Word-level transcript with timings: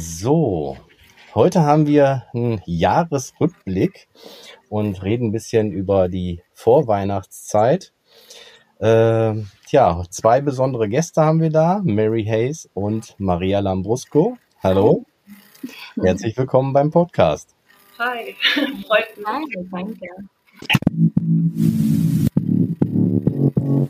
So, 0.00 0.76
heute 1.34 1.62
haben 1.62 1.88
wir 1.88 2.22
einen 2.32 2.62
Jahresrückblick 2.66 4.06
und 4.68 5.02
reden 5.02 5.26
ein 5.26 5.32
bisschen 5.32 5.72
über 5.72 6.08
die 6.08 6.40
Vorweihnachtszeit. 6.52 7.92
Äh, 8.78 9.34
tja, 9.66 10.04
zwei 10.08 10.40
besondere 10.40 10.88
Gäste 10.88 11.22
haben 11.22 11.40
wir 11.40 11.50
da, 11.50 11.80
Mary 11.82 12.24
Hayes 12.24 12.70
und 12.74 13.16
Maria 13.18 13.58
Lambrusco. 13.58 14.38
Hallo, 14.62 15.04
herzlich 16.00 16.36
willkommen 16.36 16.72
beim 16.72 16.92
Podcast. 16.92 17.56
Hi, 17.98 18.36
freut 18.86 19.16
mich. 19.16 19.26
Hi, 19.26 19.42
danke. 19.72 20.06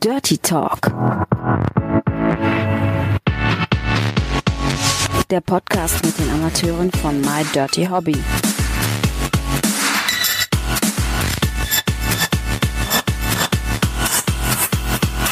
Dirty 0.00 0.38
Talk. 0.38 0.90
Der 5.30 5.42
Podcast 5.42 6.02
mit 6.06 6.18
den 6.18 6.30
Amateuren 6.30 6.90
von 6.90 7.20
My 7.20 7.44
Dirty 7.52 7.84
Hobby. 7.84 8.16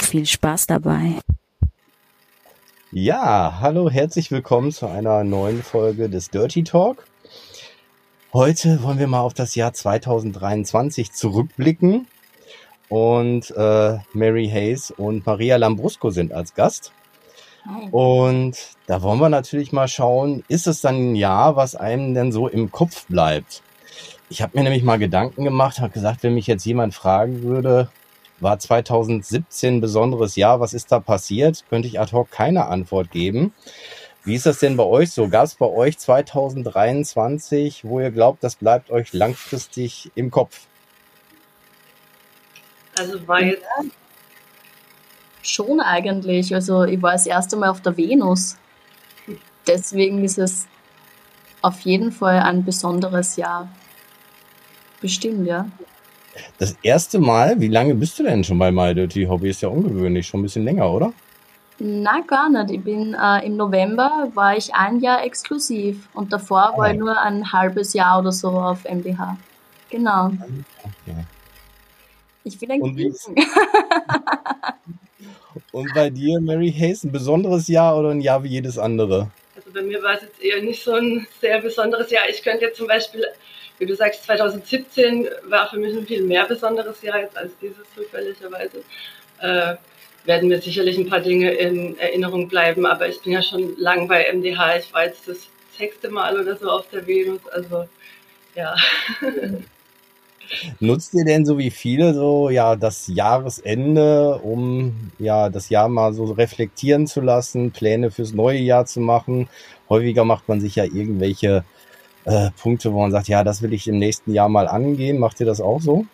Viel 0.02 0.26
Spaß 0.26 0.66
dabei. 0.66 1.14
Ja, 2.92 3.56
hallo, 3.62 3.88
herzlich 3.88 4.30
willkommen 4.30 4.70
zu 4.70 4.86
einer 4.86 5.24
neuen 5.24 5.62
Folge 5.62 6.10
des 6.10 6.28
Dirty 6.28 6.62
Talk. 6.62 7.06
Heute 8.34 8.82
wollen 8.82 8.98
wir 8.98 9.06
mal 9.06 9.20
auf 9.20 9.32
das 9.32 9.54
Jahr 9.54 9.72
2023 9.72 11.12
zurückblicken 11.12 12.06
und 12.90 13.50
äh, 13.56 13.98
Mary 14.12 14.50
Hayes 14.52 14.90
und 14.90 15.24
Maria 15.24 15.56
Lambrusco 15.56 16.10
sind 16.10 16.34
als 16.34 16.52
Gast. 16.52 16.92
Und 17.90 18.56
da 18.86 19.02
wollen 19.02 19.18
wir 19.18 19.28
natürlich 19.28 19.72
mal 19.72 19.88
schauen, 19.88 20.44
ist 20.48 20.66
es 20.66 20.80
dann 20.80 21.12
ein 21.12 21.16
Jahr, 21.16 21.56
was 21.56 21.74
einem 21.74 22.14
denn 22.14 22.32
so 22.32 22.48
im 22.48 22.70
Kopf 22.70 23.06
bleibt? 23.06 23.62
Ich 24.28 24.42
habe 24.42 24.56
mir 24.56 24.64
nämlich 24.64 24.82
mal 24.82 24.98
Gedanken 24.98 25.44
gemacht, 25.44 25.80
habe 25.80 25.92
gesagt, 25.92 26.22
wenn 26.22 26.34
mich 26.34 26.46
jetzt 26.46 26.64
jemand 26.64 26.94
fragen 26.94 27.42
würde, 27.42 27.90
war 28.40 28.58
2017 28.58 29.76
ein 29.76 29.80
besonderes 29.80 30.36
Jahr, 30.36 30.60
was 30.60 30.74
ist 30.74 30.92
da 30.92 31.00
passiert, 31.00 31.64
könnte 31.70 31.88
ich 31.88 32.00
ad 32.00 32.12
hoc 32.12 32.30
keine 32.30 32.66
Antwort 32.66 33.10
geben. 33.10 33.52
Wie 34.24 34.34
ist 34.34 34.46
das 34.46 34.58
denn 34.58 34.76
bei 34.76 34.82
euch 34.82 35.12
so? 35.12 35.28
Gab 35.28 35.44
es 35.44 35.54
bei 35.54 35.66
euch 35.66 35.98
2023, 35.98 37.84
wo 37.84 38.00
ihr 38.00 38.10
glaubt, 38.10 38.42
das 38.42 38.56
bleibt 38.56 38.90
euch 38.90 39.12
langfristig 39.12 40.10
im 40.16 40.32
Kopf? 40.32 40.66
Also 42.98 43.26
war 43.28 43.40
jetzt 43.40 43.64
Schon 45.46 45.80
eigentlich. 45.80 46.54
Also 46.54 46.84
ich 46.84 47.00
war 47.00 47.12
das 47.12 47.26
erste 47.26 47.56
Mal 47.56 47.70
auf 47.70 47.80
der 47.80 47.96
Venus. 47.96 48.56
Deswegen 49.66 50.24
ist 50.24 50.38
es 50.38 50.66
auf 51.62 51.80
jeden 51.80 52.12
Fall 52.12 52.40
ein 52.40 52.64
besonderes 52.64 53.36
Jahr. 53.36 53.68
Bestimmt, 55.00 55.46
ja. 55.46 55.66
Das 56.58 56.76
erste 56.82 57.18
Mal, 57.18 57.60
wie 57.60 57.68
lange 57.68 57.94
bist 57.94 58.18
du 58.18 58.24
denn 58.24 58.44
schon 58.44 58.58
bei 58.58 58.70
My 58.70 58.94
Dirty 58.94 59.24
Hobby? 59.24 59.50
Ist 59.50 59.62
ja 59.62 59.68
ungewöhnlich, 59.68 60.26
schon 60.26 60.40
ein 60.40 60.42
bisschen 60.42 60.64
länger, 60.64 60.90
oder? 60.90 61.12
Na 61.78 62.20
gar 62.20 62.48
nicht. 62.48 62.70
Ich 62.70 62.82
bin 62.82 63.14
äh, 63.14 63.46
im 63.46 63.56
November 63.56 64.30
war 64.34 64.56
ich 64.56 64.74
ein 64.74 65.00
Jahr 65.00 65.24
exklusiv 65.24 66.08
und 66.14 66.32
davor 66.32 66.72
war 66.76 66.90
ich 66.90 66.98
nur 66.98 67.20
ein 67.20 67.52
halbes 67.52 67.92
Jahr 67.92 68.18
oder 68.18 68.32
so 68.32 68.48
auf 68.48 68.84
MDH. 68.84 69.36
Genau. 69.90 70.26
Okay. 70.26 71.24
Ich 72.44 72.60
will 72.60 72.70
ein 72.70 72.80
Und 75.72 75.92
bei 75.94 76.10
dir, 76.10 76.40
Mary 76.40 76.72
Hayes, 76.72 77.04
ein 77.04 77.12
besonderes 77.12 77.68
Jahr 77.68 77.98
oder 77.98 78.10
ein 78.10 78.20
Jahr 78.20 78.42
wie 78.44 78.48
jedes 78.48 78.78
andere? 78.78 79.30
Also 79.54 79.70
bei 79.72 79.82
mir 79.82 80.02
war 80.02 80.14
es 80.14 80.22
jetzt 80.22 80.42
eher 80.42 80.62
nicht 80.62 80.82
so 80.82 80.92
ein 80.92 81.26
sehr 81.40 81.60
besonderes 81.60 82.10
Jahr. 82.10 82.28
Ich 82.28 82.42
könnte 82.42 82.66
jetzt 82.66 82.76
zum 82.76 82.86
Beispiel, 82.86 83.24
wie 83.78 83.86
du 83.86 83.94
sagst, 83.94 84.24
2017 84.24 85.28
war 85.48 85.68
für 85.68 85.78
mich 85.78 85.96
ein 85.96 86.06
viel 86.06 86.22
mehr 86.22 86.46
besonderes 86.46 87.02
Jahr 87.02 87.20
jetzt 87.20 87.36
als 87.36 87.52
dieses 87.60 87.84
zufälligerweise. 87.94 88.82
Äh, 89.40 89.76
werden 90.24 90.48
mir 90.48 90.60
sicherlich 90.60 90.98
ein 90.98 91.08
paar 91.08 91.20
Dinge 91.20 91.52
in 91.52 91.96
Erinnerung 91.98 92.48
bleiben, 92.48 92.84
aber 92.84 93.08
ich 93.08 93.20
bin 93.22 93.32
ja 93.32 93.42
schon 93.42 93.76
lang 93.78 94.08
bei 94.08 94.30
MDH. 94.32 94.78
Ich 94.78 94.92
war 94.92 95.04
jetzt 95.04 95.28
das 95.28 95.38
sechste 95.78 96.08
Mal 96.10 96.38
oder 96.38 96.56
so 96.56 96.68
auf 96.68 96.88
der 96.90 97.06
Venus, 97.06 97.46
also 97.52 97.88
ja. 98.54 98.74
Nutzt 100.80 101.14
ihr 101.14 101.24
denn 101.24 101.44
so 101.44 101.58
wie 101.58 101.70
viele 101.70 102.14
so 102.14 102.50
ja 102.50 102.76
das 102.76 103.06
Jahresende, 103.08 104.38
um 104.38 105.10
ja 105.18 105.48
das 105.48 105.68
Jahr 105.68 105.88
mal 105.88 106.12
so 106.12 106.24
reflektieren 106.24 107.06
zu 107.06 107.20
lassen, 107.20 107.72
Pläne 107.72 108.10
fürs 108.10 108.32
neue 108.32 108.58
Jahr 108.58 108.86
zu 108.86 109.00
machen? 109.00 109.48
Häufiger 109.88 110.24
macht 110.24 110.48
man 110.48 110.60
sich 110.60 110.76
ja 110.76 110.84
irgendwelche 110.84 111.64
äh, 112.24 112.50
Punkte, 112.60 112.92
wo 112.92 113.00
man 113.00 113.12
sagt, 113.12 113.28
ja, 113.28 113.44
das 113.44 113.62
will 113.62 113.72
ich 113.72 113.88
im 113.88 113.98
nächsten 113.98 114.32
Jahr 114.32 114.48
mal 114.48 114.68
angehen. 114.68 115.18
Macht 115.18 115.40
ihr 115.40 115.46
das 115.46 115.60
auch 115.60 115.80
so? 115.80 116.06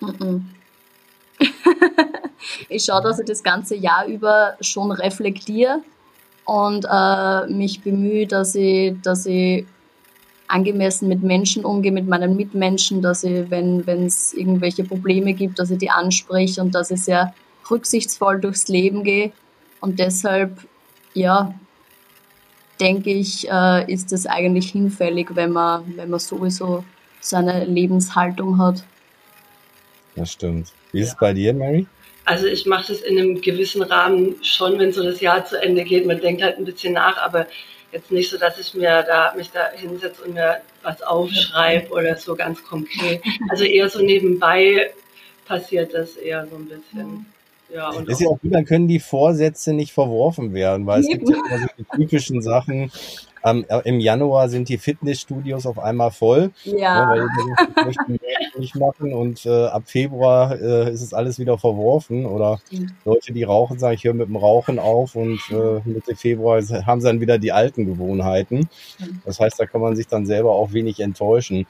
ich 2.68 2.84
schaue, 2.84 3.02
dass 3.02 3.18
ich 3.18 3.26
das 3.26 3.42
ganze 3.42 3.74
Jahr 3.74 4.06
über 4.06 4.56
schon 4.60 4.92
reflektiere 4.92 5.80
und 6.44 6.86
äh, 6.90 7.46
mich 7.46 7.82
bemühe, 7.82 8.26
dass 8.26 8.54
ich, 8.54 8.94
dass 9.02 9.26
ich 9.26 9.66
angemessen 10.48 11.08
mit 11.08 11.22
Menschen 11.22 11.64
umgehe, 11.64 11.92
mit 11.92 12.06
meinen 12.06 12.36
Mitmenschen, 12.36 13.02
dass 13.02 13.24
ich, 13.24 13.50
wenn 13.50 14.06
es 14.06 14.32
irgendwelche 14.34 14.84
Probleme 14.84 15.34
gibt, 15.34 15.58
dass 15.58 15.70
ich 15.70 15.78
die 15.78 15.90
anspreche 15.90 16.60
und 16.60 16.74
dass 16.74 16.90
ich 16.90 17.02
sehr 17.02 17.34
rücksichtsvoll 17.70 18.40
durchs 18.40 18.68
Leben 18.68 19.04
gehe. 19.04 19.32
Und 19.80 19.98
deshalb, 19.98 20.58
ja, 21.14 21.54
denke 22.80 23.10
ich, 23.10 23.48
äh, 23.50 23.92
ist 23.92 24.12
es 24.12 24.26
eigentlich 24.26 24.70
hinfällig, 24.70 25.28
wenn 25.34 25.52
man, 25.52 25.96
wenn 25.96 26.10
man 26.10 26.20
sowieso 26.20 26.84
seine 27.20 27.64
Lebenshaltung 27.64 28.58
hat. 28.58 28.84
Das 30.14 30.32
stimmt. 30.32 30.72
Wie 30.92 31.00
ist 31.00 31.08
ja. 31.08 31.12
es 31.12 31.18
bei 31.18 31.32
dir, 31.32 31.54
Mary? 31.54 31.86
Also 32.24 32.46
ich 32.46 32.66
mache 32.66 32.92
das 32.92 33.02
in 33.02 33.18
einem 33.18 33.40
gewissen 33.40 33.82
Rahmen 33.82 34.34
schon, 34.42 34.78
wenn 34.78 34.92
so 34.92 35.02
das 35.02 35.20
Jahr 35.20 35.44
zu 35.44 35.62
Ende 35.62 35.84
geht. 35.84 36.06
Man 36.06 36.20
denkt 36.20 36.42
halt 36.42 36.58
ein 36.58 36.64
bisschen 36.64 36.94
nach, 36.94 37.16
aber 37.18 37.46
jetzt 37.92 38.10
nicht 38.10 38.30
so, 38.30 38.38
dass 38.38 38.58
ich 38.58 38.74
mir 38.74 39.02
da 39.02 39.32
mich 39.36 39.50
da 39.50 39.70
hinsetze 39.74 40.22
und 40.24 40.34
mir 40.34 40.60
was 40.82 41.02
aufschreibe 41.02 41.90
oder 41.90 42.16
so 42.16 42.34
ganz 42.34 42.62
konkret. 42.62 43.22
Also 43.48 43.64
eher 43.64 43.88
so 43.88 44.00
nebenbei 44.00 44.90
passiert 45.46 45.94
das 45.94 46.16
eher 46.16 46.46
so 46.46 46.56
ein 46.56 46.66
bisschen. 46.66 47.26
Ja, 47.72 47.90
und 47.90 48.08
ist 48.08 48.20
ja 48.20 48.28
auch 48.28 48.40
gut, 48.40 48.54
dann 48.54 48.64
können 48.64 48.86
die 48.86 49.00
Vorsätze 49.00 49.72
nicht 49.72 49.92
verworfen 49.92 50.54
werden, 50.54 50.86
weil 50.86 51.00
es 51.00 51.08
gibt 51.08 51.28
ja 51.28 51.36
immer 51.36 51.58
so 51.58 51.66
die 51.78 51.84
typischen 51.96 52.40
Sachen, 52.40 52.92
ähm, 53.46 53.64
Im 53.84 54.00
Januar 54.00 54.48
sind 54.48 54.68
die 54.68 54.76
Fitnessstudios 54.76 55.66
auf 55.66 55.78
einmal 55.78 56.10
voll, 56.10 56.50
ja. 56.64 57.14
Ne, 57.14 57.28
weil 57.76 57.94
die 58.08 58.58
nicht 58.58 58.74
machen 58.76 59.14
und 59.14 59.46
äh, 59.46 59.66
ab 59.66 59.84
Februar 59.86 60.60
äh, 60.60 60.92
ist 60.92 61.02
es 61.02 61.14
alles 61.14 61.38
wieder 61.38 61.56
verworfen 61.56 62.26
oder 62.26 62.58
Leute, 63.04 63.32
die 63.32 63.44
rauchen, 63.44 63.78
sagen, 63.78 63.94
ich 63.94 64.04
höre 64.04 64.14
mit 64.14 64.28
dem 64.28 64.36
Rauchen 64.36 64.80
auf 64.80 65.14
und 65.14 65.38
äh, 65.50 65.80
Mitte 65.84 66.16
Februar 66.16 66.60
haben 66.86 67.00
sie 67.00 67.06
dann 67.06 67.20
wieder 67.20 67.38
die 67.38 67.52
alten 67.52 67.86
Gewohnheiten. 67.86 68.68
Das 69.24 69.38
heißt, 69.38 69.60
da 69.60 69.66
kann 69.66 69.80
man 69.80 69.94
sich 69.94 70.08
dann 70.08 70.26
selber 70.26 70.52
auch 70.52 70.72
wenig 70.72 70.98
enttäuschen. 70.98 71.66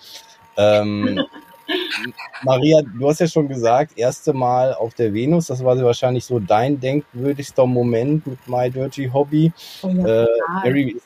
Ähm, 0.56 1.24
Maria, 2.42 2.80
du 2.82 3.08
hast 3.08 3.20
ja 3.20 3.26
schon 3.26 3.48
gesagt, 3.48 3.98
erste 3.98 4.32
Mal 4.32 4.74
auf 4.74 4.94
der 4.94 5.12
Venus, 5.12 5.46
das 5.46 5.64
war 5.64 5.80
wahrscheinlich 5.82 6.24
so 6.24 6.38
dein 6.38 6.80
denkwürdigster 6.80 7.66
Moment 7.66 8.26
mit 8.26 8.38
My 8.46 8.70
Dirty 8.70 9.10
Hobby. 9.12 9.52
Oh 9.82 9.88
ja, 9.88 10.24
äh, 10.24 10.26
Mary, 10.64 10.96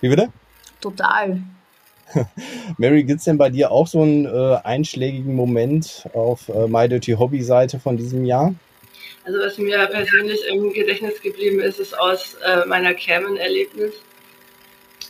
wie 0.00 0.08
bitte? 0.08 0.28
Total. 0.80 1.40
Mary, 2.78 3.04
gibt 3.04 3.18
es 3.18 3.24
denn 3.24 3.38
bei 3.38 3.50
dir 3.50 3.70
auch 3.70 3.86
so 3.86 4.02
einen 4.02 4.26
äh, 4.26 4.56
einschlägigen 4.64 5.34
Moment 5.34 6.04
auf 6.12 6.48
äh, 6.48 6.66
My 6.66 6.88
Dirty 6.88 7.12
Hobby 7.12 7.42
Seite 7.42 7.78
von 7.78 7.96
diesem 7.96 8.24
Jahr? 8.24 8.54
Also 9.24 9.38
was 9.38 9.58
mir 9.58 9.86
persönlich 9.86 10.40
im 10.48 10.72
Gedächtnis 10.72 11.20
geblieben 11.20 11.60
ist, 11.60 11.78
ist 11.78 11.98
aus 11.98 12.36
äh, 12.44 12.66
meiner 12.66 12.94
Cameron-Erlebnis 12.94 13.94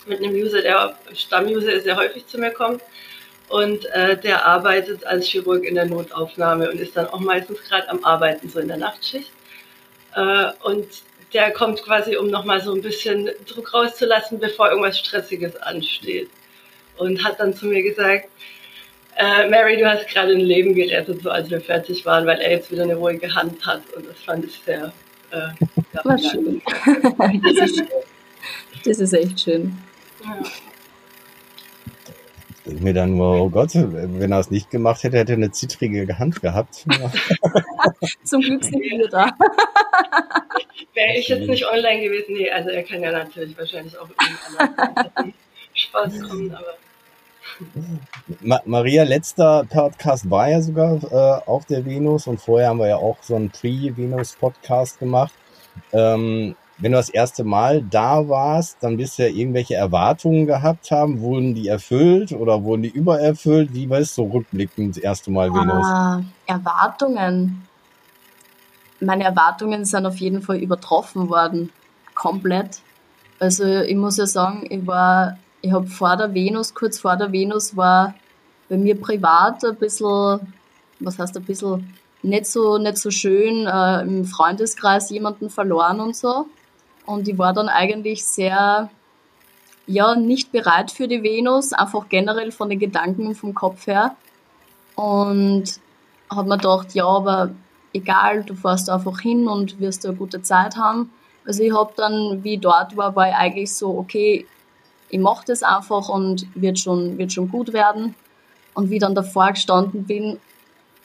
mit 0.07 0.19
einem 0.19 0.35
User, 0.35 0.63
der 0.63 0.97
Stammuser 1.15 1.73
ist, 1.73 1.87
der 1.87 1.97
häufig 1.97 2.27
zu 2.27 2.39
mir 2.39 2.51
kommt 2.51 2.83
und 3.49 3.85
äh, 3.87 4.17
der 4.17 4.47
arbeitet 4.47 5.05
als 5.07 5.27
Chirurg 5.27 5.65
in 5.65 5.75
der 5.75 5.87
Notaufnahme 5.87 6.71
und 6.71 6.81
ist 6.81 6.97
dann 6.97 7.07
auch 7.09 7.21
meistens 7.21 7.63
gerade 7.63 7.89
am 7.89 8.05
Arbeiten, 8.05 8.49
so 8.49 8.61
in 8.61 8.69
der 8.69 8.77
Nachtschicht. 8.77 9.31
Äh, 10.15 10.47
und 10.63 10.87
der 11.33 11.51
kommt 11.53 11.83
quasi, 11.83 12.17
um 12.17 12.29
nochmal 12.29 12.61
so 12.61 12.75
ein 12.75 12.83
bisschen 12.83 13.31
Druck 13.47 13.73
rauszulassen, 13.73 14.39
bevor 14.39 14.71
irgendwas 14.71 14.99
Stressiges 14.99 15.57
ansteht. 15.57 16.29
Und 16.97 17.25
hat 17.25 17.41
dann 17.41 17.55
zu 17.55 17.67
mir 17.67 17.83
gesagt, 17.83 18.29
äh, 19.17 19.49
Mary, 19.49 19.77
du 19.77 19.89
hast 19.89 20.09
gerade 20.09 20.33
ein 20.33 20.41
Leben 20.41 20.75
gerettet, 20.75 21.23
so 21.23 21.31
als 21.31 21.51
wir 21.51 21.61
fertig 21.61 22.05
waren, 22.05 22.27
weil 22.27 22.39
er 22.41 22.53
jetzt 22.53 22.71
wieder 22.71 22.83
eine 22.83 22.95
ruhige 22.95 23.35
Hand 23.35 23.65
hat. 23.67 23.83
Und 23.95 24.09
das 24.09 24.19
fand 24.25 24.45
ich 24.45 24.61
sehr. 24.65 24.93
Äh, 25.31 25.49
War 26.05 26.19
schön. 26.19 26.61
das, 27.43 27.71
ist, 27.71 27.83
das 28.85 28.99
ist 28.99 29.13
echt 29.13 29.41
schön. 29.41 29.77
Ja 30.23 30.43
denke 32.71 32.85
mir 32.85 32.95
dann 32.95 33.17
nur, 33.17 33.41
oh 33.41 33.51
Gott, 33.51 33.71
wenn 33.75 34.33
er 34.33 34.39
es 34.39 34.51
nicht 34.51 34.71
gemacht 34.71 35.03
hätte, 35.03 35.19
hätte 35.19 35.33
er 35.33 35.37
eine 35.37 35.51
zittrige 35.51 36.19
Hand 36.19 36.41
gehabt. 36.41 36.87
Zum 38.25 38.41
Glück 38.41 38.65
sind 38.65 38.81
wir 38.81 39.09
da. 39.09 39.27
Wäre 40.95 41.19
ich 41.19 41.29
jetzt 41.29 41.49
nicht 41.49 41.67
online 41.67 42.03
gewesen, 42.03 42.35
nee, 42.35 42.51
also 42.51 42.71
er 42.71 42.83
kann 42.83 43.01
ja 43.01 43.13
natürlich 43.13 43.57
wahrscheinlich 43.59 43.97
auch 43.99 44.09
irgendwie 44.09 45.35
Spaß 45.75 46.23
kommen, 46.29 46.55
aber. 46.55 46.75
Ma 48.41 48.61
Maria, 48.65 49.03
letzter 49.03 49.65
Podcast 49.69 50.31
war 50.31 50.49
ja 50.49 50.63
sogar 50.63 51.03
äh, 51.03 51.49
auf 51.49 51.67
der 51.67 51.85
Venus 51.85 52.27
und 52.27 52.41
vorher 52.41 52.69
haben 52.69 52.79
wir 52.79 52.89
ja 52.89 52.97
auch 52.97 53.19
so 53.23 53.37
einen 53.37 53.51
Pre-Venus-Podcast 53.51 54.99
gemacht. 54.99 55.33
Ähm, 55.93 56.57
wenn 56.81 56.93
du 56.93 56.99
das 56.99 57.11
erste 57.11 57.45
Mal 57.45 57.83
da 57.83 58.29
warst, 58.29 58.79
dann 58.81 58.97
bist 58.97 59.19
du 59.19 59.23
ja 59.23 59.29
irgendwelche 59.29 59.75
Erwartungen 59.75 60.47
gehabt 60.47 60.91
haben. 60.91 61.21
Wurden 61.21 61.55
die 61.55 61.69
erfüllt 61.69 62.33
oder 62.33 62.63
wurden 62.65 62.83
die 62.83 62.89
übererfüllt? 62.89 63.75
Wie 63.75 63.89
war 63.89 63.99
es 63.99 64.15
so 64.15 64.25
rückblickend 64.25 64.97
das 64.97 65.03
erste 65.03 65.31
Mal 65.31 65.53
Venus? 65.53 65.87
Ah, 65.87 66.23
Erwartungen. 66.47 67.67
Meine 69.01 69.25
Erwartungen 69.25 69.85
sind 69.85 70.07
auf 70.07 70.17
jeden 70.17 70.43
Fall 70.43 70.57
übertroffen 70.57 71.29
worden. 71.29 71.71
Komplett. 72.15 72.81
Also 73.39 73.65
ich 73.65 73.97
muss 73.97 74.17
ja 74.17 74.27
sagen, 74.27 74.67
ich 74.69 74.87
war, 74.87 75.39
ich 75.63 75.73
habe 75.73 75.87
vor 75.87 76.17
der 76.17 76.35
Venus, 76.35 76.75
kurz 76.75 76.99
vor 76.99 77.17
der 77.17 77.33
Venus 77.33 77.77
war 77.77 78.15
bei 78.69 78.77
mir 78.77 78.99
privat 78.99 79.65
ein 79.65 79.77
bisschen, 79.77 80.41
was 80.99 81.19
heißt 81.19 81.37
ein 81.37 81.45
bisschen, 81.45 81.95
nicht 82.23 82.47
so, 82.47 82.79
nicht 82.79 82.99
so 82.99 83.11
schön, 83.11 83.67
äh, 83.67 84.03
im 84.03 84.25
Freundeskreis 84.25 85.11
jemanden 85.11 85.51
verloren 85.51 86.01
und 86.01 86.15
so. 86.15 86.47
Und 87.11 87.27
ich 87.27 87.37
war 87.39 87.53
dann 87.53 87.69
eigentlich 87.69 88.25
sehr, 88.25 88.89
ja, 89.87 90.15
nicht 90.15 90.53
bereit 90.53 90.93
für 90.93 91.09
die 91.09 91.25
Venus, 91.25 91.73
einfach 91.73 92.09
generell 92.09 92.53
von 92.53 92.71
den 92.71 92.79
Gedanken 92.79 93.27
und 93.27 93.35
vom 93.35 93.53
Kopf 93.53 93.89
her. 93.89 94.15
Und 94.95 95.65
habe 96.31 96.49
mir 96.49 96.57
gedacht, 96.57 96.95
ja, 96.95 97.07
aber 97.07 97.51
egal, 97.93 98.45
du 98.45 98.55
fährst 98.55 98.89
einfach 98.89 99.19
hin 99.19 99.49
und 99.49 99.81
wirst 99.81 100.07
eine 100.07 100.15
gute 100.15 100.41
Zeit 100.43 100.77
haben. 100.77 101.11
Also 101.45 101.65
ich 101.65 101.75
habe 101.75 101.93
dann, 101.97 102.45
wie 102.45 102.55
ich 102.55 102.61
dort 102.61 102.97
war, 102.97 103.17
war 103.17 103.29
ich 103.29 103.35
eigentlich 103.35 103.75
so, 103.75 103.99
okay, 103.99 104.47
ich 105.09 105.19
mache 105.19 105.45
das 105.47 105.65
einfach 105.65 106.09
und 106.09 106.47
wird 106.55 106.79
schon, 106.79 107.19
wird 107.19 107.33
schon 107.33 107.49
gut 107.49 107.73
werden. 107.73 108.15
Und 108.75 108.89
wie 108.89 108.95
ich 108.95 109.01
dann 109.01 109.17
davor 109.17 109.51
gestanden 109.51 110.05
bin, 110.05 110.39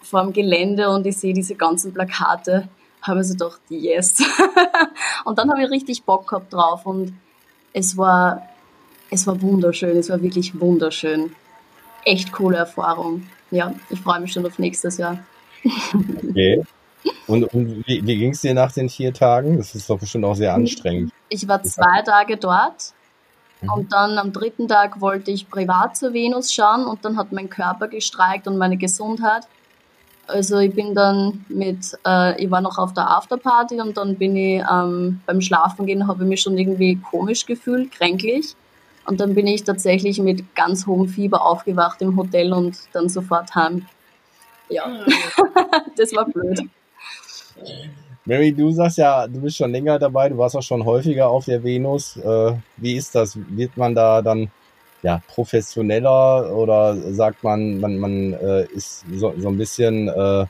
vor 0.04 0.22
dem 0.22 0.34
Gelände 0.34 0.88
und 0.92 1.08
ich 1.08 1.18
sehe 1.18 1.34
diese 1.34 1.56
ganzen 1.56 1.96
Plakate, 1.96 2.68
habe 3.08 3.22
ich 3.22 3.28
so 3.28 3.34
gedacht, 3.34 3.62
yes. 3.70 4.18
und 5.26 5.38
dann 5.38 5.50
habe 5.50 5.64
ich 5.64 5.70
richtig 5.70 6.04
Bock 6.04 6.28
gehabt 6.28 6.54
drauf 6.54 6.86
und 6.86 7.14
es 7.74 7.98
war, 7.98 8.48
es 9.12 9.28
war 9.28 9.42
wunderschön, 9.42 9.98
es 9.98 10.10
war 10.10 10.22
wirklich 10.22 10.60
wunderschön. 10.60 11.36
Echt 12.04 12.32
coole 12.32 12.58
Erfahrung. 12.58 13.28
Ja, 13.52 13.74
ich 13.90 14.00
freue 14.00 14.20
mich 14.20 14.32
schon 14.32 14.46
auf 14.46 14.60
nächstes 14.60 14.98
Jahr. 14.98 15.20
okay. 16.30 16.64
Und, 17.28 17.44
und 17.54 17.88
wie, 17.88 18.06
wie 18.06 18.18
ging 18.18 18.32
es 18.32 18.42
dir 18.42 18.54
nach 18.54 18.72
den 18.72 18.90
vier 18.90 19.14
Tagen? 19.14 19.58
Das 19.58 19.76
ist 19.76 19.90
doch 19.90 20.00
bestimmt 20.00 20.26
auch 20.26 20.36
sehr 20.36 20.54
anstrengend. 20.54 21.12
Ich 21.30 21.48
war 21.48 21.62
zwei 21.64 22.02
Tage 22.04 22.38
dort 22.38 22.94
mhm. 23.62 23.72
und 23.72 23.94
dann 23.94 24.18
am 24.18 24.32
dritten 24.32 24.68
Tag 24.68 25.02
wollte 25.02 25.32
ich 25.32 25.50
privat 25.50 25.98
zur 25.98 26.14
Venus 26.14 26.54
schauen 26.54 26.86
und 26.86 27.04
dann 27.06 27.18
hat 27.18 27.32
mein 27.32 27.50
Körper 27.50 27.88
gestreikt 27.88 28.48
und 28.48 28.58
meine 28.58 28.78
Gesundheit. 28.78 29.48
Also 30.28 30.60
ich 30.60 30.74
bin 30.74 30.96
dann 30.96 31.46
mit, 31.50 31.98
äh, 32.06 32.42
ich 32.42 32.50
war 32.50 32.62
noch 32.62 32.78
auf 32.78 32.94
der 32.94 33.10
Afterparty 33.10 33.80
und 33.80 33.98
dann 33.98 34.16
bin 34.16 34.36
ich 34.36 34.64
ähm, 34.72 35.22
beim 35.26 35.42
Schlafen 35.42 35.86
gehen, 35.86 36.08
habe 36.08 36.24
ich 36.24 36.30
mich 36.30 36.42
schon 36.42 36.58
irgendwie 36.58 36.96
komisch 36.98 37.46
gefühlt, 37.46 37.92
kränklich. 37.92 38.56
Und 39.06 39.20
dann 39.20 39.36
bin 39.36 39.46
ich 39.46 39.64
tatsächlich 39.64 40.20
mit 40.20 40.56
ganz 40.56 40.88
hohem 40.88 41.08
Fieber 41.08 41.46
aufgewacht 41.46 42.02
im 42.02 42.18
Hotel 42.18 42.54
und 42.54 42.76
dann 42.92 43.08
sofort 43.08 43.54
heim. 43.54 43.86
Ja, 44.70 44.86
das 45.98 46.14
war 46.16 46.26
blöd. 46.26 46.62
Mary, 48.26 48.52
du 48.52 48.72
sagst 48.72 48.98
ja, 48.98 49.28
du 49.28 49.40
bist 49.42 49.58
schon 49.58 49.72
länger 49.72 50.00
dabei, 50.00 50.30
du 50.30 50.38
warst 50.38 50.56
auch 50.56 50.64
schon 50.64 50.84
häufiger 50.84 51.30
auf 51.30 51.46
der 51.46 51.64
Venus. 51.64 52.18
Äh, 52.18 52.54
wie 52.78 52.96
ist 52.96 53.14
das? 53.14 53.38
Wird 53.50 53.78
man 53.78 53.94
da 53.94 54.24
dann 54.24 54.50
ja, 55.06 55.22
professioneller 55.28 56.52
oder 56.58 56.98
sagt 57.14 57.44
man, 57.44 57.80
man, 57.80 58.00
man 58.00 58.34
äh, 58.34 58.66
ist 58.74 59.06
so, 59.14 59.36
so 59.38 59.50
ein 59.50 59.58
bisschen 59.58 60.08
äh, 60.08 60.48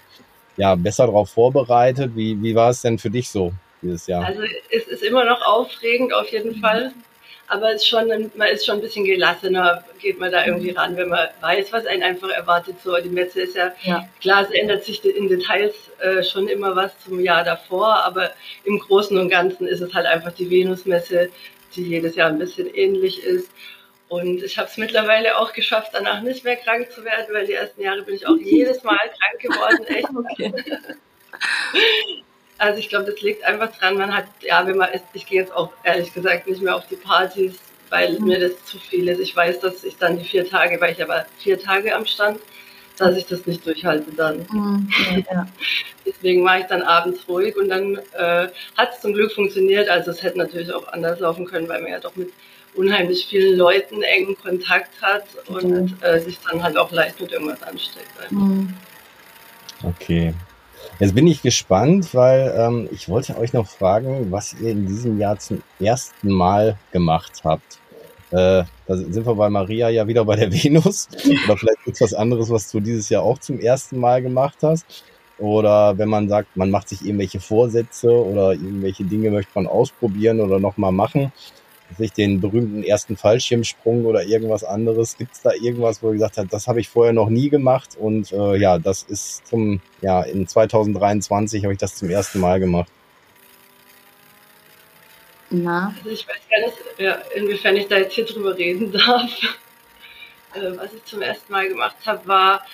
ja, 0.56 0.76
besser 0.76 1.08
darauf 1.08 1.30
vorbereitet? 1.32 2.12
Wie, 2.16 2.42
wie 2.42 2.56
war 2.56 2.70
es 2.70 2.82
denn 2.82 2.98
für 2.98 3.10
dich 3.10 3.28
so 3.28 3.52
dieses 3.82 4.08
Jahr? 4.08 4.24
Also 4.24 4.44
es 4.72 4.88
ist 4.88 5.04
immer 5.04 5.26
noch 5.26 5.42
aufregend 5.46 6.14
auf 6.14 6.32
jeden 6.32 6.56
Fall, 6.62 6.94
aber 7.50 7.74
es 7.74 7.82
ist 7.82 7.90
schon, 7.90 8.08
man 8.08 8.48
ist 8.48 8.66
schon 8.66 8.76
ein 8.76 8.82
bisschen 8.82 9.04
gelassener, 9.04 9.84
geht 10.00 10.22
man 10.22 10.32
da 10.32 10.46
irgendwie 10.46 10.72
ran, 10.72 10.96
wenn 10.96 11.10
man 11.10 11.28
weiß, 11.42 11.74
was 11.74 11.86
einen 11.86 12.04
einfach 12.04 12.30
erwartet. 12.30 12.78
So, 12.82 12.96
die 12.96 13.10
Messe 13.10 13.42
ist 13.42 13.58
ja, 13.58 13.74
ja. 13.84 14.08
klar, 14.22 14.44
es 14.44 14.58
ändert 14.58 14.86
sich 14.86 15.04
in 15.04 15.28
Details 15.28 15.74
äh, 16.00 16.24
schon 16.24 16.48
immer 16.48 16.74
was 16.78 16.98
zum 17.00 17.20
Jahr 17.20 17.44
davor, 17.44 18.06
aber 18.06 18.32
im 18.64 18.80
Großen 18.80 19.18
und 19.18 19.28
Ganzen 19.28 19.68
ist 19.68 19.82
es 19.82 19.94
halt 19.94 20.06
einfach 20.06 20.32
die 20.32 20.50
Venusmesse, 20.50 21.30
die 21.76 21.84
jedes 21.84 22.16
Jahr 22.16 22.30
ein 22.30 22.40
bisschen 22.40 22.74
ähnlich 22.74 23.22
ist. 23.22 23.50
Und 24.08 24.44
ich 24.44 24.58
habe 24.58 24.70
es 24.70 24.78
mittlerweile 24.78 25.38
auch 25.38 25.52
geschafft, 25.54 25.92
danach 25.94 26.22
nicht 26.22 26.44
mehr 26.44 26.58
krank 26.58 26.92
zu 26.92 27.04
werden, 27.04 27.34
weil 27.34 27.48
die 27.48 27.54
ersten 27.54 27.82
Jahre 27.82 28.04
bin 28.04 28.16
ich 28.16 28.28
auch 28.28 28.38
jedes 28.38 28.84
Mal 28.84 28.98
krank 29.20 29.40
geworden, 29.40 29.84
echt. 29.88 30.10
Okay. 30.16 30.54
Also 32.58 32.80
ich 32.80 32.88
glaube, 32.88 33.12
das 33.12 33.22
liegt 33.22 33.44
einfach 33.44 33.76
dran, 33.78 33.98
man 33.98 34.16
hat, 34.16 34.28
ja, 34.40 34.66
wenn 34.66 34.78
man 34.78 34.90
ist, 34.94 35.04
ich 35.14 35.26
gehe 35.26 35.42
jetzt 35.42 35.54
auch 35.54 35.74
ehrlich 35.84 36.14
gesagt 36.14 36.48
nicht 36.48 36.62
mehr 36.62 36.76
auf 36.76 36.88
die 36.88 36.96
Partys, 36.96 37.60
weil 37.90 38.18
mhm. 38.18 38.28
mir 38.28 38.40
das 38.40 38.64
zu 38.66 38.80
viel 38.80 39.10
ist. 39.10 39.20
Ich 39.20 39.36
weiß, 39.36 39.60
dass 39.60 39.84
ich 39.84 39.98
dann 39.98 40.18
die 40.18 40.24
vier 40.24 40.48
Tage, 40.48 40.80
weil 40.80 40.94
ich 40.94 41.04
aber 41.04 41.26
vier 41.38 41.60
Tage 41.60 41.94
am 41.94 42.06
Stand, 42.06 42.40
dass 42.98 43.18
ich 43.18 43.26
das 43.26 43.46
nicht 43.46 43.66
durchhalte 43.66 44.12
dann. 44.12 44.46
Mhm. 44.50 44.88
Ja. 45.30 45.48
Deswegen 46.06 46.44
mache 46.44 46.60
ich 46.60 46.66
dann 46.68 46.84
abends 46.84 47.28
ruhig 47.28 47.58
und 47.58 47.70
dann 47.70 48.00
äh, 48.14 48.48
hat 48.78 48.94
es 48.94 49.02
zum 49.02 49.14
Glück 49.14 49.34
funktioniert. 49.34 49.90
Also 49.90 50.12
es 50.12 50.24
hätte 50.24 50.38
natürlich 50.38 50.72
auch 50.74 50.88
anders 50.88 51.20
laufen 51.20 51.46
können, 51.46 51.68
weil 51.68 51.82
man 51.82 51.92
ja 51.92 52.00
doch 52.00 52.16
mit 52.16 52.32
unheimlich 52.76 53.28
vielen 53.28 53.58
Leuten 53.58 54.02
engen 54.02 54.38
Kontakt 54.38 55.02
hat 55.02 55.26
und 55.48 55.96
äh, 56.02 56.20
sich 56.20 56.38
dann 56.40 56.62
halt 56.62 56.78
auch 56.78 56.92
leicht 56.92 57.20
mit 57.20 57.32
irgendwas 57.32 57.62
ansteckt. 57.64 58.32
Mhm. 58.32 58.74
Okay. 59.84 60.34
Jetzt 61.00 61.16
bin 61.16 61.28
ich 61.28 61.42
gespannt, 61.42 62.14
weil 62.14 62.56
ähm, 62.58 62.88
ich 62.92 63.10
wollte 63.10 63.38
euch 63.38 63.54
noch 63.54 63.68
fragen, 63.68 64.32
was 64.32 64.54
ihr 64.54 64.72
in 64.72 64.88
diesem 64.88 65.20
Jahr 65.20 65.38
zum 65.38 65.62
ersten 65.80 66.30
Mal 66.30 66.78
gemacht 66.92 67.42
habt. 67.44 67.80
Äh, 68.32 68.64
da 68.88 68.96
sind 68.96 69.26
wir 69.26 69.36
bei 69.36 69.50
Maria 69.50 69.90
ja 69.90 70.08
wieder 70.08 70.24
bei 70.24 70.36
der 70.36 70.52
Venus. 70.64 71.10
Oder 71.46 71.58
vielleicht 71.58 71.84
gibt 71.84 71.96
es 71.96 72.02
was 72.02 72.14
anderes, 72.14 72.50
was 72.50 72.72
du 72.72 72.80
dieses 72.80 73.10
Jahr 73.10 73.24
auch 73.24 73.40
zum 73.40 73.60
ersten 73.60 74.00
Mal 74.00 74.22
gemacht 74.22 74.58
hast. 74.62 74.86
Oder 75.38 75.98
wenn 75.98 76.08
man 76.08 76.30
sagt, 76.30 76.56
man 76.56 76.72
macht 76.72 76.88
sich 76.88 77.06
irgendwelche 77.06 77.42
Vorsätze 77.42 78.10
oder 78.10 78.54
irgendwelche 78.54 79.04
Dinge 79.04 79.32
möchte 79.32 79.52
man 79.54 79.68
ausprobieren 79.68 80.40
oder 80.40 80.60
nochmal 80.60 80.94
machen 80.94 81.34
sich 81.98 82.12
den 82.12 82.42
berühmten 82.42 82.84
ersten 82.84 83.16
Fallschirmsprung 83.16 84.06
oder 84.06 84.24
irgendwas 84.24 84.64
anderes? 84.64 85.18
Gibt 85.18 85.34
es 85.34 85.42
da 85.42 85.52
irgendwas, 85.54 86.02
wo 86.02 86.08
ihr 86.08 86.14
gesagt 86.14 86.38
habt, 86.38 86.52
das 86.52 86.68
habe 86.68 86.80
ich 86.80 86.90
vorher 86.90 87.14
noch 87.14 87.30
nie 87.30 87.50
gemacht 87.50 87.98
und 88.00 88.32
äh, 88.32 88.58
ja, 88.58 88.78
das 88.80 89.04
ist 89.04 89.48
zum, 89.48 89.82
ja, 90.02 90.22
in 90.24 90.48
2023 90.48 91.64
habe 91.64 91.74
ich 91.74 91.80
das 91.80 91.96
zum 91.96 92.10
ersten 92.10 92.40
Mal 92.40 92.60
gemacht. 92.60 92.92
Na? 95.50 95.94
Also 95.98 96.10
ich 96.10 96.28
weiß 96.28 96.42
gar 96.50 96.66
nicht, 96.66 96.78
ja, 96.98 97.14
inwiefern 97.36 97.76
ich 97.76 97.88
da 97.88 97.98
jetzt 97.98 98.14
hier 98.14 98.26
drüber 98.26 98.58
reden 98.58 98.92
darf. 98.92 99.32
Äh, 100.54 100.78
was 100.78 100.94
ich 100.94 101.04
zum 101.06 101.22
ersten 101.22 101.52
Mal 101.52 101.68
gemacht 101.68 101.98
habe, 102.06 102.28
war 102.28 102.66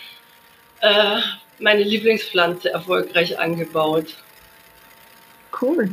äh, 0.81 1.19
meine 1.59 1.83
Lieblingspflanze 1.83 2.71
erfolgreich 2.71 3.37
angebaut. 3.39 4.15
Cool. 5.59 5.89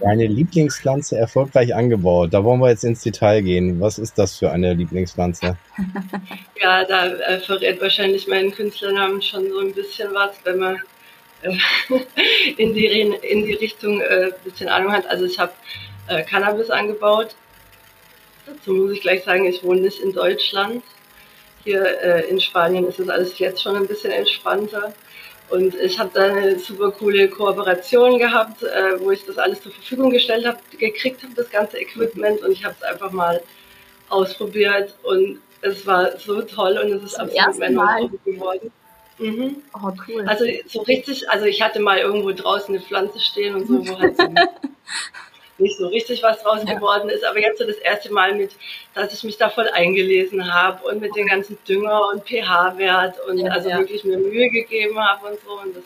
Deine 0.00 0.26
Lieblingspflanze 0.26 1.16
erfolgreich 1.16 1.74
angebaut. 1.74 2.32
Da 2.32 2.42
wollen 2.42 2.60
wir 2.60 2.70
jetzt 2.70 2.84
ins 2.84 3.02
Detail 3.02 3.42
gehen. 3.42 3.80
Was 3.80 3.98
ist 3.98 4.18
das 4.18 4.38
für 4.38 4.50
eine 4.50 4.74
Lieblingspflanze? 4.74 5.56
Ja, 6.60 6.84
da 6.84 7.06
äh, 7.06 7.40
verrät 7.40 7.80
wahrscheinlich 7.80 8.28
mein 8.28 8.52
Künstlernamen 8.52 9.20
schon 9.20 9.48
so 9.50 9.58
ein 9.58 9.72
bisschen 9.72 10.14
was, 10.14 10.30
wenn 10.44 10.58
man 10.58 10.76
äh, 11.42 11.58
in, 12.56 12.72
die, 12.72 12.86
in 12.86 13.44
die 13.44 13.54
Richtung 13.54 14.00
äh, 14.00 14.26
ein 14.26 14.32
bisschen 14.44 14.68
Ahnung 14.68 14.92
hat. 14.92 15.04
Also 15.08 15.24
ich 15.24 15.40
habe 15.40 15.50
äh, 16.06 16.22
Cannabis 16.22 16.70
angebaut. 16.70 17.34
Dazu 18.46 18.74
muss 18.74 18.92
ich 18.92 19.00
gleich 19.00 19.24
sagen, 19.24 19.44
ich 19.44 19.64
wohne 19.64 19.80
nicht 19.80 20.00
in 20.00 20.12
Deutschland. 20.12 20.84
Hier 21.64 21.84
äh, 22.00 22.28
in 22.28 22.40
Spanien 22.40 22.86
ist 22.86 23.00
das 23.00 23.08
alles 23.08 23.38
jetzt 23.40 23.62
schon 23.62 23.76
ein 23.76 23.86
bisschen 23.86 24.12
entspannter. 24.12 24.94
Und 25.50 25.74
ich 25.74 25.98
habe 25.98 26.10
da 26.14 26.24
eine 26.24 26.58
super 26.58 26.90
coole 26.92 27.28
Kooperation 27.28 28.18
gehabt, 28.18 28.62
äh, 28.62 28.98
wo 28.98 29.10
ich 29.10 29.24
das 29.26 29.36
alles 29.38 29.62
zur 29.62 29.72
Verfügung 29.72 30.10
gestellt 30.10 30.46
habe, 30.46 30.58
gekriegt 30.78 31.22
habe, 31.22 31.34
das 31.34 31.50
ganze 31.50 31.78
Equipment 31.78 32.42
und 32.42 32.52
ich 32.52 32.64
habe 32.64 32.74
es 32.78 32.82
einfach 32.82 33.12
mal 33.12 33.42
ausprobiert 34.08 34.94
und 35.02 35.40
es 35.60 35.86
war 35.86 36.16
so 36.18 36.42
toll 36.42 36.78
und 36.82 36.92
es 36.92 37.02
ist 37.02 37.14
Zum 37.14 37.28
absolut 37.28 37.58
mein 37.58 38.02
Hobby 38.02 38.18
geworden. 38.24 38.72
Mhm. 39.18 39.56
Oh, 39.74 39.92
cool. 40.08 40.26
Also 40.26 40.44
so 40.66 40.80
richtig, 40.82 41.28
also 41.30 41.44
ich 41.44 41.62
hatte 41.62 41.80
mal 41.80 41.98
irgendwo 41.98 42.32
draußen 42.32 42.74
eine 42.74 42.82
Pflanze 42.82 43.20
stehen 43.20 43.54
und 43.54 43.66
so, 43.66 43.86
wo 43.86 43.98
halt 43.98 44.16
so 44.16 44.24
nicht 45.58 45.76
so 45.78 45.88
richtig 45.88 46.22
was 46.22 46.42
draus 46.42 46.60
ja. 46.66 46.74
geworden 46.74 47.08
ist. 47.08 47.24
Aber 47.24 47.38
jetzt 47.40 47.58
so 47.58 47.66
das 47.66 47.76
erste 47.76 48.12
Mal 48.12 48.34
mit, 48.34 48.52
dass 48.94 49.12
ich 49.12 49.24
mich 49.24 49.36
da 49.36 49.48
voll 49.48 49.68
eingelesen 49.68 50.52
habe 50.52 50.86
und 50.86 51.00
mit 51.00 51.14
den 51.16 51.26
ganzen 51.26 51.58
Dünger 51.68 52.08
und 52.12 52.26
pH-Wert 52.26 53.16
und 53.28 53.38
ja, 53.38 53.50
also 53.50 53.68
ja. 53.68 53.78
wirklich 53.78 54.04
mir 54.04 54.18
Mühe 54.18 54.50
gegeben 54.50 54.98
habe 54.98 55.28
und 55.28 55.38
so. 55.40 55.60
Und 55.60 55.76
das 55.76 55.84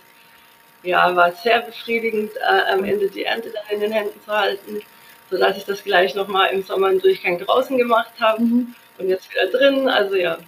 ja, 0.83 1.15
war 1.15 1.33
sehr 1.33 1.61
befriedigend, 1.61 2.31
äh, 2.37 2.73
am 2.73 2.85
Ende 2.85 3.09
die 3.09 3.25
Ernte 3.25 3.51
dann 3.51 3.75
in 3.75 3.81
den 3.81 3.93
Händen 3.93 4.21
zu 4.25 4.33
halten, 4.33 4.81
sodass 5.31 5.57
ich 5.57 5.65
das 5.65 5.83
gleich 5.83 6.15
nochmal 6.15 6.51
im 6.53 6.63
Sommer 6.63 6.89
einen 6.89 7.01
Durchgang 7.01 7.39
draußen 7.39 7.77
gemacht 7.77 8.13
habe. 8.21 8.43
Mhm. 8.43 8.75
Und 8.99 9.09
jetzt 9.09 9.29
wieder 9.31 9.47
drin, 9.51 9.89
also 9.89 10.15
ja. 10.15 10.39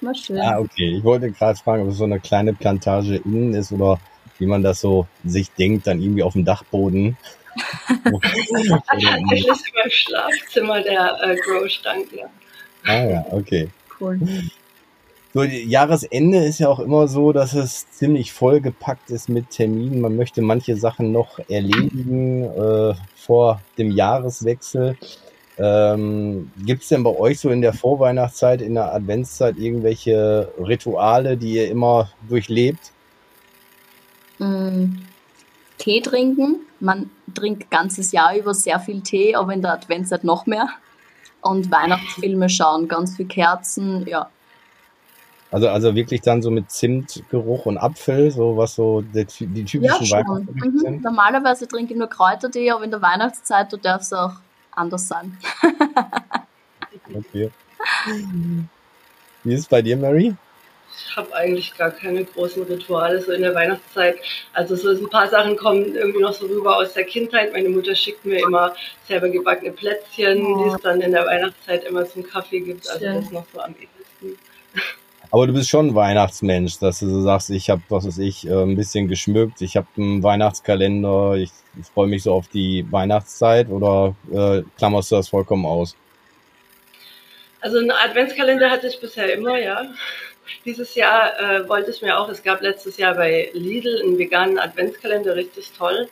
War 0.00 0.14
schön. 0.14 0.38
Ah, 0.38 0.60
okay. 0.60 0.98
Ich 0.98 1.02
wollte 1.02 1.32
gerade 1.32 1.58
fragen, 1.58 1.82
ob 1.82 1.88
es 1.88 1.96
so 1.96 2.04
eine 2.04 2.20
kleine 2.20 2.52
Plantage 2.52 3.16
innen 3.24 3.54
ist 3.54 3.72
oder 3.72 3.98
wie 4.38 4.46
man 4.46 4.62
das 4.62 4.80
so 4.80 5.06
sich 5.24 5.50
denkt, 5.52 5.86
dann 5.88 6.00
irgendwie 6.00 6.22
auf 6.22 6.34
dem 6.34 6.44
Dachboden. 6.44 7.16
Tatsächlich 8.86 9.48
ist 9.48 9.66
in 9.68 9.74
meinem 9.74 9.90
Schlafzimmer 9.90 10.82
der 10.82 11.18
äh, 11.22 11.36
Grow-Schrank, 11.36 12.08
ja. 12.12 12.26
Ah 12.84 13.04
ja, 13.04 13.26
okay. 13.30 13.68
Cool. 14.00 14.18
So, 15.34 15.42
Jahresende 15.44 16.44
ist 16.44 16.58
ja 16.58 16.68
auch 16.68 16.80
immer 16.80 17.08
so, 17.08 17.32
dass 17.32 17.54
es 17.54 17.90
ziemlich 17.90 18.32
vollgepackt 18.32 19.10
ist 19.10 19.30
mit 19.30 19.48
Terminen. 19.50 20.02
Man 20.02 20.16
möchte 20.16 20.42
manche 20.42 20.76
Sachen 20.76 21.10
noch 21.10 21.38
erledigen 21.48 22.44
äh, 22.44 22.94
vor 23.16 23.62
dem 23.78 23.92
Jahreswechsel. 23.92 24.98
Ähm, 25.58 26.50
Gibt 26.66 26.82
es 26.82 26.88
denn 26.88 27.02
bei 27.02 27.16
euch 27.16 27.40
so 27.40 27.48
in 27.50 27.62
der 27.62 27.72
Vorweihnachtszeit, 27.72 28.60
in 28.60 28.74
der 28.74 28.92
Adventszeit 28.92 29.56
irgendwelche 29.56 30.52
Rituale, 30.58 31.38
die 31.38 31.54
ihr 31.54 31.70
immer 31.70 32.10
durchlebt? 32.28 32.92
Mm, 34.38 34.96
Tee 35.78 36.00
trinken. 36.00 36.66
Man 36.82 37.10
trinkt 37.34 37.70
ganzes 37.70 38.12
Jahr 38.12 38.36
über 38.36 38.54
sehr 38.54 38.80
viel 38.80 39.00
Tee, 39.02 39.34
aber 39.36 39.52
in 39.52 39.62
der 39.62 39.74
Adventszeit 39.74 40.24
noch 40.24 40.46
mehr. 40.46 40.68
Und 41.40 41.70
Weihnachtsfilme 41.70 42.48
schauen, 42.48 42.88
ganz 42.88 43.16
viel 43.16 43.26
Kerzen, 43.26 44.06
ja. 44.06 44.28
Also, 45.50 45.68
also 45.68 45.94
wirklich 45.94 46.22
dann 46.22 46.40
so 46.40 46.50
mit 46.50 46.70
Zimtgeruch 46.70 47.66
und 47.66 47.78
Apfel, 47.78 48.30
so 48.30 48.56
was 48.56 48.74
so 48.74 49.02
die, 49.02 49.26
die 49.46 49.64
typischen 49.64 50.06
ja, 50.06 50.16
Weihnachtsfilme 50.16 50.70
mhm. 50.70 50.78
sind. 50.78 51.02
Normalerweise 51.04 51.68
trinke 51.68 51.92
ich 51.92 51.98
nur 51.98 52.08
Kräutertee, 52.08 52.70
aber 52.70 52.84
in 52.84 52.90
der 52.90 53.02
Weihnachtszeit, 53.02 53.72
da 53.72 53.76
darf 53.76 54.02
es 54.02 54.12
auch 54.12 54.32
anders 54.70 55.06
sein. 55.06 55.36
okay. 57.14 57.50
Wie 59.44 59.54
ist 59.54 59.60
es 59.60 59.66
bei 59.66 59.82
dir, 59.82 59.96
Mary? 59.96 60.34
Ich 60.96 61.16
habe 61.16 61.34
eigentlich 61.34 61.76
gar 61.76 61.90
keine 61.90 62.24
großen 62.24 62.62
Rituale 62.64 63.20
so 63.20 63.32
in 63.32 63.42
der 63.42 63.54
Weihnachtszeit. 63.54 64.16
Also 64.52 64.76
so 64.76 64.90
ein 64.90 65.10
paar 65.10 65.28
Sachen 65.28 65.56
kommen 65.56 65.94
irgendwie 65.94 66.20
noch 66.20 66.32
so 66.32 66.46
rüber 66.46 66.76
aus 66.76 66.94
der 66.94 67.04
Kindheit. 67.04 67.52
Meine 67.52 67.68
Mutter 67.68 67.94
schickt 67.94 68.24
mir 68.24 68.40
immer 68.40 68.74
selber 69.06 69.28
gebackene 69.28 69.72
Plätzchen, 69.72 70.44
oh. 70.44 70.64
die 70.64 70.74
es 70.74 70.82
dann 70.82 71.00
in 71.00 71.12
der 71.12 71.26
Weihnachtszeit 71.26 71.84
immer 71.84 72.06
zum 72.06 72.22
Kaffee 72.22 72.60
gibt. 72.60 72.88
Also 72.88 73.04
Schön. 73.04 73.14
das 73.14 73.24
ist 73.24 73.32
noch 73.32 73.46
so 73.52 73.60
am 73.60 73.74
ehesten. 73.74 74.38
Aber 75.30 75.46
du 75.46 75.54
bist 75.54 75.70
schon 75.70 75.88
ein 75.88 75.94
Weihnachtsmensch, 75.94 76.78
dass 76.78 76.98
du 77.00 77.08
so 77.08 77.22
sagst, 77.22 77.48
ich 77.48 77.70
habe, 77.70 77.80
was 77.88 78.06
weiß 78.06 78.18
ich, 78.18 78.46
äh, 78.46 78.52
ein 78.52 78.76
bisschen 78.76 79.08
geschmückt, 79.08 79.62
ich 79.62 79.78
habe 79.78 79.86
einen 79.96 80.22
Weihnachtskalender, 80.22 81.36
ich 81.36 81.50
freue 81.94 82.06
mich 82.06 82.22
so 82.22 82.34
auf 82.34 82.48
die 82.48 82.86
Weihnachtszeit 82.90 83.70
oder 83.70 84.14
äh, 84.30 84.62
klammerst 84.76 85.10
du 85.10 85.16
das 85.16 85.30
vollkommen 85.30 85.64
aus? 85.64 85.96
Also 87.62 87.78
einen 87.78 87.92
Adventskalender 87.92 88.68
hatte 88.68 88.88
ich 88.88 89.00
bisher 89.00 89.32
immer, 89.32 89.58
ja. 89.58 89.86
Dieses 90.64 90.94
Jahr 90.94 91.38
äh, 91.40 91.68
wollte 91.68 91.90
ich 91.90 92.02
mir 92.02 92.18
auch, 92.18 92.28
es 92.28 92.42
gab 92.42 92.60
letztes 92.60 92.96
Jahr 92.96 93.14
bei 93.14 93.50
Lidl 93.52 94.02
einen 94.02 94.18
veganen 94.18 94.58
Adventskalender, 94.58 95.36
richtig 95.36 95.72
toll, 95.76 96.08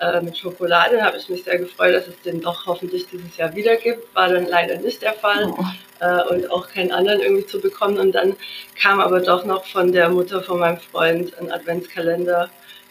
äh, 0.00 0.20
mit 0.20 0.36
Schokolade. 0.36 0.96
Da 0.96 1.06
habe 1.06 1.16
ich 1.16 1.28
mich 1.28 1.44
sehr 1.44 1.58
gefreut, 1.58 1.94
dass 1.94 2.08
es 2.08 2.20
den 2.22 2.40
doch 2.40 2.66
hoffentlich 2.66 3.06
dieses 3.08 3.36
Jahr 3.36 3.54
wieder 3.54 3.76
gibt. 3.76 4.14
War 4.14 4.28
dann 4.28 4.46
leider 4.46 4.78
nicht 4.78 5.02
der 5.02 5.12
Fall 5.12 5.52
oh. 5.56 5.64
äh, 6.00 6.22
und 6.28 6.50
auch 6.50 6.68
keinen 6.68 6.92
anderen 6.92 7.20
irgendwie 7.20 7.46
zu 7.46 7.60
bekommen. 7.60 7.98
Und 7.98 8.12
dann 8.12 8.36
kam 8.80 9.00
aber 9.00 9.20
doch 9.20 9.44
noch 9.44 9.64
von 9.64 9.92
der 9.92 10.08
Mutter 10.08 10.42
von 10.42 10.58
meinem 10.58 10.78
Freund 10.78 11.38
ein 11.38 11.50
Adventskalender 11.52 12.50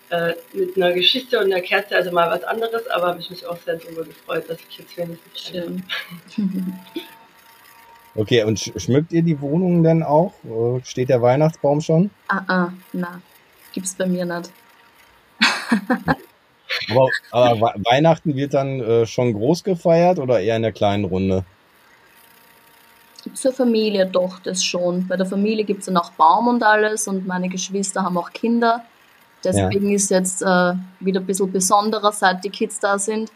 äh, 0.09 0.33
mit 0.53 0.75
einer 0.75 0.91
Geschichte 0.93 1.39
und 1.39 1.45
einer 1.45 1.61
Kerze, 1.61 1.95
also 1.95 2.11
mal 2.11 2.29
was 2.29 2.43
anderes, 2.43 2.87
aber 2.87 3.07
habe 3.07 3.19
ich 3.19 3.29
mich 3.29 3.45
auch 3.45 3.57
sehr 3.65 3.75
darüber 3.75 4.03
gefreut, 4.03 4.43
dass 4.49 4.57
ich 4.69 4.77
jetzt 4.77 4.97
wenigstens 4.97 5.41
Schön. 5.41 5.83
Okay, 8.15 8.43
und 8.43 8.59
schmückt 8.59 9.13
ihr 9.13 9.21
die 9.21 9.39
Wohnung 9.39 9.83
denn 9.83 10.03
auch? 10.03 10.33
Äh, 10.43 10.83
steht 10.83 11.09
der 11.09 11.21
Weihnachtsbaum 11.21 11.79
schon? 11.81 12.09
Ah, 12.27 12.43
ah, 12.47 12.73
na, 12.91 13.21
gibt's 13.71 13.95
bei 13.95 14.05
mir 14.05 14.25
nicht. 14.25 14.51
aber, 16.89 17.09
aber, 17.31 17.73
Weihnachten 17.89 18.35
wird 18.35 18.53
dann 18.53 18.81
äh, 18.81 19.05
schon 19.05 19.33
groß 19.33 19.63
gefeiert 19.63 20.19
oder 20.19 20.41
eher 20.41 20.57
in 20.57 20.61
der 20.63 20.73
kleinen 20.73 21.05
Runde? 21.05 21.45
Zur 23.33 23.53
Familie 23.53 24.07
doch, 24.07 24.39
das 24.39 24.63
schon. 24.63 25.07
Bei 25.07 25.15
der 25.15 25.25
Familie 25.25 25.63
gibt's 25.63 25.85
dann 25.85 25.97
auch 25.97 26.11
Baum 26.11 26.47
und 26.47 26.63
alles 26.63 27.07
und 27.07 27.25
meine 27.27 27.49
Geschwister 27.49 28.03
haben 28.03 28.17
auch 28.17 28.33
Kinder. 28.33 28.83
Deswegen 29.43 29.89
ja. 29.89 29.95
ist 29.95 30.09
jetzt 30.11 30.41
äh, 30.41 30.73
wieder 30.99 31.19
ein 31.19 31.25
bisschen 31.25 31.51
besonderer, 31.51 32.11
seit 32.11 32.43
die 32.43 32.49
Kids 32.49 32.79
da 32.79 32.99
sind. 32.99 33.31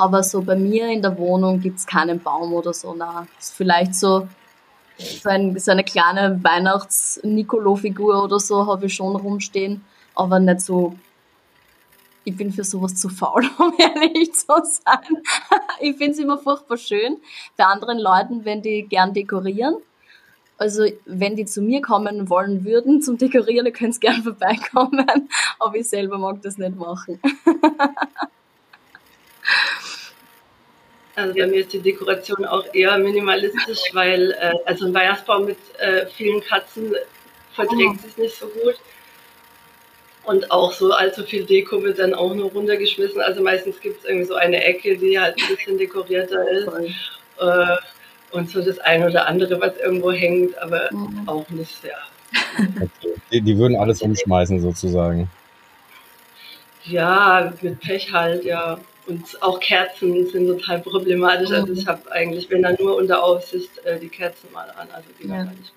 Aber 0.00 0.22
so 0.22 0.40
bei 0.40 0.56
mir 0.56 0.88
in 0.88 1.02
der 1.02 1.18
Wohnung 1.18 1.60
gibt 1.60 1.78
es 1.78 1.86
keinen 1.86 2.20
Baum 2.20 2.54
oder 2.54 2.72
so. 2.72 2.94
Na, 2.96 3.26
ist 3.38 3.52
vielleicht 3.52 3.94
so, 3.94 4.26
so, 4.96 5.28
ein, 5.28 5.58
so 5.58 5.72
eine 5.72 5.84
kleine 5.84 6.40
Weihnachts-Nicolo-Figur 6.42 8.24
oder 8.24 8.40
so 8.40 8.66
habe 8.66 8.86
ich 8.86 8.94
schon 8.94 9.14
rumstehen, 9.14 9.84
aber 10.14 10.38
nicht 10.40 10.62
so. 10.62 10.94
Ich 12.24 12.34
bin 12.34 12.50
für 12.50 12.64
sowas 12.64 12.94
zu 12.94 13.10
faul, 13.10 13.44
um 13.58 13.74
ehrlich 13.76 14.32
zu 14.32 14.46
sein. 14.46 15.22
ich 15.80 15.98
finde 15.98 16.12
es 16.12 16.18
immer 16.18 16.38
furchtbar 16.38 16.78
schön 16.78 17.18
bei 17.58 17.64
anderen 17.64 17.98
Leuten, 17.98 18.46
wenn 18.46 18.62
die 18.62 18.86
gern 18.88 19.12
dekorieren. 19.12 19.74
Also 20.56 20.86
wenn 21.04 21.36
die 21.36 21.44
zu 21.44 21.60
mir 21.60 21.82
kommen 21.82 22.30
wollen 22.30 22.64
würden 22.64 23.02
zum 23.02 23.18
Dekorieren, 23.18 23.70
können 23.74 23.92
sie 23.92 24.00
gern 24.00 24.22
vorbeikommen. 24.22 25.28
Aber 25.58 25.76
ich 25.76 25.90
selber 25.90 26.16
mag 26.16 26.40
das 26.40 26.56
nicht 26.56 26.76
machen. 26.76 27.20
Also 31.16 31.34
bei 31.34 31.46
mir 31.46 31.60
ist 31.60 31.72
die 31.72 31.80
Dekoration 31.80 32.44
auch 32.44 32.64
eher 32.72 32.96
minimalistisch, 32.98 33.80
weil 33.92 34.32
äh, 34.32 34.52
also 34.64 34.86
ein 34.86 34.94
Weihnachtsbaum 34.94 35.46
mit 35.46 35.58
äh, 35.78 36.06
vielen 36.06 36.40
Katzen 36.40 36.94
verträgt 37.52 37.96
oh. 37.98 38.06
sich 38.06 38.16
nicht 38.16 38.38
so 38.38 38.46
gut. 38.46 38.76
Und 40.24 40.50
auch 40.50 40.72
so 40.72 40.92
allzu 40.92 41.24
viel 41.24 41.44
Deko 41.44 41.82
wird 41.82 41.98
dann 41.98 42.14
auch 42.14 42.34
nur 42.34 42.50
runtergeschmissen. 42.50 43.20
Also 43.20 43.42
meistens 43.42 43.80
gibt 43.80 44.00
es 44.00 44.08
irgendwie 44.08 44.26
so 44.26 44.34
eine 44.34 44.62
Ecke, 44.62 44.96
die 44.96 45.18
halt 45.18 45.36
ein 45.40 45.56
bisschen 45.56 45.78
dekorierter 45.78 46.48
ist. 46.50 46.68
Äh, 47.38 47.76
und 48.32 48.48
so 48.48 48.62
das 48.62 48.78
eine 48.78 49.08
oder 49.08 49.26
andere, 49.26 49.60
was 49.60 49.76
irgendwo 49.78 50.12
hängt, 50.12 50.56
aber 50.58 50.88
mhm. 50.92 51.28
auch 51.28 51.48
nicht 51.50 51.80
sehr. 51.80 51.96
Okay. 52.58 53.14
Die, 53.32 53.40
die 53.40 53.58
würden 53.58 53.76
alles 53.76 54.02
umschmeißen 54.02 54.60
sozusagen. 54.60 55.28
Ja, 56.84 57.52
mit 57.60 57.80
Pech 57.80 58.12
halt, 58.12 58.44
ja. 58.44 58.78
Und 59.06 59.42
auch 59.42 59.58
Kerzen 59.60 60.26
sind 60.30 60.46
total 60.46 60.80
problematisch. 60.80 61.50
Also 61.50 61.72
ich 61.72 61.86
habe 61.86 62.10
eigentlich, 62.12 62.48
wenn 62.50 62.62
dann 62.62 62.76
nur 62.78 62.96
unter 62.96 63.22
Aufsicht, 63.22 63.70
äh, 63.84 63.98
die 63.98 64.08
Kerzen 64.08 64.52
mal 64.52 64.70
an. 64.70 64.88
Also 64.92 65.08
die 65.20 65.28
ja. 65.28 65.44
nicht 65.44 65.72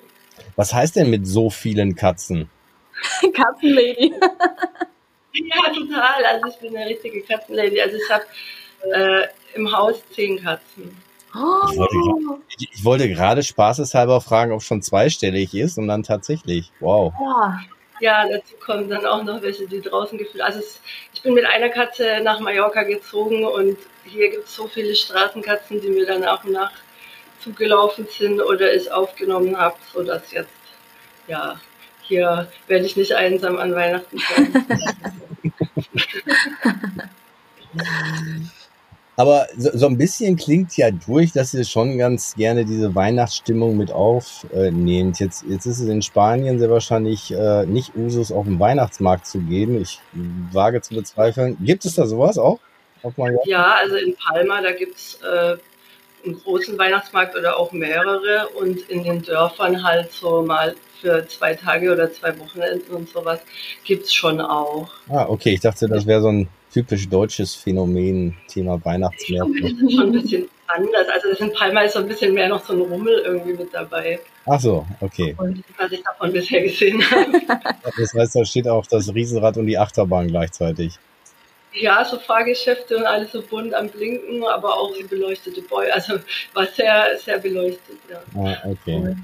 Was 0.56 0.74
heißt 0.74 0.96
denn 0.96 1.10
mit 1.10 1.25
so 1.25 1.50
vielen 1.50 1.96
Katzen? 1.96 2.50
Katzenlady. 3.34 4.13
ja, 5.34 5.74
total. 5.74 6.25
Also 6.25 6.48
ich 6.50 6.56
bin 6.58 6.75
eine 6.75 6.89
richtige 6.89 7.22
Katzenlady. 7.22 7.82
Also 7.82 7.98
ich 7.98 8.12
habe 8.12 8.25
äh, 8.94 9.27
im 9.56 9.72
Haus 9.72 10.03
zehn 10.13 10.42
Katzen. 10.42 10.96
Oh. 11.36 11.68
Ich, 11.72 11.77
wollte, 11.77 12.44
ich, 12.60 12.70
ich 12.72 12.86
wollte 12.86 13.10
gerade 13.10 13.42
spaßeshalber 13.42 14.22
fragen, 14.22 14.51
ob 14.51 14.60
es 14.60 14.65
schon 14.65 14.84
zweistellig 14.84 15.56
ist 15.56 15.80
und 15.80 15.88
dann 15.88 16.03
tatsächlich. 16.03 16.72
Wow. 16.80 17.13
Ja. 17.20 17.60
Ja, 18.03 18.27
dazu 18.27 18.55
kommen 18.57 18.89
dann 18.89 19.05
auch 19.05 19.24
noch 19.24 19.41
welche, 19.41 19.65
die 19.65 19.79
draußen 19.79 20.17
gefühlt. 20.17 20.43
Also 20.43 20.60
es, 20.60 20.81
ich 21.13 21.22
bin 21.22 21.33
mit 21.33 21.45
einer 21.45 21.69
Katze 21.69 22.19
nach 22.22 22.41
Mallorca 22.41 22.83
gezogen 22.83 23.45
und 23.45 23.77
hier 24.03 24.29
gibt 24.29 24.45
es 24.50 24.55
so 24.55 24.67
viele 24.67 24.93
Straßenkatzen, 24.93 25.79
die 25.79 25.88
mir 25.88 26.05
dann 26.05 26.19
nach 26.19 26.43
und 26.43 26.51
nach 26.51 26.74
zugelaufen 27.39 28.05
sind 28.07 28.41
oder 28.41 28.74
ich 28.74 28.91
aufgenommen 28.91 29.57
habe, 29.57 29.77
sodass 29.93 30.33
jetzt, 30.33 30.50
ja, 31.27 31.57
hier 32.01 32.51
werde 32.67 32.86
ich 32.86 32.98
nicht 32.98 33.15
einsam 33.15 33.57
an 33.57 33.74
Weihnachten 33.74 34.17
sein. 34.17 34.67
Aber 39.15 39.48
so, 39.58 39.70
so 39.74 39.88
ein 39.88 39.98
bisschen 39.98 40.36
klingt 40.36 40.75
ja 40.75 40.89
durch, 40.89 41.32
dass 41.32 41.53
ihr 41.53 41.63
schon 41.65 41.98
ganz 41.98 42.36
gerne 42.36 42.65
diese 42.65 42.96
Weihnachtsstimmung 42.96 43.77
mit 43.77 43.91
aufnehmt. 43.91 45.20
Jetzt, 45.20 45.46
jetzt 45.48 45.65
ist 45.65 45.79
es 45.79 45.88
in 45.88 46.01
Spanien 46.01 46.58
sehr 46.58 46.70
wahrscheinlich 46.70 47.32
äh, 47.32 47.65
nicht 47.65 47.96
Usus, 47.96 48.32
auf 48.32 48.46
den 48.46 48.60
Weihnachtsmarkt 48.60 49.27
zu 49.27 49.39
gehen. 49.39 49.79
Ich 49.79 50.00
wage 50.51 50.82
zu 50.82 50.96
bezweifeln. 50.96 51.58
Gibt 51.62 51.86
es 51.86 51.96
da 51.96 52.08
sowas 52.08 52.38
auch? 52.38 52.60
Ja, 53.46 53.75
also 53.82 53.96
in 53.98 54.15
Palma, 54.15 54.62
da 54.62 54.72
gibt's 54.72 55.20
äh, 55.22 55.58
einen 56.25 56.39
großen 56.39 56.77
Weihnachtsmarkt 56.79 57.36
oder 57.36 57.58
auch 57.58 57.72
mehrere 57.74 58.48
und 58.58 58.79
in 58.89 59.03
den 59.03 59.22
Dörfern 59.22 59.84
halt 59.84 60.12
so 60.12 60.41
mal 60.41 60.74
für 61.01 61.27
zwei 61.27 61.53
Tage 61.53 61.91
oder 61.91 62.12
zwei 62.13 62.38
Wochenenden 62.39 62.93
und 62.93 63.10
sowas 63.10 63.41
gibt's 63.84 64.13
schon 64.13 64.39
auch. 64.39 64.89
Ah, 65.10 65.25
okay. 65.27 65.53
Ich 65.53 65.60
dachte, 65.60 65.89
das 65.89 66.08
wäre 66.08 66.22
so 66.22 66.29
ein 66.29 66.48
typisch 66.74 67.08
deutsches 67.08 67.56
Phänomen, 67.56 68.36
Thema 68.48 68.84
Weihnachtsmärkte. 68.84 69.70
Schon 69.92 70.08
ein 70.08 70.12
bisschen 70.12 70.50
anders. 70.68 71.08
Also 71.13 71.30
das 71.30 71.39
in 71.39 71.53
Palma 71.53 71.82
ist 71.82 71.94
so 71.94 72.00
ein 72.00 72.08
bisschen 72.08 72.34
mehr 72.34 72.50
noch 72.50 72.65
so 72.65 72.74
ein 72.74 72.82
Rummel 72.82 73.22
irgendwie 73.25 73.53
mit 73.53 73.74
dabei. 73.74 74.20
Ach 74.46 74.60
so, 74.60 74.86
okay. 75.00 75.36
Und 75.38 75.63
was 75.77 75.92
ich 75.92 76.01
davon 76.03 76.34
bisher 76.34 76.63
gesehen 76.63 77.01
habe. 77.12 77.39
Das 77.98 78.13
heißt, 78.13 78.36
da 78.36 78.44
steht 78.46 78.68
auch 78.68 78.86
das 78.88 79.13
Riesenrad 79.13 79.58
und 79.58 79.68
die 79.68 79.77
Achterbahn 79.77 80.27
gleichzeitig. 80.27 80.98
Ja, 81.74 82.06
so 82.06 82.20
Fahrgeschäfte 82.20 82.98
und 82.98 83.06
alles 83.06 83.32
so 83.32 83.42
bunt 83.42 83.74
am 83.74 83.89
Blinken, 83.89 84.44
aber 84.44 84.77
auch 84.77 84.92
beleuchtete 85.10 85.62
Bäume. 85.62 85.94
Also 85.94 86.20
war 86.53 86.68
sehr, 86.68 87.18
sehr 87.24 87.39
beleuchtet, 87.39 87.98
ja. 88.10 88.22
Ah, 88.36 88.58
okay. 88.70 88.96
Und 88.96 89.24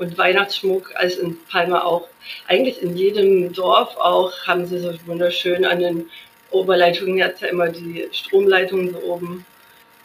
Weihnachtsschmuck, 0.00 0.92
also 0.94 1.22
in 1.22 1.36
Palma 1.50 1.82
auch. 1.82 2.08
Eigentlich 2.48 2.82
in 2.82 2.96
jedem 2.96 3.52
Dorf 3.52 3.96
auch 3.96 4.32
haben 4.46 4.66
sie 4.66 4.78
so 4.78 4.92
wunderschön 5.06 5.64
an 5.64 5.80
den 5.80 6.06
Oberleitungen 6.50 7.22
hat 7.22 7.40
ja 7.40 7.48
immer 7.48 7.68
die 7.68 8.08
Stromleitungen 8.12 8.92
so 8.92 8.98
oben 9.12 9.44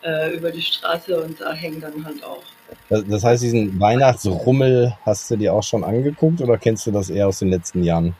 äh, 0.03 0.35
über 0.35 0.51
die 0.51 0.61
Straße 0.61 1.19
und 1.19 1.41
da 1.41 1.53
hängen 1.53 1.81
dann 1.81 2.05
halt 2.05 2.23
auch. 2.23 2.43
Das 2.89 3.23
heißt, 3.23 3.43
diesen 3.43 3.79
Weihnachtsrummel 3.79 4.95
hast 5.05 5.29
du 5.29 5.37
dir 5.37 5.53
auch 5.53 5.63
schon 5.63 5.83
angeguckt 5.83 6.41
oder 6.41 6.57
kennst 6.57 6.85
du 6.87 6.91
das 6.91 7.09
eher 7.09 7.27
aus 7.27 7.39
den 7.39 7.49
letzten 7.49 7.83
Jahren? 7.83 8.15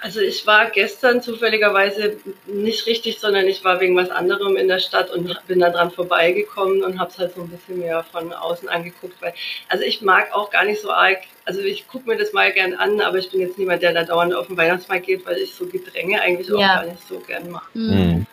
Also 0.00 0.20
ich 0.20 0.46
war 0.46 0.70
gestern 0.70 1.22
zufälligerweise 1.22 2.18
nicht 2.46 2.86
richtig, 2.86 3.18
sondern 3.18 3.46
ich 3.46 3.64
war 3.64 3.80
wegen 3.80 3.96
was 3.96 4.10
anderem 4.10 4.56
in 4.56 4.68
der 4.68 4.78
Stadt 4.78 5.10
und 5.10 5.36
bin 5.48 5.58
da 5.58 5.70
dran 5.70 5.90
vorbeigekommen 5.90 6.84
und 6.84 7.00
habe 7.00 7.10
es 7.10 7.18
halt 7.18 7.34
so 7.34 7.42
ein 7.42 7.48
bisschen 7.48 7.80
mehr 7.80 8.04
von 8.04 8.32
außen 8.32 8.68
angeguckt. 8.68 9.20
Weil, 9.20 9.34
also 9.68 9.82
ich 9.82 10.00
mag 10.00 10.32
auch 10.32 10.50
gar 10.50 10.64
nicht 10.64 10.80
so 10.80 10.92
arg, 10.92 11.18
also 11.44 11.60
ich 11.60 11.88
gucke 11.88 12.08
mir 12.08 12.16
das 12.16 12.32
mal 12.32 12.52
gern 12.52 12.74
an, 12.74 13.00
aber 13.00 13.18
ich 13.18 13.30
bin 13.30 13.40
jetzt 13.40 13.58
niemand, 13.58 13.82
der 13.82 13.92
da 13.92 14.04
dauernd 14.04 14.34
auf 14.34 14.46
den 14.46 14.56
Weihnachtsmarkt 14.56 15.06
geht, 15.06 15.26
weil 15.26 15.38
ich 15.38 15.52
so 15.52 15.66
Gedränge 15.66 16.20
eigentlich 16.20 16.52
auch 16.52 16.58
gar 16.58 16.84
nicht 16.84 17.06
so 17.08 17.18
gern 17.18 17.50
mache. 17.50 17.66
Mhm. 17.74 18.26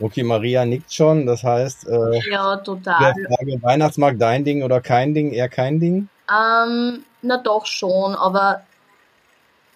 Okay, 0.00 0.22
Maria 0.22 0.64
nickt 0.64 0.92
schon, 0.92 1.26
das 1.26 1.42
heißt, 1.42 1.88
äh, 1.88 2.30
ja, 2.30 2.56
total. 2.58 3.14
Frage, 3.14 3.62
Weihnachtsmarkt 3.62 4.20
dein 4.20 4.44
Ding 4.44 4.62
oder 4.62 4.80
kein 4.80 5.12
Ding, 5.12 5.32
eher 5.32 5.48
kein 5.48 5.80
Ding? 5.80 6.08
Ähm, 6.30 7.04
na 7.22 7.38
doch 7.38 7.66
schon, 7.66 8.14
aber 8.14 8.62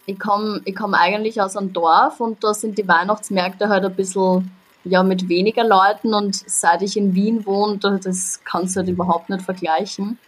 ich 0.06 0.18
komme 0.18 0.60
ich 0.64 0.74
komm 0.74 0.94
eigentlich 0.94 1.40
aus 1.40 1.56
einem 1.56 1.72
Dorf 1.72 2.20
und 2.20 2.42
da 2.42 2.54
sind 2.54 2.78
die 2.78 2.88
Weihnachtsmärkte 2.88 3.68
halt 3.68 3.84
ein 3.84 3.94
bisschen 3.94 4.50
ja, 4.84 5.02
mit 5.02 5.28
weniger 5.28 5.64
Leuten 5.64 6.12
und 6.12 6.34
seit 6.34 6.82
ich 6.82 6.96
in 6.96 7.14
Wien 7.14 7.46
wohne, 7.46 7.78
das 7.78 8.40
kannst 8.44 8.74
du 8.74 8.80
halt 8.80 8.88
überhaupt 8.88 9.30
nicht 9.30 9.42
vergleichen. 9.42 10.18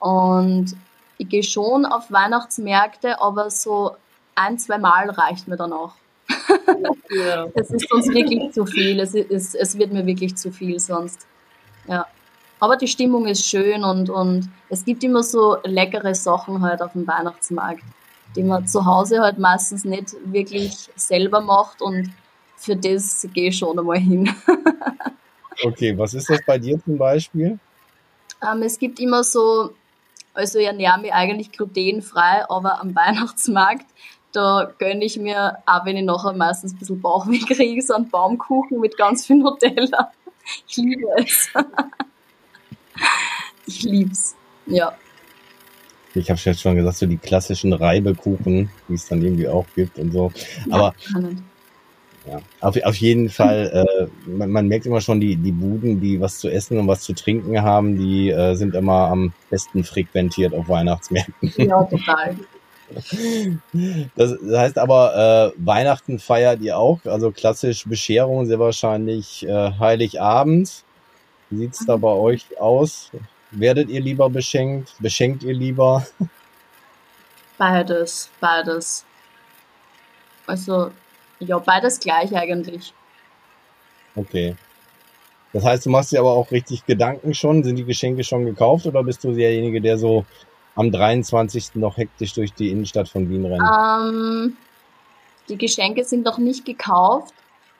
Und 0.00 0.74
ich 1.16 1.28
gehe 1.28 1.44
schon 1.44 1.86
auf 1.86 2.10
Weihnachtsmärkte, 2.10 3.20
aber 3.20 3.50
so 3.50 3.92
ein, 4.34 4.58
zwei 4.58 4.78
Mal 4.78 5.10
reicht 5.10 5.46
mir 5.46 5.56
dann 5.56 5.72
auch. 5.72 5.92
Ja. 7.10 7.46
es 7.54 7.70
ist 7.70 7.88
sonst 7.88 8.12
wirklich 8.12 8.52
zu 8.52 8.66
viel. 8.66 8.98
Es, 8.98 9.14
ist, 9.14 9.54
es 9.54 9.78
wird 9.78 9.92
mir 9.92 10.06
wirklich 10.06 10.34
zu 10.36 10.50
viel 10.50 10.80
sonst. 10.80 11.26
Ja. 11.86 12.06
Aber 12.58 12.76
die 12.76 12.88
Stimmung 12.88 13.26
ist 13.26 13.46
schön 13.46 13.84
und, 13.84 14.10
und 14.10 14.48
es 14.70 14.84
gibt 14.84 15.04
immer 15.04 15.22
so 15.22 15.58
leckere 15.64 16.14
Sachen 16.14 16.62
halt 16.62 16.82
auf 16.82 16.92
dem 16.92 17.06
Weihnachtsmarkt 17.06 17.84
die 18.36 18.42
man 18.42 18.66
zu 18.66 18.84
Hause 18.84 19.20
halt 19.20 19.38
meistens 19.38 19.84
nicht 19.84 20.14
wirklich 20.24 20.90
selber 20.96 21.40
macht 21.40 21.82
und 21.82 22.12
für 22.56 22.76
das 22.76 23.26
gehe 23.34 23.48
ich 23.48 23.58
schon 23.58 23.78
einmal 23.78 23.98
hin. 23.98 24.34
okay, 25.64 25.96
was 25.96 26.14
ist 26.14 26.30
das 26.30 26.40
bei 26.46 26.58
dir 26.58 26.82
zum 26.82 26.98
Beispiel? 26.98 27.58
Ähm, 28.42 28.62
es 28.62 28.78
gibt 28.78 28.98
immer 29.00 29.22
so, 29.22 29.74
also 30.32 30.58
ich 30.58 30.66
ernähre 30.66 31.00
mich 31.00 31.12
eigentlich 31.12 31.52
glutenfrei, 31.52 32.48
aber 32.48 32.80
am 32.80 32.94
Weihnachtsmarkt, 32.94 33.86
da 34.32 34.72
gönne 34.78 35.04
ich 35.04 35.18
mir, 35.18 35.58
auch 35.66 35.84
wenn 35.84 35.96
ich 35.96 36.04
nachher 36.04 36.32
meistens 36.32 36.72
ein 36.72 36.78
bisschen 36.78 37.00
Bauchweh 37.00 37.38
kriege, 37.38 37.80
so 37.82 37.94
einen 37.94 38.10
Baumkuchen 38.10 38.80
mit 38.80 38.96
ganz 38.96 39.26
viel 39.26 39.36
Nutella. 39.36 40.12
Ich 40.68 40.76
liebe 40.76 41.06
es. 41.16 41.48
ich 43.64 43.82
liebe 43.82 44.12
es, 44.12 44.36
ja. 44.66 44.94
Ich 46.14 46.30
habe 46.30 46.40
jetzt 46.42 46.60
schon 46.60 46.76
gesagt, 46.76 46.96
so 46.96 47.06
die 47.06 47.16
klassischen 47.16 47.72
Reibekuchen, 47.72 48.70
die 48.88 48.94
es 48.94 49.08
dann 49.08 49.22
irgendwie 49.22 49.48
auch 49.48 49.66
gibt 49.74 49.98
und 49.98 50.12
so. 50.12 50.32
Aber 50.70 50.94
ja, 52.26 52.40
auf, 52.60 52.82
auf 52.82 52.96
jeden 52.96 53.28
Fall, 53.28 53.86
äh, 53.86 54.30
man, 54.30 54.50
man 54.50 54.68
merkt 54.68 54.86
immer 54.86 55.00
schon, 55.00 55.20
die, 55.20 55.36
die 55.36 55.52
Buden, 55.52 56.00
die 56.00 56.20
was 56.20 56.38
zu 56.38 56.48
essen 56.48 56.78
und 56.78 56.88
was 56.88 57.02
zu 57.02 57.12
trinken 57.12 57.60
haben, 57.60 57.98
die 57.98 58.30
äh, 58.30 58.54
sind 58.54 58.74
immer 58.74 59.08
am 59.08 59.32
besten 59.50 59.84
frequentiert 59.84 60.54
auf 60.54 60.68
Weihnachtsmärkten. 60.68 61.52
Ja, 61.56 61.82
total. 61.84 62.36
Das 64.14 64.36
heißt 64.46 64.78
aber, 64.78 65.52
äh, 65.56 65.66
Weihnachten 65.66 66.18
feiert 66.18 66.60
ihr 66.60 66.78
auch, 66.78 67.00
also 67.06 67.30
klassisch 67.30 67.88
Bescherung 67.88 68.44
sehr 68.44 68.58
wahrscheinlich 68.58 69.46
äh, 69.48 69.70
Heiligabend. 69.78 70.84
Wie 71.48 71.58
sieht's 71.60 71.86
da 71.86 71.96
bei 71.96 72.12
euch 72.12 72.60
aus? 72.60 73.10
Werdet 73.56 73.88
ihr 73.88 74.00
lieber 74.00 74.28
beschenkt? 74.28 74.94
Beschenkt 74.98 75.42
ihr 75.44 75.54
lieber? 75.54 76.06
Beides, 77.56 78.30
beides. 78.40 79.04
Also, 80.44 80.90
ja, 81.38 81.56
beides 81.60 82.00
gleich 82.00 82.34
eigentlich. 82.34 82.92
Okay. 84.16 84.56
Das 85.52 85.64
heißt, 85.64 85.86
du 85.86 85.90
machst 85.90 86.10
dir 86.10 86.18
aber 86.18 86.32
auch 86.32 86.50
richtig 86.50 86.84
Gedanken 86.84 87.32
schon. 87.32 87.62
Sind 87.62 87.76
die 87.76 87.84
Geschenke 87.84 88.24
schon 88.24 88.44
gekauft 88.44 88.86
oder 88.86 89.04
bist 89.04 89.22
du 89.22 89.32
derjenige, 89.32 89.80
der 89.80 89.98
so 89.98 90.26
am 90.74 90.90
23. 90.90 91.76
noch 91.76 91.96
hektisch 91.96 92.34
durch 92.34 92.52
die 92.52 92.70
Innenstadt 92.70 93.08
von 93.08 93.30
Wien 93.30 93.46
rennt? 93.46 93.62
Ähm, 93.62 94.56
die 95.48 95.56
Geschenke 95.56 96.04
sind 96.04 96.24
noch 96.24 96.38
nicht 96.38 96.64
gekauft, 96.64 97.34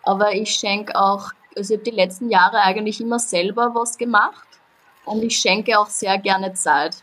aber 0.04 0.34
ich 0.34 0.50
schenke 0.50 0.94
auch, 0.94 1.32
also 1.56 1.74
ich 1.74 1.80
habe 1.80 1.90
die 1.90 1.96
letzten 1.96 2.30
Jahre 2.30 2.60
eigentlich 2.60 3.00
immer 3.00 3.18
selber 3.18 3.72
was 3.74 3.98
gemacht. 3.98 4.46
Und 5.04 5.22
ich 5.22 5.36
schenke 5.36 5.78
auch 5.78 5.88
sehr 5.88 6.18
gerne 6.18 6.54
Zeit. 6.54 6.96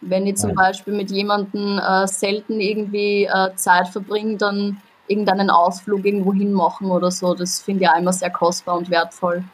Wenn 0.00 0.26
ich 0.26 0.36
zum 0.36 0.54
Beispiel 0.54 0.92
mit 0.92 1.10
jemandem 1.10 1.78
äh, 1.78 2.06
selten 2.06 2.60
irgendwie 2.60 3.24
äh, 3.24 3.54
Zeit 3.56 3.88
verbringe, 3.88 4.36
dann 4.36 4.80
irgendeinen 5.08 5.50
Ausflug 5.50 6.04
irgendwo 6.04 6.32
hin 6.32 6.52
machen 6.52 6.90
oder 6.90 7.10
so. 7.10 7.34
Das 7.34 7.60
finde 7.60 7.84
ich 7.84 7.88
auch 7.88 7.98
immer 7.98 8.12
sehr 8.12 8.30
kostbar 8.30 8.76
und 8.76 8.90
wertvoll. 8.90 9.44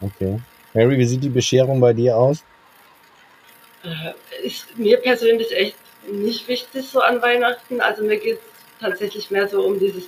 Okay. 0.00 0.40
Mary, 0.72 0.98
wie 0.98 1.06
sieht 1.06 1.22
die 1.22 1.28
Bescherung 1.28 1.80
bei 1.80 1.92
dir 1.92 2.16
aus? 2.16 2.42
Äh, 3.84 4.46
ist 4.46 4.76
mir 4.78 4.96
persönlich 4.98 5.54
echt 5.54 5.76
nicht 6.10 6.48
wichtig 6.48 6.88
so 6.88 7.00
an 7.00 7.20
Weihnachten. 7.22 7.80
Also 7.80 8.02
mir 8.02 8.18
geht 8.18 8.38
es 8.38 8.80
tatsächlich 8.80 9.30
mehr 9.30 9.48
so 9.48 9.62
um 9.62 9.78
dieses, 9.78 10.04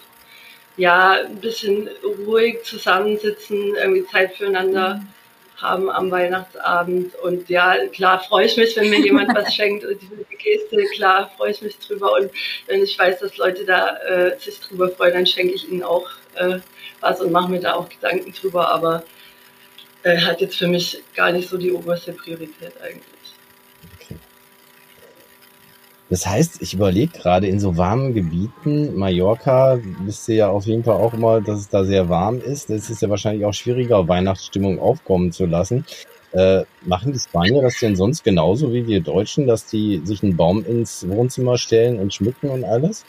ja, 0.77 1.13
ein 1.25 1.37
bisschen 1.37 1.89
ruhig 2.27 2.65
zusammensitzen, 2.65 3.75
irgendwie 3.77 4.07
Zeit 4.07 4.35
füreinander. 4.35 4.95
Mhm 4.95 5.09
haben 5.57 5.91
am 5.91 6.11
Weihnachtsabend. 6.11 7.15
Und 7.17 7.49
ja, 7.49 7.77
klar 7.89 8.21
freue 8.21 8.47
ich 8.47 8.57
mich, 8.57 8.77
wenn 8.77 8.91
mir 8.91 9.01
jemand 9.01 9.35
was 9.35 9.55
schenkt 9.55 9.85
und 9.85 10.01
die 10.01 10.37
Geste, 10.37 10.77
klar 10.95 11.31
freue 11.37 11.51
ich 11.51 11.63
mich 11.63 11.79
drüber. 11.79 12.13
Und 12.13 12.31
wenn 12.67 12.83
ich 12.83 12.99
weiß, 12.99 13.21
dass 13.21 13.37
Leute 13.37 13.65
da 13.65 13.97
äh, 13.99 14.39
sich 14.39 14.61
drüber 14.61 14.89
freuen, 14.91 15.15
dann 15.15 15.27
schenke 15.27 15.55
ich 15.55 15.69
ihnen 15.69 15.83
auch 15.83 16.09
äh, 16.35 16.59
was 17.01 17.21
und 17.21 17.33
mache 17.33 17.51
mir 17.51 17.61
da 17.61 17.75
auch 17.75 17.89
Gedanken 17.89 18.33
drüber. 18.33 18.69
Aber 18.69 19.05
äh, 20.03 20.19
hat 20.19 20.41
jetzt 20.41 20.57
für 20.57 20.69
mich 20.69 21.03
gar 21.15 21.33
nicht 21.33 21.49
so 21.49 21.57
die 21.57 21.73
oberste 21.73 22.13
Priorität 22.13 22.73
eigentlich. 22.83 23.16
Das 26.09 26.25
heißt, 26.25 26.63
ich 26.63 26.73
überlege 26.73 27.19
gerade 27.19 27.49
in 27.49 27.59
so 27.59 27.77
warmen 27.77 28.15
Gebieten, 28.15 28.97
Mallorca, 28.97 29.81
wisst 30.05 30.29
ihr 30.29 30.37
ja 30.37 30.49
auf 30.49 30.67
jeden 30.67 30.85
Fall 30.85 30.97
auch 30.97 31.13
immer, 31.15 31.41
dass 31.41 31.59
es 31.59 31.69
da 31.69 31.85
sehr 31.85 32.09
warm 32.09 32.41
ist. 32.41 32.71
Das 32.71 32.89
ist 32.91 33.03
ja 33.03 33.11
wahrscheinlich 33.11 33.45
auch 33.45 33.55
schwieriger, 33.55 34.07
Weihnachtsstimmung 34.07 34.79
aufkommen 34.79 35.33
zu 35.33 35.47
lassen. 35.47 35.85
Äh, 36.33 36.65
machen 36.83 37.13
die 37.13 37.19
Spanier 37.19 37.63
das 37.63 37.81
denn 37.81 37.97
sonst 37.97 38.23
genauso 38.23 38.73
wie 38.73 38.87
wir 38.87 39.01
Deutschen, 39.01 39.47
dass 39.49 39.67
die 39.67 40.01
sich 40.05 40.23
einen 40.23 40.37
Baum 40.37 40.65
ins 40.65 41.09
Wohnzimmer 41.09 41.59
stellen 41.59 41.99
und 41.99 42.15
schmücken 42.15 42.51
und 42.51 42.63
alles? 42.63 43.05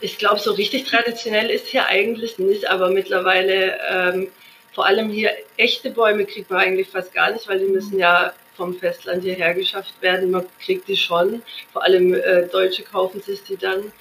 Ich 0.00 0.18
glaube, 0.18 0.40
so 0.40 0.52
richtig 0.52 0.84
traditionell 0.84 1.50
ist 1.50 1.68
hier 1.68 1.86
eigentlich 1.86 2.38
nicht, 2.38 2.68
aber 2.68 2.90
mittlerweile 2.90 3.78
ähm, 3.88 4.28
vor 4.72 4.86
allem 4.86 5.10
hier 5.10 5.30
echte 5.56 5.90
Bäume 5.90 6.24
kriegt 6.24 6.50
man 6.50 6.60
eigentlich 6.60 6.88
fast 6.88 7.14
gar 7.14 7.30
nicht, 7.30 7.46
weil 7.46 7.60
die 7.60 7.70
müssen 7.70 7.98
ja 7.98 8.32
vom 8.62 8.74
Festland 8.74 9.24
hierher 9.24 9.54
geschafft 9.54 10.00
werden. 10.00 10.30
Man 10.30 10.44
kriegt 10.64 10.86
die 10.86 10.96
schon. 10.96 11.42
Vor 11.72 11.82
allem 11.82 12.14
äh, 12.14 12.46
Deutsche 12.46 12.84
kaufen 12.84 13.20
sich 13.20 13.42
die 13.42 13.56
dann. 13.56 13.92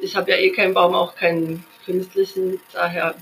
Ich 0.00 0.16
habe 0.16 0.32
ja 0.32 0.38
eh 0.38 0.50
keinen 0.50 0.74
Baum, 0.74 0.92
auch 0.92 1.14
keinen 1.14 1.64
künstlichen, 1.86 2.60
daher. 2.72 3.14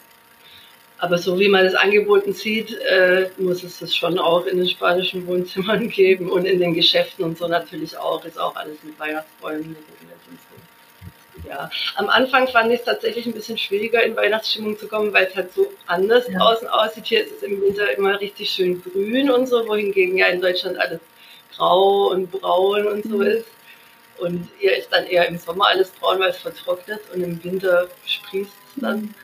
Aber 0.96 1.18
so 1.18 1.38
wie 1.38 1.48
man 1.48 1.64
das 1.64 1.74
angeboten 1.74 2.32
sieht, 2.32 2.78
äh, 2.80 3.28
muss 3.36 3.62
es 3.62 3.78
das 3.78 3.94
schon 3.94 4.18
auch 4.18 4.46
in 4.46 4.56
den 4.56 4.68
spanischen 4.68 5.26
Wohnzimmern 5.26 5.90
geben 6.00 6.30
und 6.30 6.46
in 6.46 6.58
den 6.58 6.72
Geschäften 6.72 7.26
und 7.26 7.36
so 7.36 7.46
natürlich 7.46 7.98
auch. 7.98 8.24
Ist 8.24 8.38
auch 8.38 8.56
alles 8.56 8.82
mit 8.82 8.98
Weihnachtsbäumen 8.98 9.76
ja. 11.50 11.70
Am 11.96 12.08
Anfang 12.08 12.48
fand 12.48 12.72
ich 12.72 12.80
es 12.80 12.86
tatsächlich 12.86 13.26
ein 13.26 13.32
bisschen 13.32 13.58
schwieriger, 13.58 14.02
in 14.02 14.16
Weihnachtsstimmung 14.16 14.78
zu 14.78 14.86
kommen, 14.86 15.12
weil 15.12 15.26
es 15.26 15.36
halt 15.36 15.52
so 15.52 15.66
anders 15.86 16.26
ja. 16.28 16.38
außen 16.38 16.68
aussieht. 16.68 17.06
Hier 17.06 17.24
ist 17.24 17.32
es 17.36 17.42
im 17.42 17.60
Winter 17.60 17.90
immer 17.96 18.20
richtig 18.20 18.50
schön 18.50 18.82
grün 18.82 19.30
und 19.30 19.48
so, 19.48 19.66
wohingegen 19.66 20.16
ja 20.16 20.26
in 20.26 20.40
Deutschland 20.40 20.78
alles 20.78 21.00
grau 21.56 22.08
und 22.12 22.30
braun 22.30 22.86
und 22.86 23.02
so 23.04 23.16
mhm. 23.16 23.22
ist. 23.22 23.46
Und 24.18 24.48
hier 24.58 24.76
ist 24.76 24.92
dann 24.92 25.06
eher 25.06 25.26
im 25.28 25.38
Sommer 25.38 25.68
alles 25.68 25.90
braun, 25.90 26.20
weil 26.20 26.30
es 26.30 26.36
vertrocknet 26.36 27.00
und 27.14 27.22
im 27.22 27.42
Winter 27.42 27.88
sprießt 28.06 28.50
es 28.50 28.82
dann. 28.82 29.14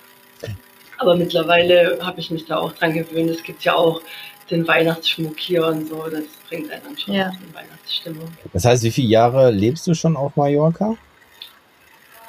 Aber 0.99 1.15
mittlerweile 1.15 1.99
habe 2.01 2.21
ich 2.21 2.31
mich 2.31 2.47
da 2.47 2.57
auch 2.57 2.73
dran 2.73 2.95
gewöhnt. 2.95 3.29
Es 3.29 3.43
gibt 3.43 3.63
ja 3.65 3.75
auch 3.75 4.01
den 4.51 4.67
Weihnachtsschmuck 4.67 5.39
hier 5.39 5.67
und 5.67 5.89
so. 5.89 6.05
Das 6.05 6.25
bringt 6.49 6.71
einen 6.71 6.83
dann 6.83 6.99
schon 6.99 7.15
Ja. 7.15 7.29
in 7.29 7.55
Weihnachtsstimmung. 7.55 8.29
Das 8.53 8.65
heißt, 8.65 8.83
wie 8.83 8.91
viele 8.91 9.09
Jahre 9.09 9.51
lebst 9.51 9.87
du 9.87 9.95
schon 9.95 10.17
auf 10.17 10.35
Mallorca? 10.37 10.97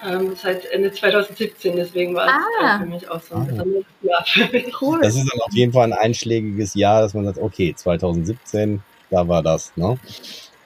Ähm, 0.05 0.33
seit 0.35 0.65
Ende 0.65 0.91
2017, 0.91 1.75
deswegen 1.75 2.13
war 2.15 2.27
Ah. 2.27 2.39
es 2.61 2.75
äh, 2.75 2.79
für 2.83 2.89
mich 2.89 3.09
auch 3.09 3.21
so 3.21 3.35
ein 3.35 3.41
Ah. 3.41 3.45
besonderes 3.45 3.85
Jahr 4.01 4.23
für 4.25 4.51
mich. 4.51 4.81
Cool. 4.81 4.99
Das 5.01 5.15
ist 5.15 5.27
dann 5.31 5.41
auf 5.41 5.53
jeden 5.53 5.73
Fall 5.73 5.85
ein 5.91 5.93
einschlägiges 5.97 6.73
Jahr, 6.75 7.01
dass 7.01 7.13
man 7.13 7.25
sagt, 7.25 7.39
okay, 7.39 7.73
2017, 7.75 8.81
da 9.09 9.27
war 9.27 9.41
das, 9.41 9.71
ne? 9.75 9.97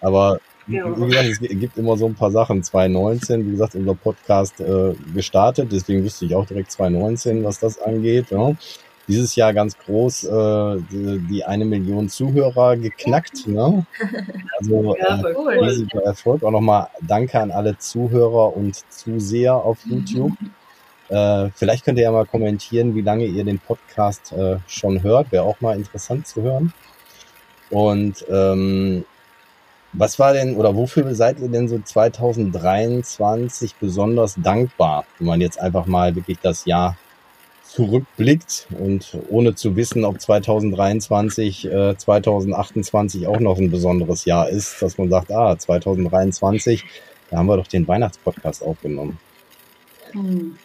Aber 0.02 0.39
wie 0.67 0.78
Ja. 0.78 0.98
wie 0.98 1.06
gesagt, 1.08 1.28
es 1.30 1.39
gibt 1.39 1.78
immer 1.78 1.98
so 1.98 2.06
ein 2.08 2.15
paar 2.15 2.32
Sachen. 2.32 2.62
2019, 2.63 3.46
wie 3.48 3.52
gesagt, 3.52 3.76
unser 3.76 3.96
Podcast 3.96 4.60
äh, 4.60 4.94
gestartet, 5.13 5.70
deswegen 5.72 6.04
wüsste 6.04 6.26
ich 6.26 6.36
auch 6.36 6.46
direkt 6.46 6.72
2019, 6.72 7.44
was 7.44 7.60
das 7.60 7.80
angeht. 7.82 8.32
Ja. 8.32 8.54
Dieses 9.07 9.35
Jahr 9.35 9.53
ganz 9.53 9.77
groß 9.77 10.25
äh, 10.25 10.77
die, 10.91 11.19
die 11.29 11.43
eine 11.43 11.65
Million 11.65 12.09
Zuhörer 12.09 12.77
geknackt. 12.77 13.47
Ne? 13.47 13.85
Also 14.59 14.95
Ja, 14.95 15.17
äh, 15.17 15.21
voll 15.21 15.35
cool. 15.37 15.53
cool. 15.57 15.63
riesiger 15.69 16.03
Erfolg. 16.03 16.43
Auch 16.43 16.51
nochmal 16.51 16.87
Danke 17.01 17.39
an 17.39 17.51
alle 17.51 17.77
Zuhörer 17.77 18.55
und 18.55 18.75
Zuseher 18.91 19.55
auf 19.55 19.79
YouTube. 19.85 20.33
Äh, 21.09 21.49
vielleicht 21.55 21.83
könnt 21.83 21.97
ihr 21.97 22.05
ja 22.05 22.11
mal 22.11 22.25
kommentieren, 22.25 22.95
wie 22.95 23.01
lange 23.01 23.25
ihr 23.25 23.43
den 23.43 23.59
Podcast 23.59 24.31
äh, 24.31 24.57
schon 24.67 25.03
hört. 25.03 25.31
Wäre 25.31 25.43
auch 25.43 25.59
mal 25.59 25.75
interessant 25.75 26.27
zu 26.27 26.41
hören. 26.43 26.73
Und 27.69 28.25
ähm, 28.29 29.03
was 29.93 30.19
war 30.19 30.33
denn 30.33 30.55
oder 30.55 30.75
wofür 30.75 31.13
seid 31.15 31.39
ihr 31.39 31.49
denn 31.49 31.67
so 31.67 31.79
2023 31.79 33.75
besonders 33.75 34.35
dankbar, 34.35 35.05
wenn 35.17 35.27
man 35.27 35.41
jetzt 35.41 35.59
einfach 35.59 35.85
mal 35.85 36.15
wirklich 36.15 36.39
das 36.41 36.63
Jahr 36.65 36.95
zurückblickt 37.71 38.67
und 38.77 39.17
ohne 39.29 39.55
zu 39.55 39.77
wissen, 39.77 40.03
ob 40.03 40.19
2023, 40.19 41.65
äh, 41.65 41.97
2028 41.97 43.27
auch 43.27 43.39
noch 43.39 43.57
ein 43.57 43.71
besonderes 43.71 44.25
Jahr 44.25 44.49
ist, 44.49 44.81
dass 44.81 44.97
man 44.97 45.10
sagt, 45.10 45.31
ah, 45.31 45.57
2023, 45.57 46.84
da 47.29 47.38
haben 47.38 47.45
wir 47.45 47.55
doch 47.55 47.67
den 47.67 47.88
Weihnachtspodcast 47.88 48.62
aufgenommen. 48.63 49.17
Hm. 50.12 50.57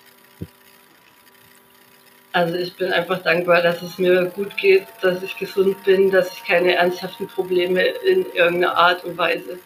Also 2.32 2.56
ich 2.56 2.74
bin 2.76 2.92
einfach 2.92 3.22
dankbar, 3.22 3.62
dass 3.62 3.80
es 3.82 3.98
mir 3.98 4.26
gut 4.26 4.56
geht, 4.56 4.86
dass 5.00 5.22
ich 5.22 5.38
gesund 5.38 5.82
bin, 5.84 6.10
dass 6.10 6.32
ich 6.32 6.44
keine 6.44 6.74
ernsthaften 6.74 7.28
Probleme 7.28 7.82
in 7.82 8.26
irgendeiner 8.34 8.76
Art 8.76 9.04
und 9.04 9.16
Weise 9.16 9.58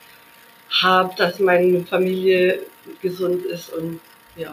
habe, 0.82 1.12
dass 1.16 1.40
meine 1.40 1.84
Familie 1.86 2.60
gesund 3.00 3.44
ist 3.46 3.72
und 3.72 3.98
ja, 4.36 4.52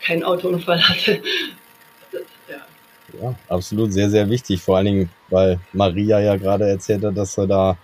keinen 0.00 0.22
Autounfall 0.24 0.80
hatte. 0.88 1.20
Ja. 3.20 3.34
Absolut 3.48 3.92
sehr, 3.92 4.10
sehr 4.10 4.28
wichtig. 4.28 4.60
Vor 4.62 4.76
allen 4.76 4.86
Dingen, 4.86 5.10
weil 5.28 5.58
Maria 5.72 6.20
ja 6.20 6.36
gerade 6.36 6.68
erzählt 6.68 7.04
hat, 7.04 7.16
dass 7.16 7.38
er 7.38 7.46
da 7.46 7.76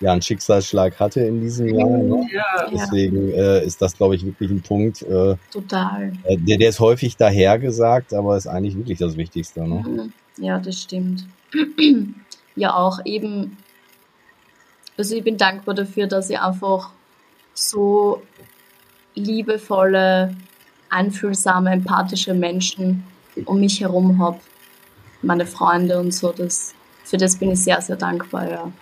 ja 0.00 0.12
einen 0.12 0.22
Schicksalsschlag 0.22 0.98
hatte 0.98 1.20
in 1.20 1.40
diesem 1.40 1.68
Jahr. 1.68 1.88
Ne? 1.88 2.26
ja, 2.32 2.42
Ja. 2.58 2.70
Deswegen 2.72 3.32
äh, 3.32 3.64
ist 3.64 3.80
das, 3.80 3.96
glaube 3.96 4.16
ich, 4.16 4.24
wirklich 4.24 4.50
ein 4.50 4.62
Punkt, 4.62 5.02
äh, 5.02 5.36
Total. 5.50 6.12
äh, 6.24 6.36
der, 6.36 6.58
der 6.58 6.68
ist 6.68 6.80
häufig 6.80 7.16
dahergesagt, 7.16 8.12
aber 8.12 8.36
ist 8.36 8.46
eigentlich 8.46 8.76
wirklich 8.76 8.98
das 8.98 9.16
Wichtigste. 9.16 9.66
Ne? 9.66 9.84
Mhm. 9.86 10.12
Ja, 10.44 10.58
das 10.58 10.82
stimmt. 10.82 11.24
ja, 12.56 12.74
auch 12.74 13.00
eben, 13.04 13.56
also 14.96 15.14
ich 15.14 15.22
bin 15.22 15.36
dankbar 15.36 15.74
dafür, 15.74 16.06
dass 16.06 16.28
ich 16.28 16.38
einfach 16.38 16.90
so 17.54 18.22
liebevolle, 19.14 20.34
einfühlsame, 20.90 21.70
empathische 21.70 22.34
Menschen 22.34 23.04
um 23.44 23.60
mich 23.60 23.80
herum 23.80 24.18
habe. 24.18 24.38
Meine 25.24 25.46
Freunde 25.46 25.98
und 25.98 26.12
so, 26.12 26.32
das, 26.32 26.74
für 27.04 27.16
das 27.16 27.36
bin 27.36 27.52
ich 27.52 27.62
sehr, 27.62 27.80
sehr 27.80 27.96
dankbar, 27.96 28.48
ja. 28.50 28.72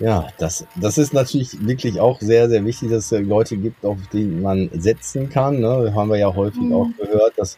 Ja, 0.00 0.28
das, 0.38 0.66
das 0.74 0.98
ist 0.98 1.14
natürlich 1.14 1.64
wirklich 1.66 2.00
auch 2.00 2.20
sehr, 2.20 2.48
sehr 2.48 2.64
wichtig, 2.64 2.90
dass 2.90 3.12
es 3.12 3.20
Leute 3.26 3.56
gibt, 3.56 3.84
auf 3.84 3.96
die 4.12 4.24
man 4.24 4.68
setzen 4.74 5.30
kann. 5.30 5.60
Ne? 5.60 5.92
Haben 5.94 6.10
wir 6.10 6.18
ja 6.18 6.34
häufig 6.34 6.60
Mhm. 6.60 6.72
auch 6.74 6.88
gehört, 6.98 7.32
dass 7.36 7.56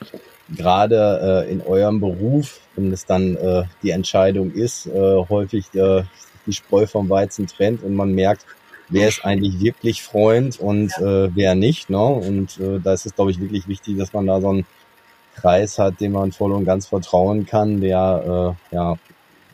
gerade 0.55 1.45
äh, 1.47 1.51
in 1.51 1.63
eurem 1.63 1.99
Beruf, 1.99 2.61
wenn 2.77 2.93
es 2.93 3.07
dann 3.07 3.37
äh, 3.37 3.65
die 3.83 3.91
Entscheidung 3.91 4.53
ist, 4.53 4.87
äh, 4.87 5.25
häufig 5.29 5.75
äh, 5.75 6.03
die 6.47 6.53
Spreu 6.53 6.87
vom 6.87 7.09
Weizen 7.09 7.47
trennt 7.47 7.83
und 7.83 7.95
man 7.95 8.13
merkt, 8.13 8.45
wer 8.91 9.09
ist 9.09 9.25
eigentlich 9.25 9.59
wirklich 9.61 10.03
Freund 10.03 10.61
und 10.61 10.93
äh, 10.99 11.35
wer 11.35 11.55
nicht. 11.55 11.91
Ne? 11.91 11.99
Und 12.05 12.61
äh, 12.61 12.79
da 12.81 12.93
ist 12.93 13.07
es, 13.07 13.15
glaube 13.15 13.31
ich, 13.31 13.41
wirklich 13.41 13.67
wichtig, 13.67 13.97
dass 13.99 14.13
man 14.13 14.27
da 14.27 14.41
so 14.41 14.51
einen 14.51 14.67
Kreis 15.37 15.79
hat, 15.79 16.01
dem 16.01 16.13
man 16.13 16.33
voll 16.33 16.53
und 16.53 16.65
ganz 16.65 16.87
vertrauen 16.87 17.47
kann, 17.47 17.81
der 17.81 18.57
äh, 18.71 18.75
ja 18.75 18.97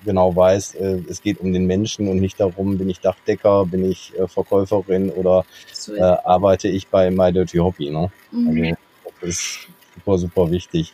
genau 0.04 0.34
weiß, 0.34 0.74
äh, 0.76 1.02
es 1.08 1.22
geht 1.22 1.40
um 1.40 1.52
den 1.52 1.66
Menschen 1.66 2.08
und 2.08 2.18
nicht 2.18 2.40
darum, 2.40 2.78
bin 2.78 2.88
ich 2.88 3.00
Dachdecker, 3.00 3.66
bin 3.66 3.90
ich 3.90 4.12
äh, 4.18 4.26
Verkäuferin 4.26 5.10
oder 5.10 5.44
So, 5.72 5.94
äh, 5.94 6.00
arbeite 6.00 6.68
ich 6.68 6.88
bei 6.88 7.10
My 7.10 7.32
Dirty 7.32 7.58
Hobby. 7.58 7.90
Ne? 7.90 8.10
mhm. 8.30 8.76
Also 9.04 9.16
das 9.20 9.30
ist 9.30 9.68
super, 9.94 10.18
super 10.18 10.50
wichtig. 10.50 10.92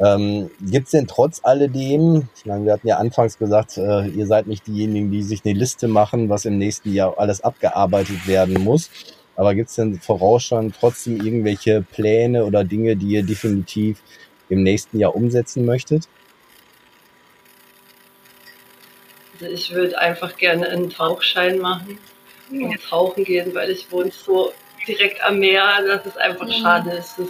Ähm, 0.00 0.50
Gibt 0.60 0.86
es 0.86 0.90
denn 0.90 1.06
trotz 1.06 1.40
alledem, 1.44 2.28
ich 2.36 2.46
meine, 2.46 2.64
wir 2.64 2.72
hatten 2.72 2.88
ja 2.88 2.96
anfangs 2.96 3.38
gesagt, 3.38 3.76
äh, 3.78 4.08
ihr 4.08 4.26
seid 4.26 4.48
nicht 4.48 4.66
diejenigen, 4.66 5.12
die 5.12 5.22
sich 5.22 5.42
eine 5.44 5.54
Liste 5.54 5.86
machen, 5.86 6.28
was 6.28 6.44
im 6.46 6.58
nächsten 6.58 6.92
Jahr 6.92 7.16
alles 7.16 7.42
abgearbeitet 7.42 8.26
werden 8.26 8.64
muss. 8.64 8.90
Aber 9.36 9.54
gibt 9.54 9.68
es 9.68 9.76
denn 9.76 9.98
vorausschauend 10.00 10.76
trotzdem 10.78 11.24
irgendwelche 11.24 11.82
Pläne 11.82 12.44
oder 12.44 12.64
Dinge, 12.64 12.96
die 12.96 13.08
ihr 13.08 13.22
definitiv 13.22 14.00
im 14.48 14.62
nächsten 14.62 14.98
Jahr 14.98 15.14
umsetzen 15.16 15.64
möchtet? 15.64 16.08
Also 19.34 19.52
ich 19.52 19.72
würde 19.74 19.98
einfach 19.98 20.36
gerne 20.36 20.68
einen 20.68 20.90
Tauchschein 20.90 21.58
machen 21.58 21.98
und 22.50 22.82
tauchen 22.88 23.24
gehen, 23.24 23.54
weil 23.54 23.70
ich 23.70 23.90
wohne 23.90 24.12
so 24.12 24.52
direkt 24.86 25.22
am 25.24 25.38
Meer, 25.40 25.82
dass 25.86 26.06
es 26.06 26.16
einfach 26.16 26.46
Mhm. 26.46 26.52
schade 26.52 26.90
ist, 26.92 27.18
es, 27.18 27.28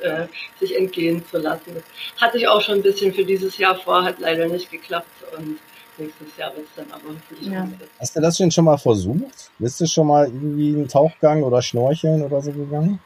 äh, 0.00 0.26
sich 0.58 0.76
entgehen 0.76 1.22
zu 1.30 1.38
lassen. 1.38 1.74
Das 1.74 1.84
hatte 2.20 2.38
ich 2.38 2.48
auch 2.48 2.60
schon 2.62 2.76
ein 2.76 2.82
bisschen 2.82 3.12
für 3.12 3.24
dieses 3.24 3.58
Jahr 3.58 3.76
vor, 3.76 4.02
hat 4.04 4.18
leider 4.18 4.48
nicht 4.48 4.70
geklappt 4.70 5.08
und 5.36 5.58
nächstes 5.98 6.36
Jahr 6.36 6.54
wird 6.56 6.66
es 6.66 6.74
dann 6.76 6.90
aber 6.90 7.14
hoffentlich 7.14 7.48
Ja. 7.48 7.62
umgesetzt. 7.62 7.90
Hast 8.00 8.16
du 8.16 8.20
das 8.20 8.36
denn 8.36 8.50
schon 8.50 8.64
mal 8.64 8.78
versucht? 8.78 9.50
Bist 9.58 9.80
du 9.80 9.86
schon 9.86 10.06
mal 10.06 10.26
irgendwie 10.26 10.74
einen 10.74 10.88
Tauchgang 10.88 11.42
oder 11.42 11.60
Schnorcheln 11.62 12.22
oder 12.22 12.40
so 12.40 12.52
gegangen? 12.52 12.98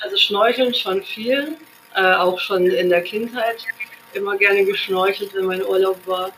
Also 0.00 0.16
Schnorcheln 0.16 0.74
schon 0.74 1.02
viel, 1.02 1.56
äh, 1.94 2.14
auch 2.14 2.38
schon 2.38 2.66
in 2.66 2.88
der 2.88 3.02
Kindheit 3.02 3.56
immer 4.14 4.36
gerne 4.36 4.64
geschnorchelt, 4.64 5.34
wenn 5.34 5.44
mein 5.46 5.62
Urlaub 5.64 5.98
war. 6.06 6.28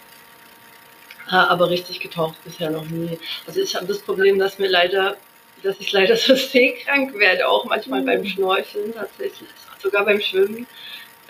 Äh, 1.30 1.34
aber 1.34 1.70
richtig 1.70 2.00
getaucht 2.00 2.36
bisher 2.44 2.70
noch 2.70 2.84
nie. 2.86 3.18
Also 3.46 3.60
ich 3.60 3.74
habe 3.76 3.86
das 3.86 3.98
Problem, 4.00 4.38
dass 4.38 4.58
mir 4.58 4.68
leider, 4.68 5.16
dass 5.62 5.78
ich 5.78 5.92
leider 5.92 6.16
so 6.16 6.34
seekrank 6.34 7.14
werde, 7.18 7.46
auch 7.48 7.64
manchmal 7.66 8.02
beim 8.02 8.24
Schnorcheln 8.24 8.92
tatsächlich, 8.94 9.48
sogar 9.80 10.04
beim 10.04 10.20
Schwimmen. 10.20 10.66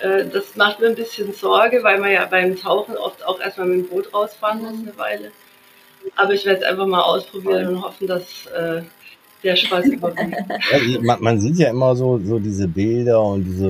Äh, 0.01 0.27
das 0.27 0.57
macht 0.57 0.81
mir 0.81 0.89
ein 0.89 0.95
bisschen 0.95 1.33
Sorge, 1.33 1.83
weil 1.83 1.99
man 1.99 2.13
ja 2.13 2.27
beim 2.27 2.57
Tauchen 2.57 2.97
oft 2.97 3.25
auch 3.27 3.41
erstmal 3.41 3.67
mit 3.67 3.87
dem 3.87 3.89
Boot 3.89 4.13
rausfahren 4.13 4.63
muss 4.63 4.73
eine 4.73 4.97
Weile. 4.97 5.33
Aber 6.17 6.33
ich 6.33 6.45
werde 6.47 6.61
es 6.61 6.67
einfach 6.67 6.87
mal 6.87 7.03
ausprobieren 7.03 7.69
und 7.69 7.83
hoffen, 7.83 8.07
dass 8.07 8.47
äh, 8.47 8.83
der 9.43 9.57
Spaß 9.57 9.85
überwiegt. 9.87 10.37
Ja, 10.73 11.01
man, 11.03 11.23
man 11.23 11.41
sieht 11.41 11.57
ja 11.57 11.71
immer 11.71 11.95
so, 11.95 12.19
so 12.25 12.39
diese 12.39 12.67
Bilder 12.67 13.21
und 13.23 13.45
diese 13.45 13.69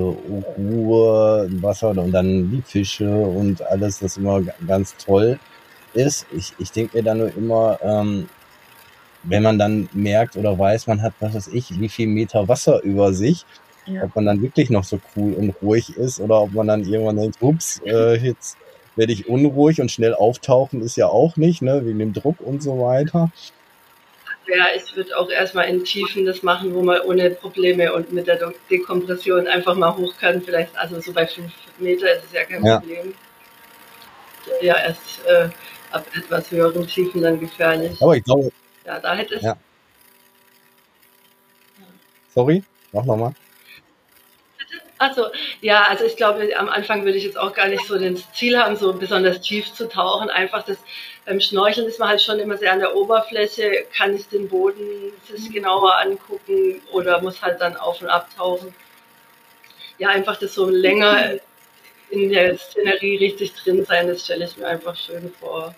Ruhe 0.59 1.49
im 1.51 1.63
Wasser 1.63 1.91
und 1.91 2.13
dann 2.13 2.51
die 2.51 2.63
Fische 2.63 3.11
und 3.11 3.63
alles, 3.63 3.99
das 3.99 4.17
immer 4.17 4.41
ganz 4.67 4.97
toll 4.97 5.39
ist. 5.95 6.27
Ich, 6.33 6.53
ich 6.59 6.71
denke 6.71 6.99
mir 6.99 7.03
dann 7.03 7.19
nur 7.19 7.35
immer, 7.37 7.79
ähm, 7.83 8.29
wenn 9.25 9.43
man 9.43 9.59
dann 9.59 9.89
merkt 9.93 10.37
oder 10.37 10.59
weiß, 10.59 10.87
man 10.87 11.03
hat, 11.03 11.13
was 11.21 11.35
weiß 11.35 11.49
ich, 11.49 11.79
wie 11.79 11.89
viel 11.89 12.07
Meter 12.07 12.49
Wasser 12.49 12.83
über 12.83 13.13
sich, 13.13 13.45
Ja. 13.87 14.05
ob 14.05 14.15
man 14.15 14.27
dann 14.27 14.43
wirklich 14.43 14.71
noch 14.71 14.85
so 14.85 15.01
cool 15.17 15.33
und 15.35 15.55
ruhig 15.63 15.97
ist 15.97 16.21
oder 16.21 16.43
ob 16.43 16.53
man 16.53 16.67
dann 16.69 16.85
irgendwann 16.85 17.17
denkt, 17.17 17.39
ups, 17.41 17.81
äh, 17.85 18.17
jetzt 18.17 18.57
werde 18.97 19.13
ich 19.13 19.29
unruhig 19.29 19.81
und 19.81 19.91
schnell 19.91 20.15
auftauchen 20.15 20.83
ist 20.83 20.97
ja 20.97 21.07
auch 21.07 21.37
nicht, 21.37 21.63
ne, 21.63 21.85
wegen 21.85 21.99
dem 21.99 22.13
Druck 22.13 22.41
und 22.41 22.63
so 22.63 22.81
weiter. 22.81 23.31
Ja, 24.47 24.67
ich 24.75 24.97
würde 24.97 25.17
auch 25.17 25.31
erstmal 25.31 25.69
in 25.69 25.85
Tiefen 25.85 26.27
das 26.27 26.43
machen, 26.43 26.75
wo 26.75 26.83
man 26.83 27.01
ohne 27.03 27.31
Probleme 27.31 27.93
und 27.93 28.13
mit 28.13 28.27
der 28.27 28.53
Dekompression 28.71 29.47
einfach 29.47 29.77
mal 29.77 29.97
hoch 29.97 30.13
kann. 30.19 30.43
Vielleicht, 30.43 30.77
also 30.77 31.01
so 31.01 31.13
bei 31.13 31.27
fünf 31.27 31.53
Meter 31.79 32.13
ist 32.13 32.25
es 32.25 32.33
ja 32.33 32.45
kein 32.45 32.65
Ja. 32.65 32.79
Problem. 32.81 33.15
Ja, 34.61 34.77
erst 34.77 35.25
äh, 35.27 35.49
ab 35.93 36.05
etwas 36.17 36.51
höheren 36.51 36.87
Tiefen 36.87 37.23
dann 37.23 37.39
gefährlich. 37.39 38.01
Aber 38.03 38.17
ich 38.17 38.25
glaube, 38.25 38.51
Ja, 38.85 38.99
da 38.99 39.15
hätte 39.15 39.37
es. 39.37 39.43
Ja. 39.43 39.57
sorry, 42.35 42.63
mach 42.93 43.05
nochmal. 43.05 43.33
Also 45.01 45.29
ja, 45.63 45.85
also 45.89 46.05
ich 46.05 46.17
glaube, 46.17 46.47
am 46.59 46.69
Anfang 46.69 47.07
würde 47.07 47.17
ich 47.17 47.25
jetzt 47.25 47.39
auch 47.39 47.55
gar 47.55 47.69
nicht 47.69 47.87
so 47.87 47.99
das 47.99 48.31
Ziel 48.35 48.59
haben, 48.59 48.77
so 48.77 48.93
besonders 48.93 49.41
tief 49.41 49.73
zu 49.73 49.89
tauchen. 49.89 50.29
Einfach 50.29 50.63
das 50.63 50.77
beim 51.25 51.41
Schnorcheln 51.41 51.87
ist 51.87 51.99
man 51.99 52.11
halt 52.11 52.21
schon 52.21 52.39
immer 52.39 52.59
sehr 52.59 52.71
an 52.71 52.81
der 52.81 52.95
Oberfläche, 52.95 53.87
kann 53.97 54.15
ich 54.15 54.29
den 54.29 54.49
Boden 54.49 55.13
sich 55.27 55.51
genauer 55.51 55.97
angucken 55.99 56.83
oder 56.93 57.19
muss 57.23 57.41
halt 57.41 57.63
dann 57.63 57.79
auf 57.79 58.03
und 58.03 58.09
abtauchen. 58.09 58.75
ja, 59.97 60.11
einfach 60.11 60.37
das 60.37 60.53
so 60.55 60.69
länger 60.69 61.37
in 62.11 62.29
der 62.29 62.59
Szenerie 62.59 63.17
richtig 63.17 63.55
drin 63.55 63.87
sein, 63.87 64.07
das 64.07 64.25
stelle 64.25 64.45
ich 64.45 64.59
mir 64.59 64.67
einfach 64.67 64.97
schön 64.97 65.33
vor 65.41 65.75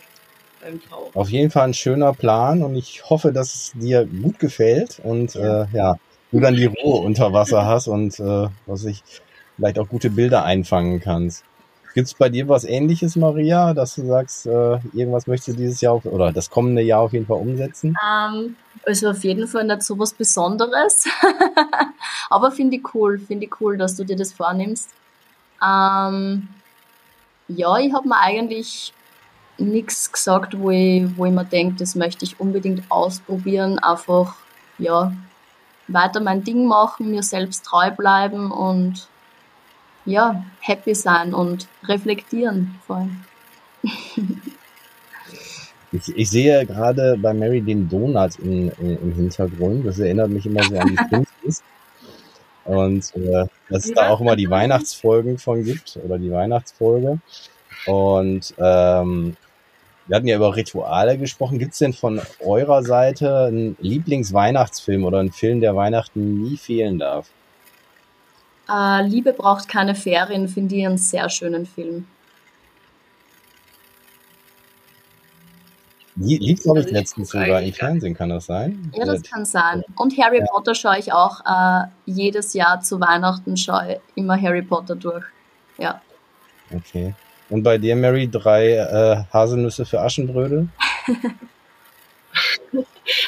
beim 0.61 0.81
Tauchen. 0.91 1.15
Auf 1.15 1.29
jeden 1.29 1.53
Fall 1.53 1.69
ein 1.69 1.75
schöner 1.75 2.13
Plan 2.13 2.63
und 2.63 2.75
ich 2.75 3.09
hoffe, 3.09 3.33
dass 3.33 3.55
es 3.55 3.73
dir 3.75 4.05
gut 4.05 4.41
gefällt 4.41 4.99
und 5.05 5.35
ja, 5.35 5.63
äh, 5.63 5.67
ja 5.73 5.99
du 6.33 6.41
dann 6.41 6.55
die 6.55 6.67
Ruhe 6.67 7.01
unter 7.01 7.33
Wasser 7.33 7.65
hast 7.65 7.87
und 7.87 8.19
äh, 8.19 8.49
was 8.67 8.85
ich 8.85 9.03
vielleicht 9.57 9.79
auch 9.79 9.89
gute 9.89 10.11
Bilder 10.11 10.45
einfangen 10.45 11.01
kannst. 11.01 11.45
Gibt 11.95 12.09
es 12.09 12.15
bei 12.15 12.31
dir 12.31 12.49
was 12.49 12.65
ähnliches, 12.65 13.17
Maria, 13.17 13.75
dass 13.75 13.97
du 13.97 14.07
sagst, 14.07 14.47
äh, 14.47 14.79
irgendwas 14.95 15.27
möchtest 15.27 15.49
du 15.49 15.53
dieses 15.61 15.83
Jahr 15.83 15.93
auf, 15.93 16.07
oder 16.07 16.33
das 16.33 16.49
kommende 16.49 16.81
Jahr 16.81 17.01
auf 17.01 17.13
jeden 17.13 17.27
Fall 17.27 17.37
umsetzen? 17.37 17.95
Ähm, 18.03 18.57
also 18.87 19.11
auf 19.11 19.23
jeden 19.23 19.47
Fall 19.47 19.65
nicht 19.65 19.83
so 19.83 19.99
was 19.99 20.15
Besonderes. 20.15 21.05
Aber 22.31 22.51
finde 22.51 22.77
ich 22.77 22.95
cool, 22.95 23.19
finde 23.19 23.45
ich 23.45 23.61
cool, 23.61 23.77
dass 23.77 23.95
du 23.95 24.05
dir 24.05 24.17
das 24.17 24.33
vornimmst. 24.33 24.89
Ähm, 25.63 26.49
ja, 27.49 27.79
ich 27.79 27.93
habe 27.93 28.09
mir 28.09 28.19
eigentlich 28.19 28.95
nichts 29.59 30.11
gesagt, 30.11 30.59
wo 30.59 30.71
ich, 30.71 31.05
wo 31.17 31.27
ich 31.27 31.33
mir 31.33 31.45
denke, 31.45 31.77
das 31.77 31.95
möchte 31.95 32.25
ich 32.25 32.41
unbedingt 32.41 32.91
ausprobieren. 32.91 33.79
Einfach, 33.79 34.37
ja, 34.79 35.13
weiter 35.93 36.21
mein 36.21 36.45
Ding 36.45 36.67
machen, 36.67 37.11
mir 37.11 37.23
selbst 37.23 37.65
treu 37.65 37.91
bleiben 37.91 38.51
und 38.51 39.09
ja, 40.05 40.45
happy 40.61 40.95
sein 40.95 41.35
und 41.35 41.69
reflektieren 41.85 42.79
vor 42.87 42.97
allem. 42.97 43.25
Ich, 45.95 46.09
ich 46.17 46.31
sehe 46.31 46.65
gerade 46.65 47.19
bei 47.21 47.35
Mary 47.35 47.61
den 47.61 47.87
Donut 47.87 48.39
in, 48.39 48.71
in, 48.81 48.97
im 48.97 49.13
Hintergrund. 49.13 49.87
Das 49.87 49.99
erinnert 49.99 50.31
mich 50.31 50.47
immer 50.47 50.63
so 50.63 50.79
an 50.79 50.89
die 50.89 50.97
Simpsons. 51.11 51.63
Und 52.65 53.17
äh, 53.17 53.47
dass 53.69 53.85
es 53.85 53.93
da 53.93 54.09
auch 54.09 54.21
immer 54.21 54.35
die 54.35 54.49
Weihnachtsfolgen 54.49 55.37
von 55.37 55.63
gibt 55.63 55.99
oder 56.03 56.19
die 56.19 56.31
Weihnachtsfolge. 56.31 57.19
Und 57.87 58.55
ähm, 58.57 59.37
wir 60.07 60.17
hatten 60.17 60.27
ja 60.27 60.37
über 60.37 60.57
Rituale 60.57 61.17
gesprochen. 61.19 61.59
Gibt 61.59 61.73
es 61.73 61.79
denn 61.79 61.93
von 61.93 62.21
eurer 62.41 62.83
Seite 62.83 63.47
einen 63.47 63.77
Lieblingsweihnachtsfilm 63.81 65.05
oder 65.05 65.21
einen 65.21 65.33
Film, 65.33 65.61
der 65.61 65.77
Weihnachten 65.77 66.43
nie 66.43 66.57
fehlen 66.57 66.99
darf? 66.99 67.29
Äh, 68.69 69.07
Liebe 69.07 69.33
braucht 69.33 69.69
keine 69.69 69.95
Ferien, 69.95 70.49
finde 70.49 70.77
ich 70.77 70.87
einen 70.87 70.99
sehr 70.99 71.29
schönen 71.29 71.67
Film. 71.67 72.07
Lief, 76.17 76.63
glaube 76.63 76.81
ich, 76.81 76.91
letztens 76.91 77.31
sogar 77.31 77.63
im 77.63 77.73
Fernsehen, 77.73 78.15
kann 78.15 78.29
das 78.29 78.45
sein? 78.45 78.93
Ja, 78.95 79.07
das 79.07 79.23
kann 79.23 79.47
sein. 79.47 79.83
Und 79.97 80.17
Harry 80.19 80.41
ja. 80.41 80.47
Potter 80.47 80.75
schaue 80.75 80.99
ich 80.99 81.11
auch 81.13 81.41
äh, 81.47 81.87
jedes 82.05 82.53
Jahr 82.53 82.81
zu 82.81 83.01
Weihnachten, 83.01 83.57
schaue 83.57 84.01
immer 84.15 84.41
Harry 84.41 84.61
Potter 84.63 84.95
durch. 84.95 85.25
Ja. 85.79 86.03
Okay. 86.71 87.15
Und 87.53 87.63
bei 87.65 87.77
dir, 87.77 87.95
Mary, 87.97 88.31
drei 88.31 88.77
äh, 88.77 89.25
Haselnüsse 89.31 89.85
für 89.85 90.01
Aschenbrödel? 90.01 90.69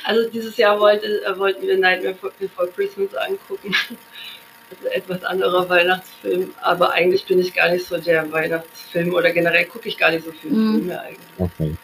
also 0.05 0.31
dieses 0.31 0.57
Jahr 0.57 0.81
wollte, 0.81 1.07
äh, 1.07 1.39
wollten 1.39 1.61
wir 1.67 1.77
Nightmare 1.77 2.15
Before 2.39 2.69
Christmas 2.69 3.15
angucken. 3.15 3.75
Also 4.71 4.89
etwas 4.89 5.23
anderer 5.25 5.69
Weihnachtsfilm, 5.69 6.55
aber 6.63 6.93
eigentlich 6.93 7.27
bin 7.27 7.39
ich 7.39 7.53
gar 7.53 7.71
nicht 7.71 7.87
so 7.87 7.99
der 7.99 8.33
Weihnachtsfilm 8.33 9.13
oder 9.13 9.31
generell 9.31 9.67
gucke 9.67 9.89
ich 9.89 9.99
gar 9.99 10.11
nicht 10.11 10.25
so 10.25 10.33
viele 10.33 10.55
mhm. 10.55 10.75
Filme 10.79 11.01
eigentlich. 11.01 11.19
Okay. 11.39 11.77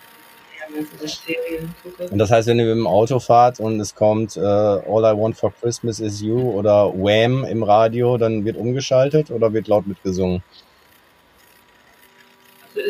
Und 2.11 2.19
das 2.19 2.31
heißt, 2.31 2.49
wenn 2.49 2.59
ihr 2.59 2.65
mit 2.65 2.77
dem 2.77 2.87
Auto 2.87 3.21
fahrt 3.21 3.61
und 3.61 3.79
es 3.81 3.95
kommt 3.95 4.39
uh, 4.39 4.41
All 4.41 5.05
I 5.05 5.17
Want 5.17 5.37
for 5.37 5.53
Christmas 5.61 6.01
is 6.01 6.23
You 6.23 6.41
oder 6.53 6.91
Wham 6.95 7.45
im 7.45 7.63
Radio, 7.63 8.17
dann 8.17 8.47
wird 8.47 8.57
umgeschaltet 8.57 9.31
oder 9.31 9.53
wird 9.53 9.69
laut 9.69 9.87
mitgesungen? 9.87 10.43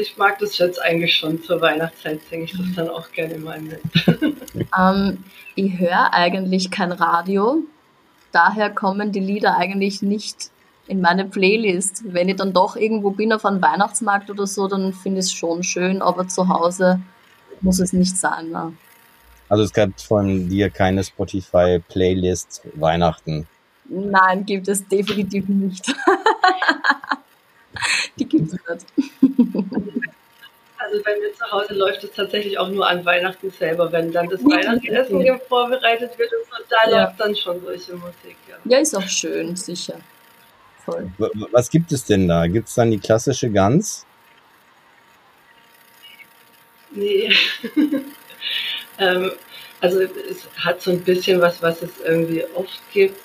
Ich 0.00 0.16
mag 0.16 0.38
das 0.38 0.58
jetzt 0.58 0.80
eigentlich 0.82 1.16
schon 1.16 1.42
zur 1.42 1.60
Weihnachtszeit, 1.60 2.20
singe 2.28 2.44
ich 2.44 2.56
das 2.56 2.66
dann 2.76 2.88
auch 2.88 3.10
gerne 3.12 3.38
mal 3.38 3.60
mit. 3.60 3.80
ähm, 4.78 5.24
ich 5.54 5.78
höre 5.78 6.12
eigentlich 6.12 6.70
kein 6.70 6.92
Radio, 6.92 7.62
daher 8.32 8.70
kommen 8.70 9.12
die 9.12 9.20
Lieder 9.20 9.56
eigentlich 9.56 10.02
nicht 10.02 10.50
in 10.86 11.00
meine 11.00 11.24
Playlist. 11.24 12.02
Wenn 12.04 12.28
ich 12.28 12.36
dann 12.36 12.52
doch 12.52 12.76
irgendwo 12.76 13.10
bin 13.10 13.32
auf 13.32 13.44
einem 13.44 13.62
Weihnachtsmarkt 13.62 14.30
oder 14.30 14.46
so, 14.46 14.68
dann 14.68 14.92
finde 14.92 15.20
ich 15.20 15.26
es 15.26 15.32
schon 15.32 15.62
schön, 15.62 16.02
aber 16.02 16.28
zu 16.28 16.48
Hause 16.48 17.00
muss 17.60 17.78
es 17.78 17.92
nicht 17.92 18.16
sein. 18.16 18.50
Ne? 18.50 18.72
Also 19.48 19.64
es 19.64 19.72
gab 19.72 20.00
von 20.00 20.48
dir 20.48 20.70
keine 20.70 21.04
Spotify-Playlist 21.04 22.62
Weihnachten? 22.74 23.46
Nein, 23.88 24.46
gibt 24.46 24.68
es 24.68 24.86
definitiv 24.86 25.48
nicht. 25.48 25.86
Die 28.18 28.24
gibt 28.26 28.48
es 28.48 28.52
nicht. 28.52 28.86
Also 30.78 31.02
bei 31.04 31.16
mir 31.18 31.32
zu 31.34 31.52
Hause 31.52 31.74
läuft 31.74 32.02
es 32.02 32.10
tatsächlich 32.12 32.58
auch 32.58 32.68
nur 32.68 32.88
an 32.88 33.04
Weihnachten 33.04 33.50
selber, 33.50 33.92
wenn 33.92 34.10
dann 34.10 34.28
das 34.28 34.40
Weihnachtsessen 34.42 35.16
okay. 35.16 35.38
vorbereitet 35.48 36.18
wird 36.18 36.32
und 36.32 36.46
so, 36.48 36.64
da 36.68 36.90
ja. 36.90 37.04
läuft 37.04 37.20
dann 37.20 37.36
schon 37.36 37.60
solche 37.62 37.92
Musik. 37.94 38.36
Ja. 38.48 38.56
ja, 38.64 38.78
ist 38.78 38.96
auch 38.96 39.06
schön, 39.06 39.54
sicher. 39.54 40.00
Voll. 40.84 41.10
Was 41.52 41.68
gibt 41.70 41.92
es 41.92 42.04
denn 42.04 42.26
da? 42.26 42.46
Gibt 42.46 42.68
es 42.68 42.74
dann 42.74 42.90
die 42.90 42.98
klassische 42.98 43.50
Gans? 43.50 44.06
Nee. 46.90 47.30
ähm, 48.98 49.30
also 49.80 50.00
es 50.00 50.48
hat 50.56 50.82
so 50.82 50.90
ein 50.90 51.00
bisschen 51.02 51.40
was, 51.40 51.62
was 51.62 51.82
es 51.82 51.90
irgendwie 52.04 52.44
oft 52.54 52.80
gibt. 52.92 53.20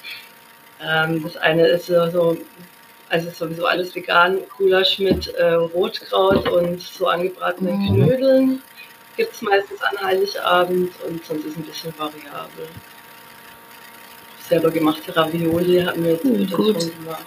Ähm, 0.81 1.23
das 1.23 1.37
eine 1.37 1.67
ist 1.67 1.87
so, 1.87 2.09
so 2.09 2.37
also 3.15 3.29
sowieso 3.31 3.65
alles 3.65 3.95
vegan, 3.95 4.39
Gulasch 4.57 4.99
mit 4.99 5.27
äh, 5.35 5.53
Rotkraut 5.53 6.49
und 6.49 6.81
so 6.81 7.07
angebratenen 7.07 7.79
mhm. 7.79 7.87
Knödeln. 7.87 8.61
Gibt 9.15 9.33
es 9.33 9.41
meistens 9.41 9.81
an 9.81 10.05
Heiligabend 10.05 10.91
und 11.07 11.25
sonst 11.25 11.45
ist 11.45 11.51
es 11.51 11.57
ein 11.57 11.63
bisschen 11.63 11.93
variabel. 11.97 12.67
Selber 14.49 14.69
gemachte 14.69 15.15
Ravioli 15.15 15.81
haben 15.81 16.03
wir 16.03 16.11
jetzt 16.11 16.25
mhm, 16.25 16.47
schon 16.47 16.73
gemacht. 16.73 17.25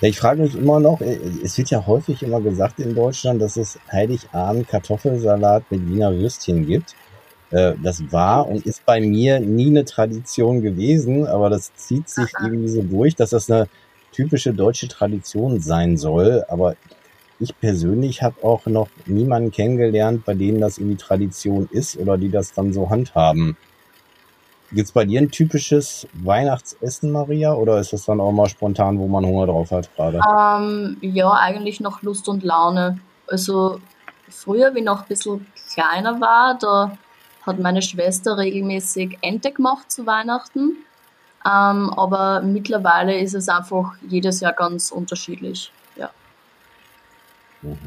Ja, 0.00 0.08
ich 0.08 0.18
frage 0.18 0.42
mich 0.42 0.56
immer 0.56 0.80
noch, 0.80 1.00
äh, 1.00 1.20
es 1.44 1.56
wird 1.56 1.70
ja 1.70 1.86
häufig 1.86 2.22
immer 2.24 2.40
gesagt 2.40 2.80
in 2.80 2.94
Deutschland, 2.94 3.40
dass 3.40 3.56
es 3.56 3.78
Heiligabend 3.92 4.66
Kartoffelsalat 4.66 5.70
mit 5.70 5.88
Wiener 5.88 6.12
Würstchen 6.12 6.66
gibt. 6.66 6.96
Äh, 7.50 7.74
das 7.80 8.02
war 8.10 8.48
und 8.48 8.66
ist 8.66 8.84
bei 8.84 9.00
mir 9.00 9.38
nie 9.38 9.68
eine 9.68 9.84
Tradition 9.84 10.62
gewesen, 10.62 11.28
aber 11.28 11.48
das 11.48 11.72
zieht 11.74 12.08
sich 12.08 12.28
irgendwie 12.42 12.68
so 12.68 12.82
durch, 12.82 13.14
dass 13.14 13.30
das 13.30 13.48
eine 13.48 13.68
typische 14.12 14.52
deutsche 14.52 14.88
Tradition 14.88 15.60
sein 15.60 15.96
soll. 15.96 16.44
Aber 16.48 16.76
ich 17.38 17.58
persönlich 17.58 18.22
habe 18.22 18.44
auch 18.44 18.66
noch 18.66 18.88
niemanden 19.06 19.50
kennengelernt, 19.50 20.24
bei 20.24 20.34
denen 20.34 20.60
das 20.60 20.78
irgendwie 20.78 20.96
Tradition 20.96 21.68
ist 21.72 21.96
oder 21.96 22.18
die 22.18 22.30
das 22.30 22.52
dann 22.52 22.72
so 22.72 22.90
handhaben. 22.90 23.56
Gibt's 24.72 24.92
bei 24.92 25.04
dir 25.04 25.20
ein 25.20 25.30
typisches 25.30 26.06
Weihnachtsessen, 26.12 27.10
Maria, 27.10 27.54
oder 27.54 27.80
ist 27.80 27.92
das 27.92 28.04
dann 28.04 28.20
auch 28.20 28.30
mal 28.30 28.48
spontan, 28.48 28.98
wo 29.00 29.08
man 29.08 29.26
Hunger 29.26 29.46
drauf 29.46 29.72
hat 29.72 29.94
gerade? 29.96 30.18
Ähm, 30.18 30.96
ja, 31.00 31.32
eigentlich 31.32 31.80
noch 31.80 32.02
Lust 32.02 32.28
und 32.28 32.44
Laune. 32.44 33.00
Also 33.26 33.80
früher, 34.28 34.74
wie 34.74 34.82
noch 34.82 35.02
ein 35.02 35.08
bisschen 35.08 35.46
kleiner 35.72 36.20
war, 36.20 36.56
da 36.58 36.96
hat 37.42 37.58
meine 37.58 37.82
Schwester 37.82 38.38
regelmäßig 38.38 39.18
Ente 39.22 39.50
gemacht 39.50 39.90
zu 39.90 40.06
Weihnachten. 40.06 40.76
Ähm, 41.44 41.90
aber 41.90 42.42
mittlerweile 42.42 43.18
ist 43.18 43.34
es 43.34 43.48
einfach 43.48 43.94
jedes 44.06 44.40
Jahr 44.40 44.52
ganz 44.52 44.90
unterschiedlich. 44.90 45.72
Ja. 45.96 46.10
Mhm. 47.62 47.78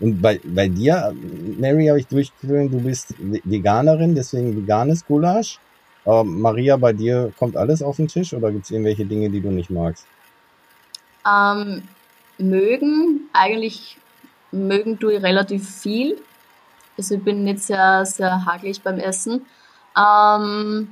Und 0.00 0.20
bei, 0.20 0.40
bei 0.44 0.68
dir, 0.68 1.14
Mary, 1.58 1.86
habe 1.86 2.00
ich 2.00 2.06
durchgeführt, 2.06 2.72
du 2.72 2.80
bist 2.80 3.14
Veganerin, 3.18 4.14
deswegen 4.14 4.56
veganes 4.56 5.04
Gulasch. 5.06 5.58
Aber 6.04 6.24
Maria, 6.24 6.76
bei 6.76 6.92
dir 6.92 7.32
kommt 7.38 7.56
alles 7.56 7.82
auf 7.82 7.96
den 7.96 8.08
Tisch 8.08 8.34
oder 8.34 8.50
gibt 8.50 8.66
es 8.66 8.70
irgendwelche 8.70 9.06
Dinge, 9.06 9.30
die 9.30 9.40
du 9.40 9.50
nicht 9.50 9.70
magst? 9.70 10.06
Ähm, 11.26 11.82
mögen, 12.36 13.28
eigentlich 13.32 13.96
mögen 14.52 14.98
tue 14.98 15.14
ich 15.14 15.22
relativ 15.22 15.68
viel. 15.68 16.18
Also 16.98 17.14
ich 17.14 17.24
bin 17.24 17.44
nicht 17.44 17.60
sehr, 17.60 18.04
sehr 18.04 18.44
hagelig 18.44 18.82
beim 18.82 18.98
Essen. 18.98 19.46
Ähm, 19.96 20.88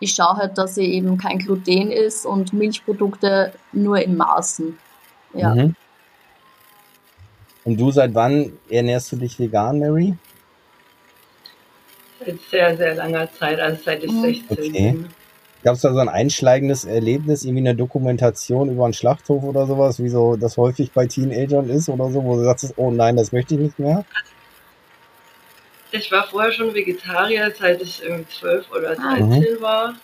ich 0.00 0.14
schaue 0.14 0.36
halt, 0.36 0.58
dass 0.58 0.74
sie 0.74 0.92
eben 0.92 1.16
kein 1.18 1.38
Gluten 1.38 1.90
ist 1.90 2.26
und 2.26 2.52
Milchprodukte 2.52 3.52
nur 3.72 3.98
in 3.98 4.16
Maßen. 4.16 4.78
Ja. 5.34 5.54
Mhm. 5.54 5.74
Und 7.64 7.80
du, 7.80 7.90
seit 7.90 8.14
wann 8.14 8.52
ernährst 8.68 9.10
du 9.12 9.16
dich 9.16 9.38
vegan, 9.38 9.78
Mary? 9.78 10.14
Seit 12.24 12.38
sehr, 12.50 12.76
sehr 12.76 12.94
langer 12.94 13.32
Zeit, 13.32 13.58
also 13.58 13.82
seit 13.82 14.04
ich 14.04 14.12
16 14.12 14.46
okay. 14.50 14.70
bin. 14.70 15.08
Gab 15.62 15.76
es 15.76 15.80
da 15.80 15.94
so 15.94 15.98
ein 15.98 16.10
einschlagendes 16.10 16.84
Erlebnis, 16.84 17.42
irgendwie 17.42 17.62
eine 17.62 17.74
Dokumentation 17.74 18.68
über 18.70 18.84
einen 18.84 18.92
Schlachthof 18.92 19.42
oder 19.44 19.66
sowas, 19.66 19.98
wie 20.02 20.10
so 20.10 20.36
das 20.36 20.58
häufig 20.58 20.92
bei 20.92 21.06
Teenagern 21.06 21.70
ist 21.70 21.88
oder 21.88 22.10
so, 22.10 22.22
wo 22.22 22.36
du 22.36 22.44
sagst, 22.44 22.74
oh 22.76 22.90
nein, 22.90 23.16
das 23.16 23.32
möchte 23.32 23.54
ich 23.54 23.60
nicht 23.60 23.78
mehr? 23.78 24.04
Ich 25.96 26.10
war 26.10 26.26
vorher 26.26 26.50
schon 26.50 26.74
Vegetarier, 26.74 27.52
seit 27.56 27.80
ich 27.80 28.02
irgendwie 28.02 28.26
12 28.26 28.68
oder 28.72 28.96
13 28.96 29.28
mhm. 29.28 29.60
war. 29.60 29.94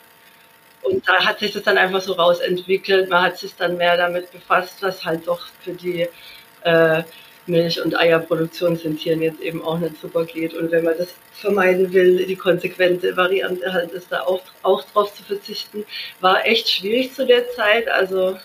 und 0.83 1.07
da 1.09 1.15
hat 1.25 1.41
sich 1.41 1.51
das 1.53 1.65
dann 1.65 1.77
einfach 1.79 2.01
so 2.01 2.13
rausentwickelt. 2.13 3.11
Man 3.11 3.25
hat 3.25 3.39
sich 3.39 3.57
dann 3.57 3.77
mehr 3.77 3.97
damit 3.97 4.31
befasst, 4.31 4.81
was 4.83 5.05
halt 5.05 5.27
doch 5.27 5.41
für 5.65 5.73
die 5.73 6.07
äh, 6.63 7.03
Milch- 7.47 7.83
und 7.83 7.99
Eierproduktion 7.99 8.77
sind 8.77 9.01
Tieren 9.01 9.21
jetzt 9.21 9.41
eben 9.41 9.65
auch 9.65 9.81
nicht 9.81 10.01
super 10.01 10.25
geht. 10.25 10.55
Und 10.55 10.71
wenn 10.71 10.85
man 10.85 10.97
das 10.97 11.09
vermeiden 11.33 11.93
will, 11.93 12.25
die 12.25 12.37
konsequente 12.37 13.17
Variante 13.17 13.73
halt 13.73 13.91
ist, 13.91 14.13
da 14.13 14.21
auch, 14.21 14.43
auch 14.63 14.85
drauf 14.93 15.13
zu 15.13 15.25
verzichten, 15.25 15.85
war 16.21 16.47
echt 16.47 16.69
schwierig 16.69 17.13
zu 17.15 17.27
der 17.27 17.51
Zeit. 17.51 17.89
Also 17.89 18.39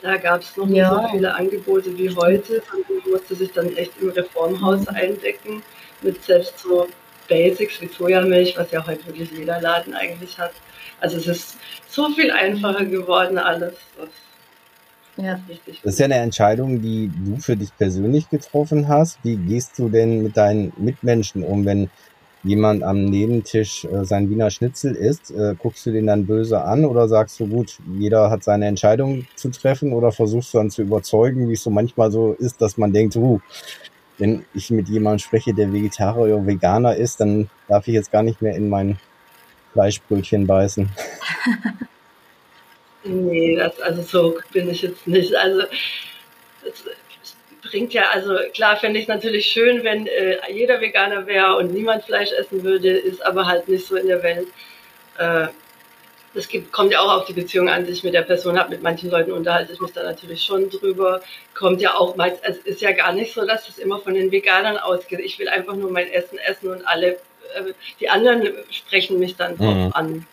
da 0.00 0.16
gab 0.16 0.40
es 0.40 0.56
noch 0.56 0.66
ja. 0.68 0.90
nicht 0.90 1.02
so 1.02 1.08
viele 1.10 1.34
Angebote 1.34 1.98
wie 1.98 2.08
heute. 2.16 2.62
Man 2.72 3.12
musste 3.12 3.34
sich 3.34 3.52
dann 3.52 3.76
echt 3.76 3.92
im 4.00 4.08
Reformhaus 4.08 4.80
mhm. 4.80 4.96
eindecken 4.96 5.62
mit 6.06 6.22
selbst 6.24 6.58
so 6.58 6.88
Basics 7.28 7.80
wie 7.80 7.88
Sojamilch, 7.88 8.56
was 8.56 8.70
ja 8.70 8.86
heute 8.86 9.04
wirklich 9.06 9.30
jeder 9.32 9.60
Laden 9.60 9.94
eigentlich 9.94 10.38
hat. 10.38 10.52
Also 11.00 11.18
es 11.18 11.26
ist 11.26 11.56
so 11.88 12.08
viel 12.10 12.30
einfacher 12.30 12.84
geworden 12.84 13.38
alles. 13.38 13.74
Das 13.98 14.08
ja. 15.18 15.40
Das 15.82 15.94
ist 15.94 15.98
ja 15.98 16.04
eine 16.04 16.16
Entscheidung, 16.16 16.82
die 16.82 17.10
du 17.24 17.38
für 17.38 17.56
dich 17.56 17.74
persönlich 17.76 18.28
getroffen 18.28 18.86
hast. 18.88 19.18
Wie 19.22 19.36
gehst 19.36 19.78
du 19.78 19.88
denn 19.88 20.22
mit 20.22 20.36
deinen 20.36 20.72
Mitmenschen 20.76 21.42
um, 21.42 21.64
wenn 21.64 21.88
jemand 22.44 22.82
am 22.82 23.06
Nebentisch 23.06 23.86
äh, 23.86 24.04
sein 24.04 24.28
Wiener 24.28 24.50
Schnitzel 24.50 24.94
isst? 24.94 25.30
Äh, 25.30 25.54
guckst 25.58 25.86
du 25.86 25.92
den 25.92 26.06
dann 26.06 26.26
böse 26.26 26.60
an 26.60 26.84
oder 26.84 27.08
sagst 27.08 27.40
du, 27.40 27.46
gut, 27.46 27.78
jeder 27.98 28.30
hat 28.30 28.44
seine 28.44 28.66
Entscheidung 28.66 29.26
zu 29.36 29.48
treffen 29.48 29.94
oder 29.94 30.12
versuchst 30.12 30.52
du 30.52 30.58
dann 30.58 30.70
zu 30.70 30.82
überzeugen, 30.82 31.48
wie 31.48 31.54
es 31.54 31.62
so 31.62 31.70
manchmal 31.70 32.10
so 32.12 32.34
ist, 32.34 32.60
dass 32.60 32.76
man 32.76 32.92
denkt, 32.92 33.16
uh, 33.16 33.40
wenn 34.18 34.44
ich 34.54 34.70
mit 34.70 34.88
jemandem 34.88 35.18
spreche, 35.18 35.54
der 35.54 35.72
Vegetarier 35.72 36.36
oder 36.36 36.46
Veganer 36.46 36.96
ist, 36.96 37.20
dann 37.20 37.50
darf 37.68 37.86
ich 37.88 37.94
jetzt 37.94 38.12
gar 38.12 38.22
nicht 38.22 38.40
mehr 38.40 38.54
in 38.54 38.68
mein 38.68 38.98
Fleischbrötchen 39.72 40.46
beißen. 40.46 40.88
Nee, 43.08 43.56
das, 43.56 43.80
also 43.80 44.02
so 44.02 44.38
bin 44.52 44.68
ich 44.68 44.82
jetzt 44.82 45.06
nicht. 45.06 45.34
Also 45.36 45.62
das 46.64 46.84
bringt 47.62 47.92
ja, 47.92 48.10
also 48.12 48.36
klar 48.52 48.76
fände 48.76 48.98
ich 48.98 49.04
es 49.04 49.08
natürlich 49.08 49.46
schön, 49.46 49.84
wenn 49.84 50.06
äh, 50.06 50.38
jeder 50.52 50.80
Veganer 50.80 51.26
wäre 51.26 51.56
und 51.56 51.72
niemand 51.72 52.04
Fleisch 52.04 52.32
essen 52.32 52.62
würde, 52.64 52.90
ist 52.90 53.24
aber 53.24 53.46
halt 53.46 53.68
nicht 53.68 53.86
so 53.86 53.96
in 53.96 54.08
der 54.08 54.22
Welt. 54.22 54.48
Äh, 55.18 55.48
das 56.36 56.48
gibt, 56.48 56.70
kommt 56.70 56.92
ja 56.92 57.00
auch 57.00 57.20
auf 57.20 57.24
die 57.24 57.32
Beziehung 57.32 57.68
an, 57.68 57.86
die 57.86 57.92
ich 57.92 58.04
mit 58.04 58.14
der 58.14 58.22
Person 58.22 58.58
habe. 58.58 58.70
Mit 58.70 58.82
manchen 58.82 59.10
Leuten 59.10 59.32
unterhalte 59.32 59.72
ich 59.72 59.80
mich 59.80 59.92
da 59.92 60.02
natürlich 60.02 60.42
schon 60.42 60.68
drüber. 60.68 61.22
Kommt 61.54 61.80
ja 61.80 61.94
auch 61.94 62.14
meist, 62.16 62.38
es 62.42 62.58
ist 62.58 62.82
ja 62.82 62.92
gar 62.92 63.12
nicht 63.12 63.32
so, 63.32 63.44
dass 63.46 63.68
es 63.68 63.78
immer 63.78 63.98
von 64.00 64.14
den 64.14 64.30
Veganern 64.30 64.76
ausgeht. 64.76 65.20
Ich 65.20 65.38
will 65.38 65.48
einfach 65.48 65.74
nur 65.74 65.90
mein 65.90 66.10
Essen 66.10 66.38
essen 66.38 66.70
und 66.70 66.86
alle, 66.86 67.12
äh, 67.54 67.72
die 68.00 68.08
anderen 68.10 68.52
sprechen 68.70 69.18
mich 69.18 69.36
dann 69.36 69.56
drauf 69.56 69.74
mhm. 69.74 69.92
an 69.92 70.26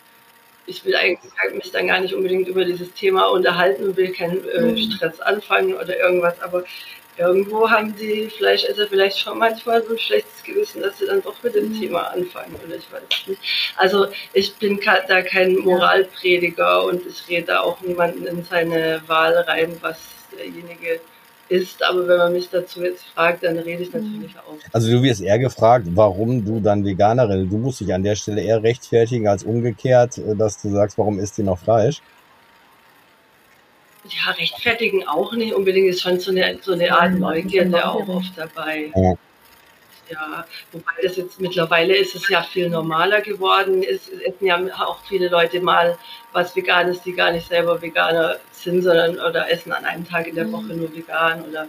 ich 0.66 0.86
will 0.86 0.96
eigentlich 0.96 1.32
mich 1.54 1.72
dann 1.72 1.88
gar 1.88 2.00
nicht 2.00 2.13
unbedingt 2.13 2.48
über 2.48 2.63
dieses 2.63 2.94
Thema 2.94 3.26
unterhalten 3.26 3.84
und 3.84 3.98
will 3.98 4.12
keinen 4.12 4.48
äh, 4.48 4.62
mhm. 4.62 4.78
Stress 4.78 5.20
anfangen 5.20 5.74
oder 5.74 6.00
irgendwas, 6.00 6.42
aber 6.42 6.63
irgendwo 7.17 7.69
haben 7.69 7.95
die 7.95 8.30
Fleischesser 8.30 8.88
vielleicht 8.88 9.19
schon 9.19 9.38
manchmal 9.38 9.84
so 9.84 9.93
ein 9.93 9.99
schlechtes 9.99 10.43
Gewissen, 10.43 10.82
dass 10.82 10.97
sie 10.97 11.06
dann 11.06 11.21
doch 11.21 11.36
mit 11.43 11.56
dem 11.56 11.69
mhm. 11.69 11.80
Thema 11.80 12.12
anfangen 12.12 12.56
oder 12.65 12.76
ich 12.76 12.91
weiß 12.91 13.28
nicht. 13.28 13.41
Also 13.78 14.08
ich 14.34 14.56
bin 14.56 14.80
da 15.08 15.21
kein 15.21 15.56
Moralprediger 15.58 16.86
und 16.86 17.06
ich 17.06 17.28
rede 17.30 17.62
auch 17.62 17.80
niemanden 17.82 18.26
in 18.26 18.43
seine 18.43 19.02
Wahl 19.08 19.34
rein, 19.34 19.78
was 19.82 19.97
derjenige 20.38 20.99
ist, 21.49 21.84
aber 21.84 22.08
wenn 22.08 22.17
man 22.17 22.34
mich 22.34 22.49
dazu 22.49 22.82
jetzt 22.82 23.04
fragt, 23.13 23.43
dann 23.43 23.58
rede 23.58 23.84
ich 23.84 23.93
mhm. 23.93 24.02
natürlich 24.02 24.36
auch. 24.38 24.58
Also 24.71 24.89
du 24.89 25.04
wirst 25.04 25.21
eher 25.21 25.39
gefragt, 25.39 25.86
warum 25.93 26.43
du 26.43 26.60
dann 26.60 26.84
Veganerin, 26.84 27.49
du 27.49 27.58
musst 27.58 27.82
dich 27.82 27.93
an 27.93 28.04
der 28.04 28.15
Stelle 28.15 28.41
eher 28.41 28.63
rechtfertigen 28.63 29.28
als 29.28 29.43
umgekehrt, 29.43 30.17
äh, 30.17 30.36
dass 30.36 30.62
du 30.62 30.69
sagst, 30.69 30.97
warum 30.97 31.19
isst 31.19 31.38
ihr 31.38 31.45
noch 31.45 31.60
Fleisch? 31.60 32.02
Ja, 34.06 34.32
rechtfertigen 34.32 35.08
auch 35.08 35.32
nicht 35.34 35.54
unbedingt, 35.54 35.88
ist 35.88 36.02
schon 36.02 36.20
so 36.20 36.32
eine, 36.32 36.60
so 36.62 36.74
eine 36.74 36.92
Art 36.92 37.13
Neugierde 37.13 37.88
auch 37.88 38.08
oft 38.08 38.38
dabei. 38.38 38.92
Ja. 38.96 39.13
Ja, 40.10 40.46
wobei 40.72 40.92
das 41.02 41.16
jetzt 41.16 41.39
mittlerweile 41.39 41.96
ist 41.96 42.13
es 42.13 42.28
ja 42.28 42.44
viel 42.44 42.70
normaler 42.70 43.22
geworden. 43.22 43.84
Es 43.84 44.10
essen 44.10 44.46
ja 44.46 44.60
auch 44.86 45.00
viele 45.06 45.30
Leute 45.30 45.62
mal 45.62 45.98
was 46.34 46.56
Veganes, 46.56 47.02
die 47.02 47.13
gar 47.13 47.32
nicht 47.32 47.48
selber 47.48 47.82
Veganer 47.82 48.38
sind, 48.52 48.82
sondern 48.82 49.18
oder 49.20 49.50
essen 49.50 49.72
an 49.72 49.86
einem 49.86 50.08
Tag 50.08 50.28
in 50.28 50.36
der 50.36 50.52
Woche 50.52 50.74
mhm. 50.74 50.82
nur 50.82 50.94
vegan 50.94 51.42
oder 51.44 51.68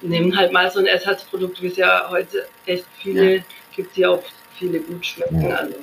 nehmen 0.00 0.36
halt 0.36 0.52
mal 0.52 0.70
so 0.70 0.78
ein 0.78 0.86
Ersatzprodukt, 0.86 1.60
wie 1.60 1.66
es 1.66 1.76
ja 1.76 2.08
heute 2.08 2.46
echt 2.66 2.86
viele 2.98 3.36
ja. 3.36 3.42
gibt, 3.74 3.96
die 3.96 4.06
auch 4.06 4.22
viele 4.56 4.80
gut 4.80 5.04
schmecken. 5.04 5.52
Also 5.52 5.74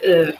äh, 0.00 0.32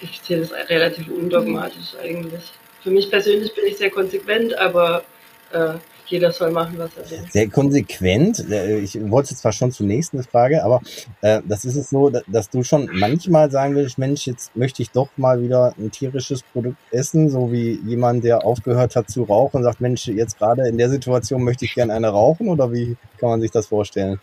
ich 0.00 0.20
sehe 0.22 0.40
das 0.40 0.52
relativ 0.68 1.08
undogmatisch 1.08 1.94
eigentlich. 2.02 2.52
Für 2.84 2.90
mich 2.90 3.10
persönlich 3.10 3.54
bin 3.54 3.64
ich 3.66 3.78
sehr 3.78 3.88
konsequent, 3.88 4.56
aber 4.58 5.04
äh, 5.52 5.72
jeder 6.06 6.30
soll 6.32 6.50
machen, 6.50 6.74
was 6.76 6.90
er 6.98 7.10
will. 7.10 7.30
Sehr 7.30 7.48
konsequent. 7.48 8.40
Ich 8.82 9.10
wollte 9.10 9.30
jetzt 9.30 9.40
zwar 9.40 9.52
schon 9.52 9.72
zur 9.72 9.86
nächsten 9.86 10.22
Frage, 10.22 10.62
aber 10.62 10.82
äh, 11.22 11.40
das 11.46 11.64
ist 11.64 11.76
es 11.76 11.88
so, 11.88 12.10
dass 12.10 12.50
du 12.50 12.62
schon 12.62 12.90
manchmal 12.92 13.50
sagen 13.50 13.74
willst, 13.74 13.96
Mensch, 13.96 14.26
jetzt 14.26 14.54
möchte 14.54 14.82
ich 14.82 14.90
doch 14.90 15.08
mal 15.16 15.40
wieder 15.40 15.74
ein 15.78 15.90
tierisches 15.90 16.42
Produkt 16.42 16.76
essen, 16.90 17.30
so 17.30 17.50
wie 17.50 17.80
jemand, 17.86 18.22
der 18.22 18.44
aufgehört 18.44 18.96
hat 18.96 19.08
zu 19.08 19.22
rauchen, 19.22 19.62
sagt, 19.62 19.80
Mensch, 19.80 20.06
jetzt 20.06 20.36
gerade 20.36 20.68
in 20.68 20.76
der 20.76 20.90
Situation 20.90 21.42
möchte 21.42 21.64
ich 21.64 21.74
gerne 21.74 21.94
eine 21.94 22.08
rauchen 22.08 22.48
oder 22.48 22.70
wie 22.70 22.98
kann 23.18 23.30
man 23.30 23.40
sich 23.40 23.50
das 23.50 23.68
vorstellen? 23.68 24.20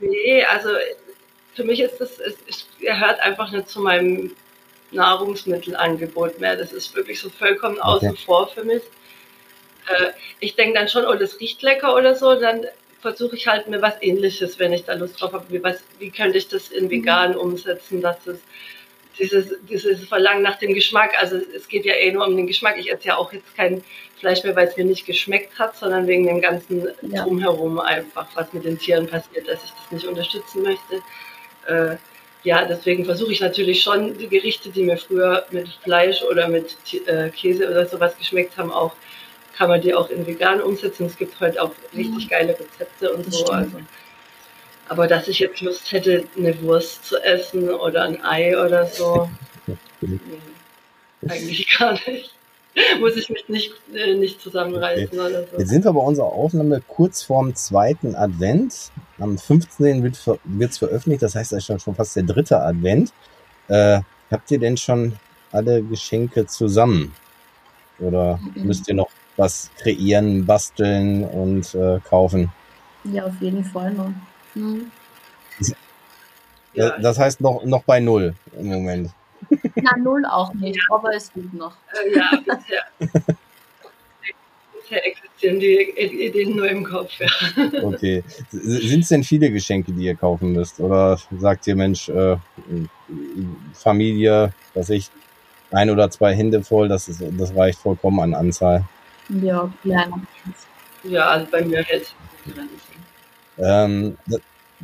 Nee, 0.00 0.42
also 0.44 0.70
für 1.54 1.64
mich 1.64 1.80
ist 1.80 2.00
das, 2.00 2.12
es 2.48 2.66
gehört 2.80 3.20
einfach 3.20 3.52
nicht 3.52 3.68
zu 3.68 3.80
meinem 3.80 4.30
Nahrungsmittelangebot 4.94 6.40
mehr. 6.40 6.56
Das 6.56 6.72
ist 6.72 6.94
wirklich 6.94 7.20
so 7.20 7.28
vollkommen 7.30 7.78
okay. 7.78 8.06
außen 8.06 8.16
vor 8.16 8.48
für 8.48 8.64
mich 8.64 8.82
äh, 9.86 10.12
ich 10.40 10.56
denke 10.56 10.78
dann 10.78 10.88
schon, 10.88 11.04
oh, 11.04 11.14
das 11.14 11.40
riecht 11.40 11.62
lecker 11.62 11.94
oder 11.94 12.14
so, 12.14 12.34
dann 12.34 12.66
versuche 13.00 13.36
ich 13.36 13.46
halt 13.46 13.68
mir 13.68 13.82
was 13.82 14.00
ähnliches, 14.00 14.58
wenn 14.58 14.72
ich 14.72 14.84
da 14.84 14.94
Lust 14.94 15.20
drauf 15.20 15.32
habe. 15.32 15.44
Wie, 15.50 15.62
was, 15.62 15.82
wie 15.98 16.10
könnte 16.10 16.38
ich 16.38 16.48
das 16.48 16.70
in 16.70 16.90
vegan 16.90 17.32
mhm. 17.32 17.38
umsetzen, 17.38 18.00
dass 18.00 18.26
es 18.26 18.38
dieses, 19.18 19.54
dieses 19.68 20.08
Verlangen 20.08 20.42
nach 20.42 20.58
dem 20.58 20.74
Geschmack, 20.74 21.12
also 21.20 21.36
es 21.54 21.68
geht 21.68 21.84
ja 21.84 21.94
eh 21.94 22.10
nur 22.10 22.26
um 22.26 22.36
den 22.36 22.46
Geschmack. 22.46 22.76
Ich 22.78 22.90
esse 22.90 23.08
ja 23.08 23.16
auch 23.16 23.32
jetzt 23.32 23.54
kein 23.54 23.84
Fleisch 24.18 24.42
mehr, 24.42 24.56
weil 24.56 24.68
es 24.68 24.76
mir 24.76 24.84
nicht 24.84 25.06
geschmeckt 25.06 25.56
hat, 25.58 25.76
sondern 25.76 26.06
wegen 26.06 26.26
dem 26.26 26.40
ganzen 26.40 26.88
ja. 27.02 27.22
Drumherum 27.22 27.78
einfach, 27.78 28.26
was 28.34 28.52
mit 28.52 28.64
den 28.64 28.78
Tieren 28.78 29.06
passiert, 29.06 29.46
dass 29.46 29.62
ich 29.62 29.70
das 29.70 29.92
nicht 29.92 30.06
unterstützen 30.06 30.62
möchte. 30.62 31.02
Äh, 31.66 31.96
ja, 32.44 32.66
deswegen 32.66 33.06
versuche 33.06 33.32
ich 33.32 33.40
natürlich 33.40 33.82
schon 33.82 34.16
die 34.18 34.28
Gerichte, 34.28 34.68
die 34.68 34.84
mir 34.84 34.98
früher 34.98 35.46
mit 35.50 35.68
Fleisch 35.82 36.22
oder 36.22 36.46
mit 36.46 36.76
äh, 37.06 37.30
Käse 37.30 37.68
oder 37.68 37.86
sowas 37.86 38.16
geschmeckt 38.18 38.56
haben, 38.58 38.70
auch 38.70 38.92
kann 39.56 39.68
man 39.68 39.80
die 39.80 39.94
auch 39.94 40.10
in 40.10 40.26
vegan 40.26 40.60
umsetzen. 40.60 41.06
Es 41.06 41.16
gibt 41.16 41.40
heute 41.40 41.62
auch 41.62 41.70
richtig 41.96 42.28
geile 42.28 42.58
Rezepte 42.58 43.12
und 43.12 43.32
so. 43.32 43.46
Also, 43.46 43.80
aber 44.88 45.06
dass 45.06 45.28
ich 45.28 45.38
jetzt 45.38 45.62
Lust 45.62 45.90
hätte, 45.90 46.24
eine 46.36 46.60
Wurst 46.60 47.06
zu 47.06 47.16
essen 47.22 47.70
oder 47.70 48.02
ein 48.02 48.22
Ei 48.22 48.58
oder 48.58 48.86
so, 48.86 49.30
nee, 50.00 50.18
eigentlich 51.26 51.78
gar 51.78 51.92
nicht. 51.92 52.34
Muss 53.00 53.16
ich 53.16 53.30
mich 53.30 53.48
nicht, 53.48 53.72
äh, 53.94 54.14
nicht 54.14 54.40
zusammenreißen 54.40 55.06
okay. 55.06 55.18
oder 55.18 55.46
so. 55.46 55.58
Jetzt 55.58 55.68
sind 55.68 55.84
wir 55.84 55.92
bei 55.92 56.00
unserer 56.00 56.32
Aufnahme 56.32 56.82
kurz 56.86 57.22
vorm 57.22 57.54
zweiten 57.54 58.14
Advent. 58.14 58.90
Am 59.18 59.38
15. 59.38 60.02
wird 60.02 60.70
es 60.70 60.78
veröffentlicht, 60.78 61.22
das 61.22 61.34
heißt, 61.34 61.52
das 61.52 61.68
ist 61.68 61.82
schon 61.82 61.94
fast 61.94 62.16
der 62.16 62.24
dritte 62.24 62.60
Advent. 62.60 63.12
Äh, 63.68 64.00
habt 64.30 64.50
ihr 64.50 64.58
denn 64.58 64.76
schon 64.76 65.14
alle 65.52 65.82
Geschenke 65.82 66.46
zusammen? 66.46 67.14
Oder 68.00 68.38
mhm. 68.38 68.66
müsst 68.66 68.88
ihr 68.88 68.94
noch 68.94 69.10
was 69.36 69.70
kreieren, 69.78 70.44
basteln 70.44 71.24
und 71.24 71.74
äh, 71.74 72.00
kaufen. 72.00 72.52
Ja, 73.04 73.24
auf 73.26 73.40
jeden 73.40 73.64
Fall 73.64 73.92
noch. 73.92 74.10
Mhm. 74.54 74.90
Das 76.74 77.18
heißt 77.18 77.40
noch, 77.40 77.64
noch 77.64 77.84
bei 77.84 78.00
Null 78.00 78.34
im 78.58 78.66
Moment. 78.66 79.10
Na, 79.76 79.96
Null 79.96 80.24
auch 80.24 80.52
nicht, 80.54 80.80
aber 80.90 81.14
es 81.14 81.32
gibt 81.32 81.54
noch. 81.54 81.76
Äh, 81.92 82.16
ja, 82.16 82.30
bisher, 82.36 82.82
bisher 84.72 85.06
existieren 85.06 85.60
die 85.60 86.26
Ideen 86.26 86.56
nur 86.56 86.68
im 86.68 86.84
Kopf. 86.84 87.12
Ja. 87.18 87.28
Okay. 87.82 88.22
Sind 88.50 89.00
es 89.00 89.08
denn 89.08 89.24
viele 89.24 89.50
Geschenke, 89.50 89.92
die 89.92 90.04
ihr 90.04 90.14
kaufen 90.14 90.52
müsst? 90.52 90.80
Oder 90.80 91.18
sagt 91.38 91.66
ihr, 91.66 91.76
Mensch, 91.76 92.08
äh, 92.08 92.36
Familie, 93.74 94.52
dass 94.74 94.90
ich 94.90 95.10
ein 95.70 95.90
oder 95.90 96.10
zwei 96.10 96.34
Hände 96.34 96.62
voll, 96.62 96.88
das, 96.88 97.08
ist, 97.08 97.22
das 97.38 97.54
reicht 97.54 97.78
vollkommen 97.78 98.20
an 98.20 98.34
Anzahl? 98.34 98.84
Ja, 99.28 99.70
kleiner. 99.82 100.20
Ja, 101.02 101.28
also 101.28 101.46
bei 101.50 101.64
mir 101.64 101.82
hält 101.82 102.14
ähm, 103.58 104.16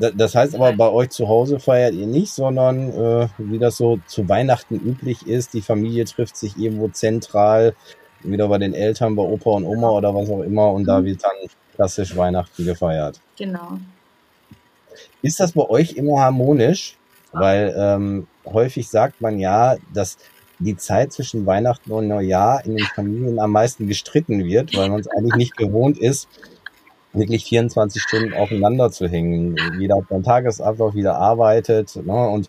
das 0.01 0.35
heißt 0.35 0.55
aber, 0.55 0.73
bei 0.73 0.89
euch 0.89 1.11
zu 1.11 1.29
Hause 1.29 1.61
feiert 1.61 1.95
ihr 1.95 2.07
nicht, 2.07 2.33
sondern 2.33 2.91
äh, 2.91 3.29
wie 3.39 3.59
das 3.59 3.77
so 3.77 4.01
zu 4.07 4.29
Weihnachten 4.29 4.77
üblich 4.77 5.27
ist, 5.27 5.55
die 5.55 5.61
Familie 5.61 6.05
trifft 6.05 6.37
sich 6.37 6.57
irgendwo 6.57 6.89
zentral, 6.89 7.75
wieder 8.23 8.49
bei 8.49 8.59
den 8.59 8.75
Eltern, 8.75 9.17
bei 9.17 9.23
Opa 9.23 9.51
und 9.51 9.65
Oma 9.65 9.91
oder 9.91 10.15
was 10.15 10.31
auch 10.31 10.43
immer, 10.43 10.71
und 10.73 10.85
da 10.87 11.01
mhm. 11.01 11.05
wird 11.07 11.25
dann 11.25 11.37
klassisch 11.75 12.17
Weihnachten 12.17 12.65
gefeiert. 12.65 13.21
Genau. 13.37 13.79
Ist 15.23 15.41
das 15.41 15.53
bei 15.53 15.69
euch 15.69 15.93
immer 15.93 16.21
harmonisch? 16.21 16.97
Weil 17.33 17.75
ähm, 17.77 18.27
häufig 18.45 18.89
sagt 18.89 19.21
man 19.21 19.39
ja, 19.39 19.77
dass 19.95 20.19
die 20.59 20.77
Zeit 20.77 21.13
zwischen 21.13 21.47
Weihnachten 21.47 21.91
und 21.91 22.09
Neujahr 22.09 22.65
in 22.65 22.77
den 22.77 22.87
Familien 22.87 23.39
am 23.39 23.53
meisten 23.53 23.87
gestritten 23.87 24.45
wird, 24.45 24.77
weil 24.77 24.89
man 24.91 25.01
es 25.01 25.09
eigentlich 25.09 25.37
nicht 25.37 25.57
gewohnt 25.57 25.99
ist, 25.99 26.29
wirklich 27.13 27.45
24 27.45 28.01
Stunden 28.01 28.35
aufeinander 28.35 28.91
zu 28.91 29.09
hängen. 29.09 29.57
Jeder 29.79 29.97
hat 29.97 30.09
seinen 30.09 30.23
Tagesablauf, 30.23 30.95
wieder 30.95 31.17
arbeitet. 31.17 31.97
Ne? 31.97 32.29
Und 32.29 32.49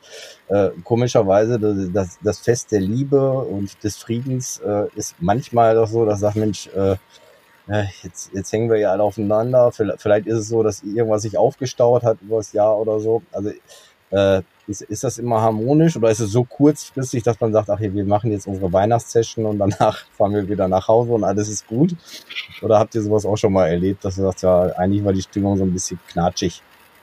äh, 0.50 0.70
komischerweise 0.84 1.60
das, 1.92 2.20
das 2.24 2.40
Fest 2.40 2.72
der 2.72 2.82
Liebe 2.82 3.32
und 3.32 3.84
des 3.84 3.98
Friedens 3.98 4.60
äh, 4.60 4.88
ist 4.96 5.16
manchmal 5.20 5.76
doch 5.76 5.88
so, 5.88 6.06
dass 6.06 6.20
sagt, 6.20 6.36
Mensch, 6.36 6.68
äh, 6.76 6.96
jetzt, 8.04 8.32
jetzt 8.34 8.52
hängen 8.52 8.70
wir 8.70 8.78
ja 8.78 8.92
alle 8.92 9.04
aufeinander. 9.04 9.72
Vielleicht 9.72 10.28
ist 10.28 10.38
es 10.38 10.48
so, 10.50 10.64
dass 10.64 10.84
irgendwas 10.84 11.24
sich 11.24 11.38
aufgestaut 11.38 12.04
hat 12.04 12.22
über 12.22 12.38
das 12.38 12.54
Jahr 12.54 12.78
oder 12.78 13.00
so. 13.00 13.24
Also 13.32 13.52
äh, 14.12 14.42
ist, 14.72 14.82
ist 14.82 15.04
das 15.04 15.18
immer 15.18 15.42
harmonisch 15.42 15.96
oder 15.96 16.10
ist 16.10 16.20
es 16.20 16.32
so 16.32 16.44
kurzfristig, 16.44 17.24
dass 17.24 17.40
man 17.40 17.54
sagt, 17.54 17.70
ach 17.70 17.80
wir 17.80 18.06
machen 18.06 18.32
jetzt 18.32 18.48
unsere 18.48 18.72
Weihnachtssession 18.74 19.46
und 19.46 19.60
danach 19.60 20.06
fahren 20.18 20.34
wir 20.34 20.50
wieder 20.50 20.68
nach 20.68 20.88
Hause 20.88 21.12
und 21.12 21.24
alles 21.24 21.48
ist 21.50 21.68
gut? 21.68 21.96
Oder 22.62 22.80
habt 22.80 22.96
ihr 22.96 23.02
sowas 23.02 23.26
auch 23.26 23.38
schon 23.38 23.54
mal 23.54 23.68
erlebt, 23.68 24.04
dass 24.04 24.16
du 24.16 24.22
sagst, 24.22 24.44
ja, 24.44 24.64
eigentlich 24.78 25.04
war 25.04 25.14
die 25.14 25.22
Stimmung 25.22 25.58
so 25.58 25.64
ein 25.64 25.74
bisschen 25.74 26.00
knatschig? 26.08 26.62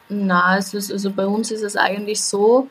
Na, 0.09 0.57
es 0.57 0.75
ist, 0.75 0.91
also 0.91 1.11
bei 1.11 1.27
uns 1.27 1.51
ist 1.51 1.63
es 1.63 1.77
eigentlich 1.77 2.23
so, 2.23 2.69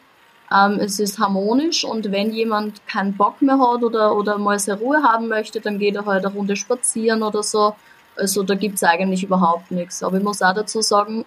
ähm, 0.52 0.80
es 0.80 1.00
ist 1.00 1.20
harmonisch 1.20 1.84
und 1.84 2.12
wenn 2.12 2.34
jemand 2.34 2.86
keinen 2.88 3.16
Bock 3.16 3.42
mehr 3.42 3.60
hat 3.60 3.84
oder, 3.84 4.16
oder 4.16 4.38
mal 4.38 4.58
seine 4.58 4.80
Ruhe 4.80 5.04
haben 5.04 5.28
möchte, 5.28 5.60
dann 5.62 5.78
geht 5.78 5.96
er 5.96 6.06
halt 6.06 6.26
eine 6.26 6.34
Runde 6.34 6.56
spazieren 6.56 7.22
oder 7.22 7.44
so. 7.44 7.76
Also 8.16 8.44
da 8.44 8.56
gibt's 8.56 8.84
eigentlich 8.84 9.24
überhaupt 9.24 9.72
nichts. 9.72 10.02
Aber 10.02 10.18
ich 10.18 10.24
muss 10.24 10.42
auch 10.42 10.54
dazu 10.54 10.82
sagen, 10.82 11.26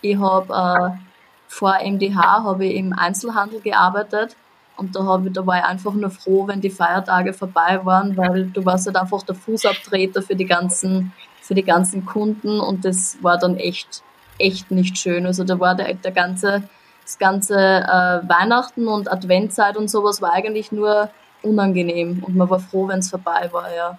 ich 0.00 0.16
habe 0.18 0.52
äh, 0.52 1.07
vor 1.48 1.78
MDH 1.82 2.44
habe 2.44 2.66
ich 2.66 2.76
im 2.76 2.92
Einzelhandel 2.92 3.60
gearbeitet 3.60 4.36
und 4.76 4.94
da, 4.94 5.04
hab 5.04 5.26
ich, 5.26 5.32
da 5.32 5.44
war 5.44 5.58
ich 5.58 5.64
einfach 5.64 5.92
nur 5.94 6.10
froh, 6.10 6.46
wenn 6.46 6.60
die 6.60 6.70
Feiertage 6.70 7.32
vorbei 7.32 7.80
waren, 7.82 8.16
weil 8.16 8.46
du 8.46 8.64
warst 8.64 8.86
halt 8.86 8.96
einfach 8.96 9.22
der 9.24 9.34
Fußabtreter 9.34 10.22
für 10.22 10.36
die 10.36 10.46
ganzen, 10.46 11.12
für 11.40 11.54
die 11.54 11.64
ganzen 11.64 12.06
Kunden 12.06 12.60
und 12.60 12.84
das 12.84 13.18
war 13.22 13.38
dann 13.38 13.56
echt, 13.56 14.02
echt 14.38 14.70
nicht 14.70 14.96
schön. 14.96 15.26
Also 15.26 15.42
da 15.42 15.58
war 15.58 15.74
der, 15.74 15.94
der 15.94 16.12
ganze, 16.12 16.62
das 17.02 17.18
ganze 17.18 17.56
äh, 17.56 18.28
Weihnachten 18.28 18.86
und 18.86 19.10
Adventzeit 19.10 19.76
und 19.76 19.88
sowas 19.88 20.22
war 20.22 20.32
eigentlich 20.32 20.70
nur 20.70 21.10
unangenehm 21.42 22.22
und 22.22 22.36
man 22.36 22.48
war 22.48 22.60
froh, 22.60 22.86
wenn 22.86 23.00
es 23.00 23.10
vorbei 23.10 23.48
war, 23.50 23.74
ja. 23.74 23.98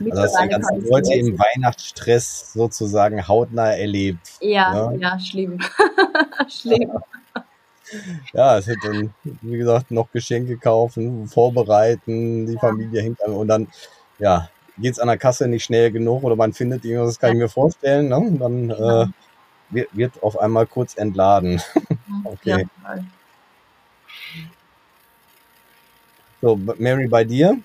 Also 0.00 0.22
hast 0.22 0.34
du 0.34 0.42
die 0.42 0.48
ganzen 0.48 0.86
Leute 0.88 1.14
im 1.14 1.38
Weihnachtsstress 1.38 2.52
sozusagen 2.52 3.26
hautnah 3.26 3.72
erlebt. 3.72 4.26
Ja, 4.40 4.74
ja, 4.74 4.92
ja 4.92 5.18
schlimm. 5.18 5.58
schlimm. 6.48 6.92
Ja, 8.32 8.56
es 8.56 8.66
wird 8.66 8.78
dann, 8.84 9.12
wie 9.22 9.58
gesagt, 9.58 9.90
noch 9.90 10.10
Geschenke 10.12 10.56
kaufen, 10.56 11.26
vorbereiten, 11.28 12.46
die 12.46 12.56
Familie 12.56 13.02
hängt 13.02 13.22
an 13.22 13.32
und 13.32 13.48
dann, 13.48 13.68
ja, 14.18 14.48
geht 14.78 14.92
es 14.92 14.98
an 14.98 15.08
der 15.08 15.18
Kasse 15.18 15.46
nicht 15.46 15.64
schnell 15.64 15.90
genug 15.90 16.22
oder 16.22 16.36
man 16.36 16.52
findet 16.52 16.84
irgendwas, 16.84 17.10
das 17.10 17.20
kann 17.20 17.32
ich 17.32 17.38
mir 17.38 17.48
vorstellen, 17.48 18.08
ne? 18.08 18.16
Und 18.16 18.38
dann 18.38 18.70
äh, 18.70 19.06
wird, 19.70 19.96
wird 19.96 20.22
auf 20.22 20.38
einmal 20.38 20.66
kurz 20.66 20.96
entladen. 20.96 21.60
okay. 22.24 22.66
Ja. 22.82 23.04
So, 26.40 26.56
Mary, 26.78 27.06
bei 27.06 27.24
dir? 27.24 27.58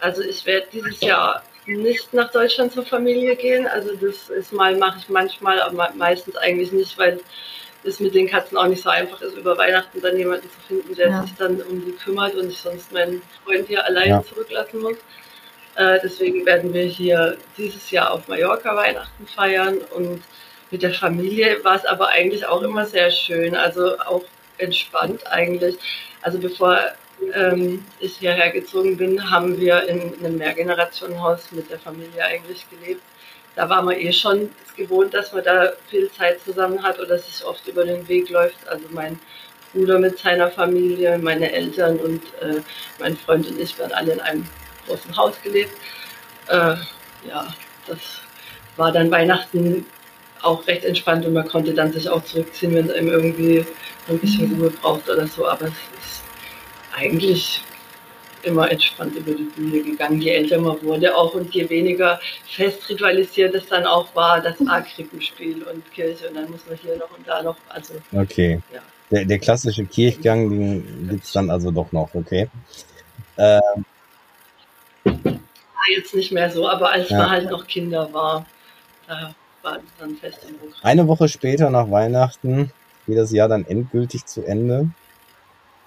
Also 0.00 0.22
ich 0.22 0.44
werde 0.46 0.66
dieses 0.72 1.00
Jahr 1.00 1.42
nicht 1.66 2.12
nach 2.12 2.30
Deutschland 2.30 2.72
zur 2.72 2.84
Familie 2.84 3.36
gehen. 3.36 3.66
Also 3.66 3.94
das 3.94 4.30
ist 4.30 4.52
mal, 4.52 4.76
mache 4.76 4.98
ich 4.98 5.08
manchmal, 5.08 5.60
aber 5.60 5.92
meistens 5.94 6.36
eigentlich 6.36 6.72
nicht, 6.72 6.98
weil 6.98 7.20
es 7.84 8.00
mit 8.00 8.14
den 8.14 8.28
Katzen 8.28 8.58
auch 8.58 8.66
nicht 8.66 8.82
so 8.82 8.90
einfach 8.90 9.20
ist, 9.22 9.36
über 9.36 9.56
Weihnachten 9.56 10.00
dann 10.00 10.16
jemanden 10.16 10.48
zu 10.50 10.60
finden, 10.66 10.94
der 10.94 11.08
ja. 11.08 11.22
sich 11.22 11.34
dann 11.36 11.60
um 11.62 11.84
die 11.84 11.92
kümmert 11.92 12.34
und 12.34 12.50
ich 12.50 12.58
sonst 12.58 12.92
meinen 12.92 13.22
Freund 13.44 13.68
hier 13.68 13.84
alleine 13.84 14.08
ja. 14.08 14.22
zurücklassen 14.22 14.80
muss. 14.80 14.96
Äh, 15.76 15.98
deswegen 16.02 16.44
werden 16.44 16.74
wir 16.74 16.84
hier 16.84 17.38
dieses 17.56 17.90
Jahr 17.90 18.12
auf 18.12 18.28
Mallorca 18.28 18.76
Weihnachten 18.76 19.26
feiern 19.26 19.78
und 19.94 20.22
mit 20.70 20.82
der 20.82 20.92
Familie 20.92 21.62
war 21.64 21.76
es 21.76 21.84
aber 21.84 22.08
eigentlich 22.08 22.46
auch 22.46 22.62
immer 22.62 22.84
sehr 22.84 23.10
schön, 23.10 23.56
also 23.56 23.98
auch 24.00 24.22
entspannt 24.58 25.26
eigentlich. 25.26 25.76
Also 26.22 26.38
bevor 26.38 26.78
ähm, 27.34 27.84
ich 27.98 28.16
hierher 28.18 28.50
gezogen 28.50 28.96
bin, 28.96 29.30
haben 29.30 29.58
wir 29.58 29.86
in 29.88 30.14
einem 30.18 30.38
Mehrgenerationenhaus 30.38 31.52
mit 31.52 31.70
der 31.70 31.78
Familie 31.78 32.24
eigentlich 32.24 32.66
gelebt. 32.70 33.02
Da 33.56 33.68
war 33.68 33.82
man 33.82 33.96
eh 33.96 34.12
schon 34.12 34.50
gewohnt, 34.76 35.12
dass 35.12 35.32
man 35.32 35.44
da 35.44 35.72
viel 35.88 36.10
Zeit 36.12 36.40
zusammen 36.44 36.82
hat 36.82 36.98
oder 36.98 37.18
sich 37.18 37.44
oft 37.44 37.66
über 37.66 37.84
den 37.84 38.06
Weg 38.08 38.30
läuft. 38.30 38.66
Also 38.68 38.84
mein 38.90 39.18
Bruder 39.72 39.98
mit 39.98 40.18
seiner 40.18 40.50
Familie, 40.50 41.18
meine 41.18 41.52
Eltern 41.52 41.98
und 41.98 42.22
äh, 42.40 42.60
mein 42.98 43.16
Freund 43.16 43.46
und 43.48 43.60
ich 43.60 43.78
waren 43.78 43.92
alle 43.92 44.12
in 44.12 44.20
einem 44.20 44.48
großen 44.86 45.16
Haus 45.16 45.34
gelebt. 45.42 45.72
Äh, 46.48 46.76
ja, 47.28 47.46
das 47.86 47.98
war 48.76 48.92
dann 48.92 49.10
Weihnachten 49.10 49.84
auch 50.42 50.66
recht 50.66 50.84
entspannt 50.84 51.26
und 51.26 51.34
man 51.34 51.46
konnte 51.46 51.74
dann 51.74 51.92
sich 51.92 52.08
auch 52.08 52.24
zurückziehen, 52.24 52.74
wenn 52.74 52.88
es 52.88 52.94
einem 52.94 53.08
irgendwie 53.08 53.64
ein 54.08 54.18
bisschen 54.18 54.54
Ruhe 54.58 54.70
braucht 54.70 55.08
oder 55.08 55.26
so. 55.26 55.46
Aber 55.46 55.66
es 55.66 55.72
ist 55.72 56.22
eigentlich 56.96 57.62
immer 58.42 58.70
entspannt 58.70 59.14
über 59.16 59.32
die 59.32 59.44
Bühne 59.44 59.82
gegangen, 59.82 60.20
je 60.20 60.30
älter 60.30 60.58
man 60.58 60.82
wurde 60.82 61.14
auch 61.14 61.34
und 61.34 61.54
je 61.54 61.68
weniger 61.68 62.18
fest 62.48 62.88
ritualisiert 62.88 63.54
es 63.54 63.66
dann 63.66 63.84
auch 63.86 64.14
war, 64.14 64.40
das 64.40 64.56
A-Krippenspiel 64.66 65.62
und 65.62 65.90
Kirche 65.92 66.28
und 66.28 66.36
dann 66.36 66.50
muss 66.50 66.66
man 66.66 66.76
hier 66.78 66.96
noch 66.96 67.16
und 67.16 67.26
da 67.26 67.42
noch, 67.42 67.56
also. 67.68 67.94
Okay. 68.12 68.60
Ja. 68.72 68.80
Der, 69.10 69.24
der 69.24 69.38
klassische 69.38 69.84
Kirchgang, 69.84 70.50
den 70.50 71.08
gibt's 71.10 71.32
dann 71.32 71.50
also 71.50 71.70
doch 71.70 71.90
noch, 71.92 72.14
okay. 72.14 72.48
Ähm. 73.36 73.84
Jetzt 75.96 76.14
nicht 76.14 76.30
mehr 76.30 76.48
so, 76.50 76.68
aber 76.68 76.92
als 76.92 77.08
ja. 77.08 77.18
man 77.18 77.30
halt 77.30 77.50
noch 77.50 77.66
Kinder 77.66 78.12
war, 78.12 78.46
da 79.08 79.34
war 79.62 79.76
es 79.76 79.82
dann 79.98 80.14
fest 80.16 80.38
im 80.48 80.56
Programm. 80.56 80.78
Eine 80.82 81.08
Woche 81.08 81.28
später 81.28 81.68
nach 81.70 81.90
Weihnachten 81.90 82.70
geht 83.06 83.18
das 83.18 83.32
Jahr 83.32 83.48
dann 83.48 83.66
endgültig 83.66 84.24
zu 84.26 84.44
Ende. 84.44 84.90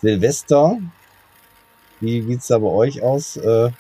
Silvester, 0.04 0.80
wie 2.02 2.22
sieht's 2.22 2.48
da 2.48 2.58
bei 2.58 2.68
euch 2.68 3.02
aus? 3.02 3.38
Äh, 3.38 3.72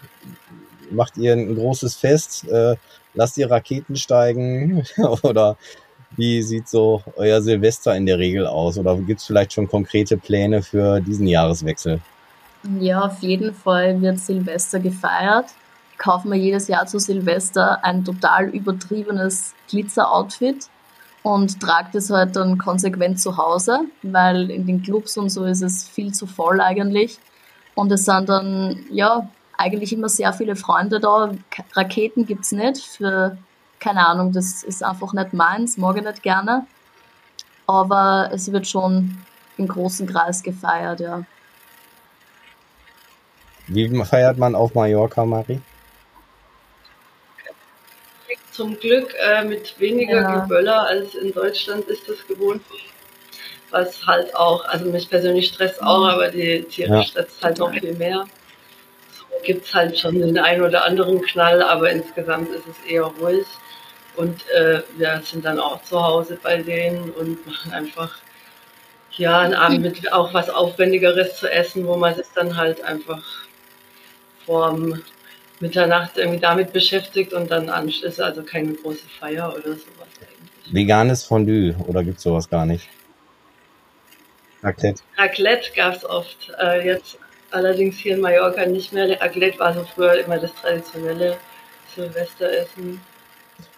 macht 0.89 1.17
ihr 1.17 1.34
ein 1.34 1.53
großes 1.53 1.95
Fest? 1.95 2.47
Äh, 2.47 2.78
lasst 3.13 3.38
ihr 3.38 3.51
Raketen 3.51 3.97
steigen? 3.97 4.86
Oder 5.24 5.57
wie 6.15 6.41
sieht 6.41 6.69
so 6.69 7.03
euer 7.17 7.41
Silvester 7.41 7.93
in 7.93 8.05
der 8.05 8.19
Regel 8.19 8.47
aus? 8.47 8.78
Oder 8.78 8.95
gibt's 8.95 9.26
vielleicht 9.26 9.51
schon 9.51 9.67
konkrete 9.67 10.15
Pläne 10.15 10.63
für 10.63 11.01
diesen 11.01 11.28
Jahreswechsel? 11.28 11.99
Ja, 12.80 13.01
auf 13.01 13.19
jeden 13.19 13.53
Fall 13.53 14.01
wird 14.01 14.19
Silvester 14.19 14.80
gefeiert. 14.80 15.47
Kaufen 15.97 16.32
wir 16.32 16.38
jedes 16.38 16.69
Jahr 16.69 16.86
zu 16.86 16.99
Silvester 16.99 17.84
ein 17.84 18.05
total 18.05 18.47
übertriebenes 18.47 19.53
Glitzer-Outfit 19.67 20.69
und 21.24 21.59
trage 21.61 21.89
das 21.93 22.09
halt 22.09 22.36
dann 22.36 22.57
konsequent 22.57 23.19
zu 23.19 23.38
Hause, 23.38 23.80
weil 24.01 24.51
in 24.51 24.67
den 24.67 24.84
Clubs 24.84 25.17
und 25.17 25.30
so 25.30 25.45
ist 25.45 25.61
es 25.61 25.88
viel 25.88 26.13
zu 26.13 26.28
voll 26.28 26.59
eigentlich. 26.61 27.17
Und 27.76 27.91
es 27.91 28.05
sind 28.05 28.30
dann, 28.30 28.86
ja, 28.91 29.28
eigentlich 29.57 29.93
immer 29.93 30.09
sehr 30.09 30.34
viele 30.34 30.55
Freunde 30.55 30.99
da. 30.99 31.32
Raketen 31.74 32.26
gibt's 32.26 32.51
nicht 32.51 32.86
für, 32.86 33.38
keine 33.80 34.05
Ahnung, 34.05 34.34
das 34.34 34.63
ist 34.63 34.84
einfach 34.84 35.13
nicht 35.13 35.34
meins, 35.34 35.78
mag 35.78 35.97
ich 35.97 36.03
nicht 36.03 36.21
gerne. 36.21 36.67
Aber 37.65 38.30
es 38.34 38.51
wird 38.51 38.67
schon 38.67 39.17
im 39.57 39.67
großen 39.67 40.05
Kreis 40.05 40.43
gefeiert, 40.43 40.99
ja. 40.99 41.24
Wie 43.67 44.03
feiert 44.03 44.38
man 44.38 44.55
auf 44.55 44.76
Mallorca, 44.76 45.26
Marie? 45.26 45.61
Zum 48.53 48.79
Glück 48.79 49.15
äh, 49.19 49.43
mit 49.43 49.79
weniger 49.79 50.21
ja. 50.21 50.39
Geböller 50.41 50.87
als 50.87 51.15
in 51.15 51.33
Deutschland 51.33 51.87
ist 51.87 52.07
das 52.07 52.25
gewohnt. 52.27 52.61
Was 53.71 54.05
halt 54.05 54.35
auch, 54.35 54.63
also 54.65 54.85
mich 54.85 55.09
persönlich 55.09 55.47
stresst 55.47 55.81
auch, 55.81 56.03
mhm. 56.03 56.09
aber 56.09 56.27
die 56.29 56.61
Tiere 56.63 56.97
ja. 56.97 57.03
stresst 57.03 57.43
halt 57.43 57.57
noch 57.57 57.73
viel 57.73 57.95
mehr. 57.95 58.25
So 59.17 59.23
gibt 59.43 59.65
es 59.65 59.73
halt 59.73 59.97
schon 59.97 60.19
den 60.19 60.37
einen 60.37 60.61
oder 60.61 60.85
anderen 60.85 61.19
Knall, 61.23 61.63
aber 61.63 61.89
insgesamt 61.89 62.49
ist 62.51 62.65
es 62.67 62.91
eher 62.91 63.05
ruhig. 63.19 63.47
Und 64.15 64.47
äh, 64.51 64.83
wir 64.97 65.23
sind 65.25 65.43
dann 65.43 65.59
auch 65.59 65.81
zu 65.81 65.99
Hause 65.99 66.37
bei 66.43 66.57
denen 66.57 67.09
und 67.09 67.47
machen 67.47 67.73
einfach 67.73 68.15
ja 69.13 69.39
einen 69.39 69.55
Abend 69.55 69.81
mit 69.81 70.13
auch 70.13 70.31
was 70.35 70.51
Aufwendigeres 70.51 71.37
zu 71.37 71.51
essen, 71.51 71.87
wo 71.87 71.95
man 71.95 72.13
sich 72.13 72.27
dann 72.35 72.55
halt 72.55 72.83
einfach 72.83 73.23
vorm 74.45 75.01
Mitternacht 75.64 76.18
irgendwie 76.18 76.39
damit 76.41 76.74
beschäftigt 76.74 77.32
und 77.34 77.49
dann 77.49 77.70
anschließend, 77.70 78.20
also 78.20 78.43
keine 78.43 78.74
große 78.74 79.07
Feier 79.20 79.49
oder 79.53 79.72
sowas 79.72 80.09
eigentlich. 80.20 80.74
Veganes 80.74 81.24
Fondue 81.24 81.74
oder 81.88 82.03
gibt 82.03 82.18
es 82.18 82.24
sowas 82.24 82.49
gar 82.49 82.66
nicht? 82.66 82.89
Raclette. 84.61 85.01
Raclette 85.18 85.72
gab 85.76 85.95
es 85.95 86.05
oft. 86.05 86.51
Äh, 86.61 86.86
jetzt 86.86 87.18
allerdings 87.51 87.97
hier 87.97 88.16
in 88.16 88.22
Mallorca 88.22 88.66
nicht 88.66 88.91
mehr. 88.93 89.09
Raclette 89.22 89.57
war 89.59 89.74
so 89.74 89.84
früher 89.84 90.20
immer 90.24 90.38
das 90.38 90.53
traditionelle 90.55 91.38
Silvesteressen. 91.95 92.99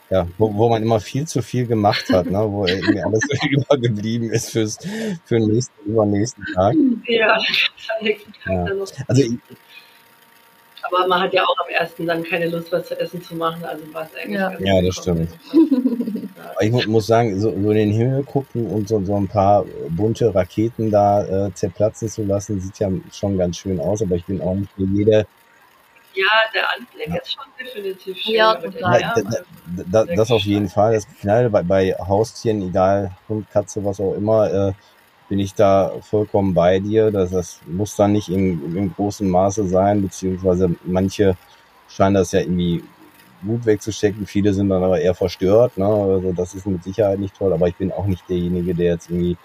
ja, 0.10 0.28
wo, 0.38 0.54
wo 0.56 0.70
man 0.70 0.82
immer 0.82 1.00
viel 1.00 1.28
zu 1.28 1.42
viel 1.42 1.68
gemacht 1.68 2.06
hat, 2.12 2.28
ne? 2.28 2.40
wo 2.50 2.66
irgendwie 2.66 3.02
alles 3.02 3.22
übergeblieben 3.50 4.32
ist 4.32 4.50
fürs, 4.52 4.78
für 5.26 5.38
den 5.40 5.50
nächsten, 5.50 5.90
übernächsten 5.90 6.46
Tag. 6.54 6.74
Ja, 7.08 7.34
am 7.36 7.42
nächsten 8.06 8.34
Tag 8.34 8.54
Ja. 8.54 8.66
dann 8.66 8.78
noch. 8.80 8.88
Also 9.08 9.22
ich, 9.22 9.38
Aber 10.88 11.08
man 11.08 11.22
hat 11.22 11.34
ja 11.34 11.44
auch 11.44 11.58
am 11.60 11.70
ersten 11.70 12.06
dann 12.06 12.24
keine 12.24 12.48
Lust, 12.48 12.72
was 12.72 12.88
zu 12.88 13.00
essen 13.00 13.22
zu 13.22 13.36
machen, 13.36 13.64
also 13.64 13.82
war 13.94 14.04
es 14.04 14.16
eigentlich 14.16 14.40
Ja. 14.40 14.52
Ja, 14.60 14.82
das 14.82 15.06
willkommen. 15.06 15.28
ich 16.60 16.72
mu 16.72 16.82
muss 16.88 17.08
sagen, 17.08 17.40
so, 17.40 17.50
so 17.50 17.72
in 17.72 17.78
den 17.78 17.92
Himmel 17.92 18.24
gucken 18.24 18.68
und 18.68 18.88
so, 18.88 19.04
so 19.04 19.16
ein 19.16 19.28
paar 19.28 19.66
bunte 19.90 20.34
Raketen 20.34 20.92
da 20.92 21.48
äh, 21.48 21.54
zerplatzen 21.54 22.10
zu 22.10 22.24
lassen, 22.24 22.60
sieht 22.60 22.80
ja 22.80 22.90
schon 23.12 23.38
ganz 23.38 23.58
schön 23.58 23.80
aus, 23.80 24.02
aber 24.02 24.16
ich 24.16 24.26
bin 24.26 24.42
auch 24.42 24.56
nicht 24.56 24.72
für 24.76 24.84
jede 24.84 25.26
Ja, 26.14 26.26
der 26.54 26.70
Anblick 26.72 27.22
ist 27.22 27.34
schon 27.34 27.46
definitiv 27.60 28.18
schön. 28.18 28.36
Ja, 28.36 28.56
total. 28.56 29.02
Ja, 29.02 29.16
da, 29.88 30.06
da, 30.06 30.16
das 30.16 30.32
auf 30.32 30.44
jeden 30.44 30.70
Fall. 30.70 30.94
Das 30.94 31.08
Knall 31.20 31.50
bei, 31.50 31.64
bei 31.64 31.94
Haustieren, 31.94 32.62
egal 32.62 33.12
Hund, 33.28 33.50
Katze, 33.52 33.84
was 33.84 34.00
auch 34.00 34.14
immer, 34.14 34.70
äh, 34.70 34.74
bin 35.30 35.40
ich 35.40 35.54
da 35.54 35.92
vollkommen 36.02 36.54
bei 36.54 36.80
dir. 36.80 37.12
Das, 37.12 37.32
das 37.32 37.60
muss 37.68 37.96
dann 37.96 38.14
nicht 38.14 38.30
im, 38.30 38.76
im 38.76 38.94
großen 38.94 39.28
Maße 39.28 39.68
sein, 39.68 40.02
beziehungsweise 40.02 40.76
manche 40.84 41.36
scheinen 41.88 42.16
das 42.16 42.32
ja 42.32 42.42
irgendwie 42.42 42.84
gut 43.46 43.66
wegzustecken. 43.66 44.26
Viele 44.26 44.54
sind 44.54 44.70
dann 44.70 44.84
aber 44.84 45.00
eher 45.00 45.16
verstört. 45.16 45.78
Ne? 45.78 45.86
Also 45.86 46.32
das 46.34 46.54
ist 46.54 46.66
mit 46.68 46.84
Sicherheit 46.84 47.20
nicht 47.20 47.36
toll, 47.36 47.54
aber 47.54 47.68
ich 47.68 47.76
bin 47.76 47.92
auch 47.92 48.06
nicht 48.06 48.28
derjenige, 48.30 48.74
der 48.74 48.94
jetzt 48.94 49.10
irgendwie 49.10 49.38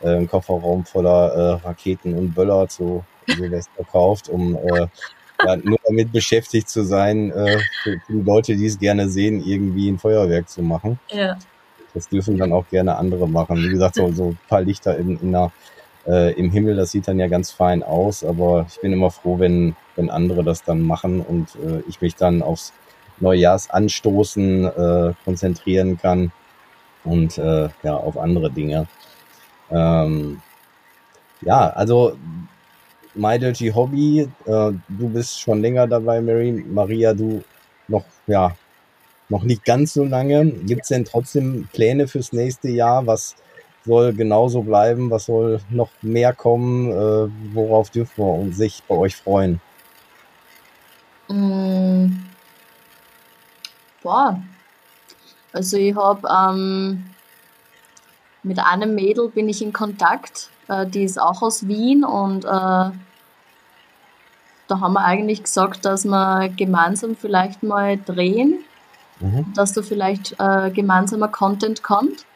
äh, 0.00 0.08
einen 0.08 0.28
Kofferraum 0.28 0.84
voller 0.84 1.32
äh, 1.32 1.66
Raketen 1.66 2.14
und 2.14 2.34
Böller 2.34 2.68
zu 2.68 3.04
Silvester 3.26 3.84
kauft, 3.84 4.28
um 4.28 4.56
äh, 4.56 4.86
ja, 5.44 5.56
nur 5.56 5.78
damit 5.84 6.12
beschäftigt 6.12 6.68
zu 6.68 6.84
sein, 6.84 7.30
äh, 7.32 7.58
für, 7.82 8.00
für 8.06 8.12
die 8.12 8.22
Leute, 8.22 8.56
die 8.56 8.66
es 8.66 8.78
gerne 8.78 9.08
sehen, 9.08 9.42
irgendwie 9.44 9.88
ein 9.88 9.98
Feuerwerk 9.98 10.48
zu 10.48 10.62
machen. 10.62 10.98
Ja. 11.10 11.36
Das 11.94 12.08
dürfen 12.08 12.38
dann 12.38 12.52
auch 12.52 12.66
gerne 12.70 12.96
andere 12.96 13.28
machen. 13.28 13.62
Wie 13.62 13.68
gesagt, 13.68 13.96
so, 13.96 14.10
so 14.12 14.28
ein 14.28 14.38
paar 14.48 14.62
Lichter 14.62 14.96
in, 14.96 15.18
in 15.20 15.32
der, 15.32 15.52
äh, 16.06 16.32
im 16.34 16.50
Himmel, 16.50 16.76
das 16.76 16.90
sieht 16.90 17.06
dann 17.08 17.18
ja 17.18 17.28
ganz 17.28 17.50
fein 17.50 17.82
aus, 17.82 18.24
aber 18.24 18.66
ich 18.68 18.80
bin 18.80 18.92
immer 18.92 19.10
froh, 19.10 19.38
wenn, 19.38 19.76
wenn 19.96 20.10
andere 20.10 20.42
das 20.42 20.62
dann 20.64 20.80
machen 20.80 21.20
und 21.20 21.54
äh, 21.56 21.82
ich 21.88 22.00
mich 22.00 22.16
dann 22.16 22.42
aufs 22.42 22.72
Neujahrsanstoßen 23.20 24.64
äh, 24.64 25.12
konzentrieren 25.24 25.98
kann 25.98 26.32
und 27.04 27.38
äh, 27.38 27.68
ja, 27.82 27.96
auf 27.96 28.16
andere 28.16 28.50
Dinge. 28.50 28.86
Ähm, 29.70 30.40
ja, 31.40 31.70
also 31.70 32.16
My 33.14 33.38
Dirty 33.38 33.70
Hobby, 33.70 34.20
äh, 34.20 34.72
du 34.88 35.08
bist 35.08 35.40
schon 35.40 35.60
länger 35.60 35.86
dabei, 35.86 36.20
Mary. 36.20 36.64
Maria, 36.66 37.12
du 37.12 37.42
noch, 37.88 38.04
ja, 38.26 38.54
noch 39.32 39.42
nicht 39.42 39.64
ganz 39.64 39.94
so 39.94 40.04
lange. 40.04 40.46
Gibt 40.46 40.82
es 40.82 40.88
denn 40.88 41.04
trotzdem 41.04 41.68
Pläne 41.72 42.06
fürs 42.06 42.32
nächste 42.32 42.68
Jahr? 42.68 43.06
Was 43.06 43.34
soll 43.84 44.12
genauso 44.12 44.62
bleiben? 44.62 45.10
Was 45.10 45.26
soll 45.26 45.60
noch 45.70 45.90
mehr 46.02 46.32
kommen? 46.32 46.92
Äh, 46.92 47.28
worauf 47.54 47.90
dürfen 47.90 48.18
wir 48.18 48.32
uns 48.32 48.56
sich 48.56 48.82
bei 48.86 48.94
euch 48.94 49.16
freuen? 49.16 49.60
Mm. 51.28 52.06
Boah. 54.02 54.40
Also 55.52 55.76
ich 55.76 55.96
habe 55.96 56.28
ähm, 56.28 57.04
mit 58.42 58.58
einem 58.58 58.94
Mädel 58.94 59.28
bin 59.28 59.48
ich 59.48 59.62
in 59.62 59.72
Kontakt, 59.72 60.50
äh, 60.68 60.86
die 60.86 61.04
ist 61.04 61.20
auch 61.20 61.42
aus 61.42 61.68
Wien 61.68 62.04
und 62.04 62.44
äh, 62.44 62.48
da 62.48 62.92
haben 64.80 64.94
wir 64.94 65.04
eigentlich 65.04 65.42
gesagt, 65.42 65.84
dass 65.84 66.04
wir 66.04 66.48
gemeinsam 66.56 67.16
vielleicht 67.16 67.62
mal 67.62 67.98
drehen, 67.98 68.64
Mhm. 69.22 69.52
dass 69.54 69.72
da 69.72 69.82
vielleicht 69.82 70.34
äh, 70.38 70.70
gemeinsamer 70.70 71.28
Content 71.28 71.82
kommt. 71.82 72.26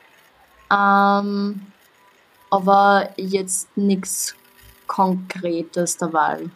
Ähm, 0.72 1.62
aber 2.49 3.11
jetzt 3.16 3.76
nichts 3.76 4.34
Konkretes 4.87 5.97
dabei. 5.97 6.49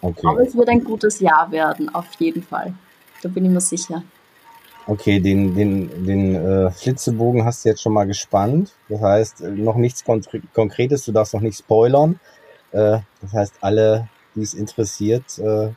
Okay. 0.00 0.26
Aber 0.26 0.40
es 0.40 0.56
wird 0.56 0.68
ein 0.68 0.84
gutes 0.84 1.20
Jahr 1.20 1.50
werden, 1.50 1.92
auf 1.92 2.06
jeden 2.18 2.42
Fall. 2.42 2.74
Da 3.22 3.28
bin 3.28 3.44
ich 3.44 3.50
mir 3.50 3.60
sicher. 3.60 4.02
Okay, 4.86 5.20
den, 5.20 5.54
den, 5.54 6.06
den 6.06 6.34
äh, 6.34 6.70
Flitzebogen 6.70 7.44
hast 7.44 7.64
du 7.64 7.68
jetzt 7.68 7.82
schon 7.82 7.92
mal 7.92 8.06
gespannt. 8.06 8.72
Das 8.88 9.00
heißt, 9.00 9.40
noch 9.42 9.76
nichts 9.76 10.04
Konkre 10.04 10.40
Konkretes, 10.54 11.04
du 11.04 11.12
darfst 11.12 11.34
noch 11.34 11.40
nicht 11.40 11.58
spoilern. 11.58 12.18
Äh, 12.72 12.98
das 13.20 13.32
heißt, 13.32 13.54
alle, 13.60 14.08
die 14.34 14.42
es 14.42 14.54
interessiert, 14.54 15.38
äh, 15.38 15.70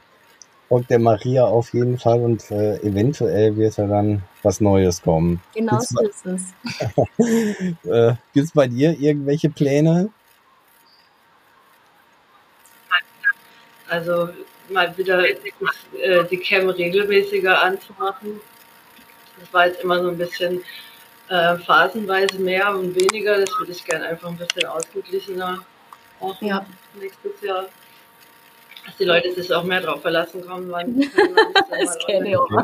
folgt 0.76 0.90
der 0.90 1.00
Maria 1.00 1.46
auf 1.46 1.74
jeden 1.74 1.98
Fall 1.98 2.20
und 2.20 2.52
äh, 2.52 2.76
eventuell 2.82 3.56
wird 3.56 3.78
da 3.78 3.88
dann 3.88 4.22
was 4.44 4.60
Neues 4.60 5.02
kommen. 5.02 5.42
Genau 5.54 5.80
so 5.80 6.02
ist 6.02 6.26
es. 6.26 6.42
Äh, 7.86 8.16
gibt's 8.34 8.52
bei 8.52 8.68
dir 8.68 9.00
irgendwelche 9.00 9.50
Pläne? 9.50 10.10
Also 13.88 14.28
mal 14.70 14.98
wieder 14.98 15.30
äh, 15.30 16.26
die 16.30 16.38
Cam 16.38 16.68
regelmäßiger 16.68 17.64
anzumachen. 17.64 18.42
Das 19.40 19.54
war 19.54 19.68
jetzt 19.68 19.82
immer 19.82 20.02
so 20.02 20.10
ein 20.10 20.18
bisschen 20.18 20.62
äh, 21.30 21.58
phasenweise 21.60 22.38
mehr 22.40 22.76
und 22.76 22.94
weniger. 22.96 23.40
Das 23.40 23.50
würde 23.60 23.72
ich 23.72 23.86
gerne 23.86 24.08
einfach 24.08 24.28
ein 24.28 24.38
bisschen 24.38 24.66
ausgeglichener 24.66 25.60
machen 26.20 26.48
Ja. 26.48 26.66
nächstes 27.00 27.42
Jahr. 27.42 27.66
Dass 28.86 28.98
die 28.98 29.06
Leute 29.06 29.34
sich 29.34 29.52
auch 29.54 29.64
mehr 29.64 29.82
drauf 29.82 30.02
verlassen 30.02 30.44
uns 30.44 30.72
dann 30.72 31.10
Das 31.70 31.98
kenne 32.06 32.30
ich 32.30 32.38
auch. 32.38 32.50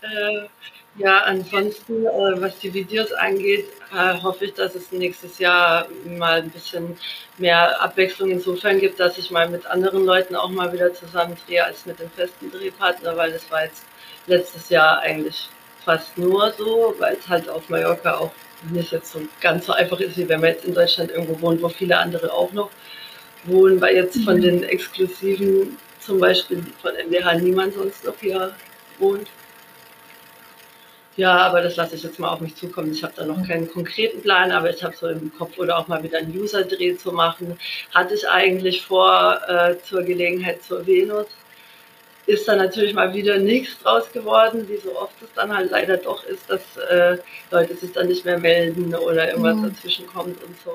Äh, 0.00 0.48
ja, 0.96 1.18
ansonsten, 1.22 2.06
äh, 2.06 2.40
was 2.40 2.58
die 2.58 2.72
Videos 2.74 3.12
angeht, 3.12 3.68
äh, 3.92 4.20
hoffe 4.22 4.46
ich, 4.46 4.54
dass 4.54 4.74
es 4.74 4.90
nächstes 4.90 5.38
Jahr 5.38 5.86
mal 6.04 6.42
ein 6.42 6.50
bisschen 6.50 6.96
mehr 7.36 7.80
Abwechslung 7.80 8.30
insofern 8.30 8.80
gibt, 8.80 8.98
dass 8.98 9.18
ich 9.18 9.30
mal 9.30 9.48
mit 9.48 9.66
anderen 9.66 10.04
Leuten 10.04 10.34
auch 10.34 10.48
mal 10.48 10.72
wieder 10.72 10.92
zusammen 10.92 11.36
drehe 11.46 11.64
als 11.64 11.86
mit 11.86 12.00
dem 12.00 12.10
festen 12.10 12.50
Drehpartner, 12.50 13.16
weil 13.16 13.32
das 13.32 13.50
war 13.50 13.64
jetzt 13.64 13.84
letztes 14.26 14.70
Jahr 14.70 15.00
eigentlich 15.00 15.48
fast 15.84 16.18
nur 16.18 16.52
so, 16.52 16.94
weil 16.98 17.16
es 17.16 17.28
halt 17.28 17.48
auf 17.48 17.68
Mallorca 17.68 18.16
auch 18.16 18.32
nicht 18.62 18.92
jetzt 18.92 19.12
so 19.12 19.20
ganz 19.40 19.66
so 19.66 19.72
einfach 19.72 20.00
ist, 20.00 20.16
wie 20.16 20.28
wenn 20.28 20.40
man 20.40 20.50
jetzt 20.50 20.64
in 20.64 20.74
Deutschland 20.74 21.10
irgendwo 21.10 21.40
wohnt, 21.40 21.62
wo 21.62 21.68
viele 21.68 21.98
andere 21.98 22.32
auch 22.32 22.52
noch 22.52 22.70
wohnen, 23.44 23.80
weil 23.80 23.96
jetzt 23.96 24.22
von 24.24 24.38
Mhm. 24.38 24.42
den 24.42 24.62
Exklusiven 24.64 25.78
zum 26.00 26.20
Beispiel 26.20 26.64
von 26.82 26.92
MDH 26.94 27.34
niemand 27.40 27.74
sonst 27.74 28.04
noch 28.04 28.18
hier 28.20 28.56
wohnt. 28.98 29.32
Ja, 31.16 31.36
aber 31.38 31.62
das 31.62 31.74
lasse 31.76 31.96
ich 31.96 32.02
jetzt 32.04 32.18
mal 32.20 32.28
auf 32.30 32.40
mich 32.40 32.54
zukommen. 32.56 32.92
Ich 32.92 33.02
habe 33.02 33.12
da 33.16 33.24
noch 33.26 33.42
keinen 33.46 33.68
konkreten 33.68 34.22
Plan, 34.22 34.52
aber 34.52 34.70
ich 34.70 34.84
habe 34.84 34.96
so 34.96 35.08
im 35.08 35.32
Kopf 35.36 35.58
oder 35.58 35.76
auch 35.78 35.88
mal 35.88 36.02
wieder 36.04 36.18
einen 36.18 36.36
User-Dreh 36.38 36.96
zu 36.96 37.12
machen. 37.12 37.58
Hatte 37.92 38.14
ich 38.14 38.28
eigentlich 38.28 38.82
vor 38.86 39.40
äh, 39.48 39.76
zur 39.82 40.02
Gelegenheit 40.04 40.62
zur 40.62 40.86
Venus. 40.86 41.26
Ist 42.28 42.46
dann 42.46 42.58
natürlich 42.58 42.92
mal 42.92 43.12
wieder 43.14 43.38
nichts 43.38 43.78
draus 43.82 44.12
geworden, 44.12 44.68
wie 44.68 44.76
so 44.76 44.94
oft 45.00 45.14
es 45.22 45.28
dann 45.34 45.50
halt 45.56 45.70
leider 45.70 45.96
doch 45.96 46.22
ist, 46.24 46.48
dass 46.50 46.60
äh, 46.90 47.16
Leute 47.50 47.74
sich 47.74 47.90
dann 47.92 48.06
nicht 48.06 48.24
mehr 48.26 48.38
melden 48.38 48.94
oder 48.94 49.28
irgendwas 49.30 49.56
Mhm. 49.56 49.62
dazwischen 49.72 50.06
kommt 50.06 50.36
und 50.44 50.54
so. 50.62 50.72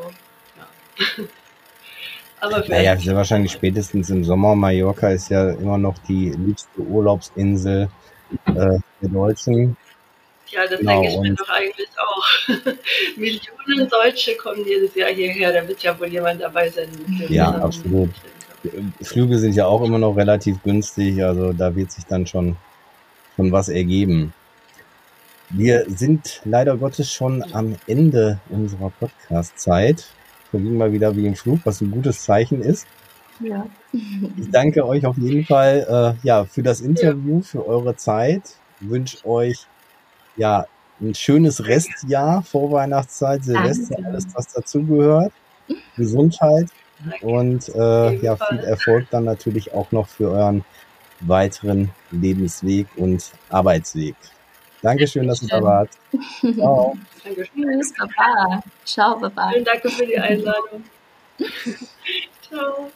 Ja. 0.57 1.25
aber 2.39 2.63
Naja, 2.67 2.97
sehr 2.97 3.15
wahrscheinlich 3.15 3.51
spätestens 3.51 4.09
im 4.09 4.23
Sommer. 4.23 4.55
Mallorca 4.55 5.09
ist 5.11 5.29
ja 5.29 5.51
immer 5.51 5.77
noch 5.77 5.95
die 6.07 6.31
liebste 6.31 6.81
Urlaubsinsel 6.81 7.87
äh, 8.47 8.51
der 8.55 9.09
Deutschen. 9.11 9.77
ja, 10.49 10.65
das 10.67 10.79
genau, 10.79 11.01
denke 11.01 11.07
ich 11.15 11.19
mir 11.21 11.35
doch 11.35 11.49
eigentlich 11.49 11.89
auch. 11.97 12.27
Millionen 13.15 13.89
Deutsche 13.89 14.35
kommen 14.37 14.65
jedes 14.65 14.95
Jahr 14.95 15.11
hierher, 15.11 15.53
da 15.53 15.67
wird 15.67 15.83
ja 15.83 15.99
wohl 15.99 16.07
jemand 16.07 16.41
dabei 16.41 16.67
sein. 16.69 16.89
Ja, 17.29 17.51
absolut. 17.51 18.09
Flüge 19.01 19.37
sind 19.39 19.55
ja 19.55 19.65
auch 19.65 19.81
immer 19.81 19.99
noch 19.99 20.15
relativ 20.15 20.61
günstig, 20.63 21.23
also 21.23 21.53
da 21.53 21.75
wird 21.75 21.91
sich 21.91 22.05
dann 22.05 22.25
schon, 22.25 22.55
schon 23.35 23.51
was 23.51 23.69
ergeben. 23.69 24.33
Wir 25.49 25.85
sind 25.87 26.41
leider 26.45 26.77
Gottes 26.77 27.11
schon 27.11 27.43
am 27.53 27.75
Ende 27.85 28.39
unserer 28.49 28.89
Podcast-Zeit. 28.89 30.07
Verging 30.49 30.77
mal 30.77 30.91
wieder 30.91 31.15
wie 31.15 31.27
im 31.27 31.35
Flug, 31.35 31.59
was 31.63 31.81
ein 31.81 31.91
gutes 31.91 32.23
Zeichen 32.23 32.61
ist. 32.61 32.87
Ja. 33.39 33.67
Ich 33.91 34.49
danke 34.51 34.85
euch 34.85 35.05
auf 35.05 35.17
jeden 35.17 35.45
Fall 35.45 36.15
äh, 36.23 36.27
ja, 36.27 36.45
für 36.45 36.63
das 36.63 36.81
Interview, 36.81 37.41
für 37.41 37.67
eure 37.67 37.95
Zeit. 37.95 38.55
Wünsche 38.79 39.25
euch 39.25 39.67
ja 40.37 40.65
ein 41.01 41.13
schönes 41.13 41.65
Restjahr, 41.65 42.41
Vorweihnachtszeit, 42.43 43.43
Silvester, 43.43 43.97
alles 44.05 44.27
was 44.33 44.47
dazugehört. 44.53 45.33
Gesundheit 45.95 46.67
und 47.21 47.69
äh, 47.69 48.15
ja, 48.17 48.35
viel. 48.35 48.59
Erfolg 48.59 49.07
dann 49.11 49.25
natürlich 49.25 49.73
auch 49.73 49.91
noch 49.91 50.07
für 50.07 50.31
euren 50.31 50.63
weiteren 51.19 51.89
Lebensweg 52.11 52.87
und 52.97 53.31
Arbeitsweg. 53.49 54.15
Dankeschön, 54.81 55.27
dass 55.27 55.41
ihr 55.41 55.47
da 55.47 55.63
wart. 55.63 55.89
Ciao. 56.55 56.97
Dankeschön. 57.23 57.79
Tschüss, 57.79 57.93
Baba. 57.97 58.63
Ciao, 58.83 59.17
Baba. 59.17 59.49
Vielen 59.51 59.65
Dank 59.65 59.81
für 59.89 60.05
die 60.05 60.17
Einladung. 60.19 60.83
Ciao. 62.41 62.91